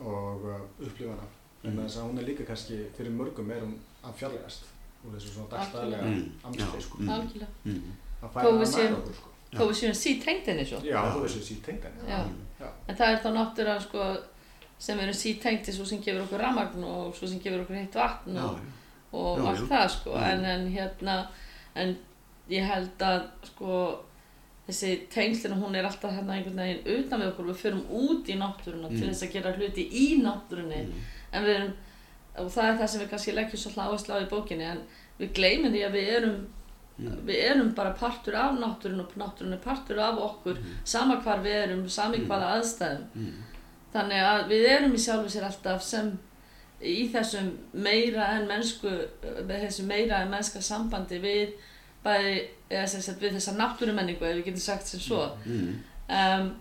og 0.06 0.46
uh, 0.50 0.62
upplifa 0.86 1.12
hana 1.16 1.28
en 1.66 1.72
Mm. 1.74 1.80
þess 1.82 1.96
að 1.98 2.04
hún 2.06 2.20
er 2.22 2.26
líka 2.28 2.44
kannski 2.46 2.76
fyrir 2.98 3.10
mörgum 3.18 3.48
er 3.50 3.62
hún 3.64 3.72
að 4.06 4.12
fjarlægast 4.20 4.68
úr 5.06 5.16
þessu 5.16 5.32
svona 5.34 5.48
dagstæðlega 5.50 6.04
Mm. 6.04 6.32
amstæð 6.46 6.76
Já. 6.76 6.82
sko. 6.82 6.98
Mm. 7.00 7.10
algjörlega 7.10 7.48
Mm. 7.66 7.92
að 8.22 8.28
Þó 8.28 8.34
færa 8.34 8.52
við 8.52 8.54
hana 8.54 8.66
séum- 8.66 8.92
nær 8.92 8.98
okkur 9.00 9.14
sko. 9.16 9.30
Já. 9.52 9.58
þó 9.60 9.64
við 9.70 9.76
séum 9.80 9.96
sítengt 10.04 10.46
henni 10.46 10.66
svo 10.66 10.78
já, 10.86 11.02
þú 11.16 11.22
veist 11.24 11.38
þessi 11.40 11.62
tengt 11.66 11.84
henni 11.84 12.10
Já. 12.10 12.20
já, 12.60 12.70
en 12.88 12.96
það 12.96 13.08
er 13.14 13.20
þá 13.24 13.30
náttúrulega 13.38 13.82
sko 13.82 14.18
sem 14.80 15.00
eru 15.00 15.14
sítengt 15.14 15.66
svo 15.74 15.86
sem 15.86 16.02
gefur 16.02 16.22
okkur 16.22 16.40
ramagn 16.40 16.84
og 16.84 17.16
svo 17.16 17.28
sem 17.28 17.40
gefur 17.40 17.62
okkur 17.62 17.76
heitt 17.76 17.94
vatn 17.96 18.36
Já, 18.36 18.44
og, 18.46 18.58
já. 18.60 18.64
Og 19.16 19.40
Já, 19.40 19.46
allt 19.50 19.62
já. 19.64 19.68
það 19.72 19.88
sko 19.96 20.18
en, 20.32 20.46
en 20.46 20.68
hérna 20.76 21.16
en 21.76 21.96
ég 22.50 22.68
held 22.70 23.06
að 23.08 23.22
sko 23.50 23.80
þessi 24.68 24.92
tengslina 25.14 25.56
hún 25.62 25.76
er 25.78 25.86
alltaf 25.86 26.12
hérna 26.16 26.34
einhvern 26.40 26.58
veginn 26.58 27.00
utan 27.06 27.22
við 27.22 27.32
okkur 27.32 27.50
við 27.52 27.60
förum 27.64 27.84
út 28.02 28.30
í 28.34 28.38
náttúruna 28.40 28.90
til 28.90 29.04
Mm. 29.06 29.10
þess 29.14 29.24
að 29.28 29.34
gera 29.34 29.54
hluti 29.58 29.84
í 29.92 30.06
náttúrunni 30.24 30.82
Mm. 30.86 30.94
en 31.34 31.44
við 31.44 31.56
erum 31.56 31.74
og 32.38 32.50
það 32.52 32.66
er 32.70 32.78
það 32.80 32.88
sem 32.90 33.02
við 33.02 33.10
kannski 33.10 33.34
leggjum 33.36 33.60
svolítið 33.62 33.86
áherslu 33.86 34.14
á 34.16 34.20
í 34.26 34.30
bókinni 34.34 34.64
en 34.72 34.82
við 35.20 35.34
gleymum 35.38 35.72
því 35.72 35.84
að 35.88 35.92
við 35.98 36.10
erum 36.18 36.48
Mm. 36.98 37.26
við 37.28 37.40
erum 37.52 37.74
bara 37.76 37.92
partur 37.94 38.36
af 38.36 38.54
náttúrun 38.58 39.00
og 39.04 39.12
náttúrun 39.20 39.54
er 39.54 39.58
partur 39.64 40.00
af 40.00 40.18
okkur 40.18 40.56
Mm. 40.58 40.64
sama 40.86 41.16
hvar 41.22 41.44
við 41.44 41.56
erum, 41.64 41.90
sami 41.90 42.18
Mm. 42.18 42.28
hvaða 42.28 42.48
aðstæðum 42.58 43.06
Mm. 43.16 43.34
þannig 43.94 44.22
að 44.24 44.48
við 44.50 44.66
erum 44.70 44.94
í 44.94 44.98
sjálfu 44.98 45.30
sér 45.30 45.44
alltaf 45.46 45.82
sem 45.84 46.18
í 46.84 47.08
þessum 47.14 47.52
meira 47.74 48.26
en 48.36 48.48
mennsku 48.50 48.92
þessu 49.48 49.86
meira 49.88 50.22
en 50.26 50.30
mennska 50.34 50.62
sambandi 50.62 51.20
við 51.24 51.54
bæði, 52.04 52.36
eða 52.70 52.88
sem 52.88 53.02
sagt 53.02 53.22
við 53.24 53.34
þessa 53.38 53.56
náttúrumenningu 53.58 54.26
ef 54.28 54.36
við 54.38 54.46
getum 54.50 54.60
sagt 54.66 54.88
sem 54.88 55.00
svo 55.00 55.24
Mm. 55.46 55.80
um, 56.10 56.52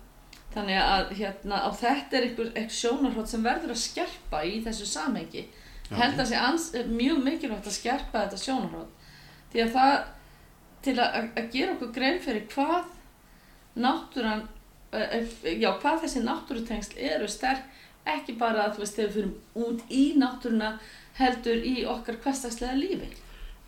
þannig 0.54 0.78
að 0.78 1.12
hérna 1.18 1.58
á 1.66 1.70
þetta 1.74 2.16
er 2.16 2.22
einhver, 2.28 2.52
einhver 2.54 2.70
sjónarhótt 2.78 3.28
sem 3.28 3.42
verður 3.44 3.74
að 3.74 3.80
skerpa 3.82 4.44
í 4.46 4.60
þessu 4.64 4.86
samhengi 4.86 5.42
Já. 5.90 5.96
held 5.98 6.20
að 6.20 6.28
sé 6.30 6.36
ans, 6.38 6.70
mjög 6.88 7.18
mikilvægt 7.26 7.66
að 7.66 7.74
skerpa 7.80 8.22
þetta 8.24 8.38
sjónarhótt 8.44 9.08
því 9.52 9.64
að 9.64 9.72
það 9.74 10.04
til 10.84 10.94
að, 11.00 11.14
að- 11.18 11.32
að 11.42 11.50
gera 11.52 11.72
okkur 11.74 11.92
grein 11.92 12.20
fyrir 12.20 12.46
hvað 12.54 12.84
náttúran 13.76 14.46
eh, 14.92 15.18
eh, 15.18 15.58
já, 15.60 15.72
hvað 15.82 16.04
þessi 16.04 16.22
náttúrutengsl 16.24 16.98
eru 17.02 17.28
sterk 17.28 17.64
ekki 18.06 18.36
bara 18.40 18.66
að 18.66 18.76
þú 18.76 18.84
veist 18.84 18.98
þegar 18.98 19.10
við 19.10 19.14
fyrir 19.14 19.64
út 19.64 19.84
í 19.90 20.02
náttúruna 20.20 20.70
heldur 21.18 21.64
í 21.64 21.74
okkar 21.88 22.18
hverstagslega 22.24 22.76
lífi. 22.78 23.08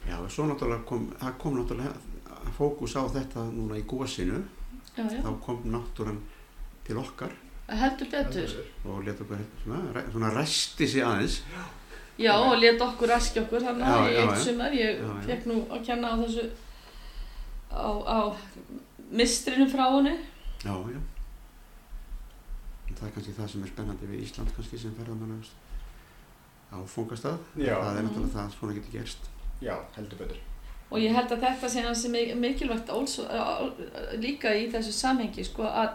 Já, 0.06 0.18
svo 0.30 0.46
náttúrulega 0.50 0.84
kom, 0.88 1.08
það 1.20 1.38
kom 1.42 1.56
náttúrulega 1.58 2.52
fókus 2.56 2.96
á 2.96 3.02
þetta 3.10 3.46
núna 3.50 3.78
í 3.80 3.84
já, 4.96 5.04
þá 5.22 5.30
kom 5.44 5.64
náttúran 5.72 6.20
til 6.86 6.98
okkar. 7.00 7.32
Heldur 7.66 8.08
betur. 8.12 8.52
Og 8.86 9.02
leta 9.04 9.24
okkur 9.24 9.42
svona, 9.64 10.04
svona 10.12 10.30
resti 10.36 10.86
sig 10.86 11.02
aðeins. 11.02 11.40
já 12.18 12.32
og 12.32 12.58
let 12.60 12.80
okkur 12.80 13.08
raski 13.08 13.40
okkur 13.40 13.60
þannig 13.60 13.86
að 13.86 14.06
já, 14.12 14.20
eitt 14.22 14.44
sumar. 14.44 14.72
Ég 14.72 15.02
fekk 15.26 15.50
nú 15.50 15.58
að 15.70 15.82
kenna 15.88 16.12
á 16.12 16.16
þessu 16.22 16.46
á, 17.72 17.88
á 18.06 18.18
mistrinu 19.10 19.68
frá 19.70 19.84
henni 19.90 20.16
Já, 20.64 20.72
já. 20.72 21.00
Það 22.96 23.06
er 23.08 23.12
kannski 23.14 23.32
það 23.38 23.48
sem 23.52 23.62
er 23.62 23.68
spennandi 23.68 24.06
við 24.10 24.22
Ísland 24.24 24.52
kannski 24.56 24.78
sem 24.78 24.94
ferðamann 24.98 25.42
áfungastað. 26.72 27.38
Það 27.56 27.66
er 27.66 28.02
Mhm. 28.02 28.08
náttúrulega 28.08 28.34
það 28.34 28.46
að 28.46 28.52
svona 28.58 28.74
getur 28.74 28.92
gerst. 28.98 29.18
já, 29.62 29.76
heldur 29.96 30.18
betur 30.18 30.36
og 30.90 30.98
ég 31.00 31.14
held 31.14 31.30
að 31.30 31.40
þetta 31.40 31.68
sé 31.68 31.82
hansi 31.82 32.08
mikilvægt 32.36 32.90
also, 32.90 33.22
líka 34.20 34.52
í 34.54 34.70
þessu 34.70 34.92
samhengi 34.92 35.44
sko 35.44 35.62
að 35.62 35.94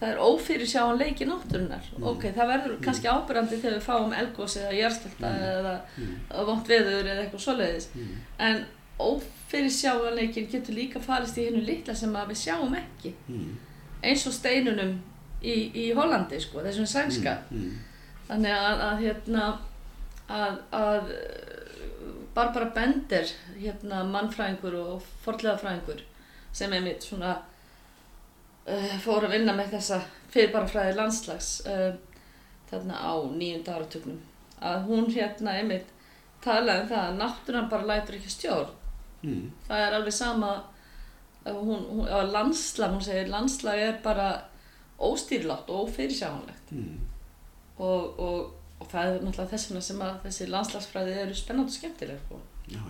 það 0.00 0.08
er 0.12 0.18
ófyrir 0.18 0.66
sjáanleiki 0.68 1.24
náttúrunar 1.26 1.80
Mm. 1.96 2.02
ok, 2.04 2.22
það 2.36 2.46
verður 2.52 2.80
kannski 2.84 3.08
ábyrrandi 3.08 3.56
þegar 3.60 3.78
við 3.78 3.82
fáum 3.82 4.12
elgós 4.12 4.56
eða 4.56 4.72
járskjölda 4.72 5.30
Mm. 5.32 5.42
eða 5.42 5.80
Mm. 5.98 6.46
vont 6.46 6.66
veður 6.68 7.04
eða 7.04 7.24
eitthvað 7.24 7.46
svoleiðis 7.46 7.86
Mm. 7.96 8.16
en 8.38 8.66
ófyrir 9.00 9.70
sjáanleikin 9.70 10.50
getur 10.50 10.74
líka 10.74 11.00
falist 11.00 11.36
í 11.38 11.46
hennu 11.46 11.64
litla 11.66 11.94
sem 11.94 12.12
að 12.12 12.28
við 12.28 12.36
sjáum 12.46 12.74
ekki 12.76 13.12
Mm. 13.28 13.56
eins 14.04 14.26
og 14.26 14.32
steinunum 14.34 14.98
í, 15.42 15.54
í 15.74 15.86
Hollandi 15.96 16.40
sko, 16.40 16.62
þessum 16.64 16.86
sænska 16.90 17.36
Mm. 17.50 17.72
þannig 18.28 18.52
að, 18.56 18.80
að 18.90 19.02
hérna 19.04 19.44
að, 20.28 20.56
að 20.74 21.10
Barbara 22.34 22.70
Bender 22.74 23.28
hérna 23.60 24.02
mannfræðingur 24.10 24.74
og 24.80 25.04
fornleðafræðingur 25.24 26.00
sem 26.56 26.72
er 26.72 26.82
mitt 26.84 27.04
svona 27.06 27.36
uh, 28.66 28.96
fór 29.04 29.26
að 29.28 29.36
vinna 29.36 29.54
með 29.56 29.70
þessa 29.76 30.00
fyrirbarafræði 30.34 30.96
landslags 30.98 31.50
uh, 31.70 31.92
þarna 32.70 32.98
á 32.98 33.12
nýjunda 33.38 33.76
áratugnum 33.78 34.18
að 34.66 34.86
hún 34.88 35.06
hérna 35.14 35.54
einmitt 35.60 35.92
talaði 36.44 36.82
um 36.84 36.88
það 36.90 37.04
að 37.06 37.16
náttúran 37.20 37.70
bara 37.72 37.90
lætur 37.94 38.18
ekki 38.20 38.32
stjórn 38.38 38.74
Mm. 39.26 39.46
það 39.66 39.80
er 39.82 39.94
alveg 39.96 40.12
sama 40.12 40.48
að 41.48 41.56
hún, 41.56 41.80
hún, 41.88 42.08
landslag, 42.30 42.90
hún 42.92 43.00
segir 43.02 43.30
landslag 43.32 43.80
er 43.80 43.94
bara 44.04 44.26
óstýrlátt 44.98 45.68
og 45.70 45.88
ófyrirsjáanlegt 45.88 46.70
Mm. 46.72 46.98
og, 47.78 48.18
og, 48.20 48.54
og 48.80 48.88
það 48.90 49.06
er 49.14 49.20
náttúrulega 49.24 49.50
þess 49.50 49.68
vegna 49.70 49.80
sem 49.80 50.00
að 50.00 50.14
þessi 50.24 50.46
landslagsfræði 50.48 51.12
eru 51.22 51.34
spennandi 51.34 51.70
og 51.72 51.76
skemmtileg 51.76 52.18
sko. 52.26 52.40
Já. 52.72 52.80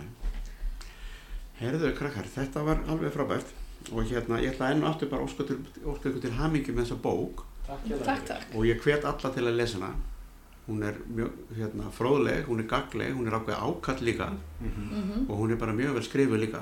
Herðu, 1.59 1.91
krakkar, 1.97 2.27
þetta 2.35 2.63
var 2.67 2.83
alveg 2.87 3.13
frábært 3.15 3.53
og 3.91 4.03
hérna, 4.09 4.39
ég 4.43 4.53
ætla 4.53 4.71
enn 4.73 4.83
og 4.83 4.89
aftur 4.91 5.09
bara 5.09 5.25
óska 5.25 5.45
til, 5.47 5.59
til 6.21 6.31
hamingi 6.37 6.73
með 6.75 6.85
þessa 6.85 6.97
bók 7.01 7.43
takk 7.67 7.87
takk, 8.05 8.25
takk 8.29 8.55
og 8.55 8.65
ég 8.67 8.81
hvet 8.83 9.05
alla 9.07 9.31
til 9.33 9.45
að 9.47 9.57
lesa 9.57 9.79
hana. 9.79 9.93
Hún 10.67 10.81
er 10.83 10.97
mjög 11.07 11.31
hérna, 11.55 11.89
fróðleg, 11.95 12.45
hún 12.49 12.59
er 12.59 12.67
gagleg, 12.67 13.13
hún 13.15 13.27
er 13.29 13.37
ákveð 13.39 13.61
ákall 13.63 14.01
líka 14.03 14.27
Mhm. 14.59 14.87
mm 14.91 15.29
og 15.29 15.37
hún 15.39 15.51
er 15.51 15.55
bara 15.57 15.71
mjög 15.73 15.93
vel 15.93 16.03
skrifuð 16.03 16.39
líka. 16.43 16.61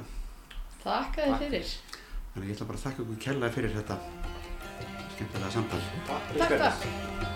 Takk 0.84 1.18
að 1.18 1.26
þið 1.26 1.40
fyrir 1.40 1.76
Þannig 2.36 2.50
ég 2.50 2.56
ætla 2.56 2.68
bara 2.68 2.78
að 2.78 2.84
þakka 2.86 3.02
ykkur 3.04 3.20
kærlega 3.26 3.54
fyrir 3.54 3.72
þetta 3.76 3.98
skemmtilega 5.16 5.52
samtal. 5.52 5.80
takk 6.08 6.28
fyrir 6.28 6.40
Takk, 6.40 6.52
spennið. 6.52 6.66
takk 6.66 7.35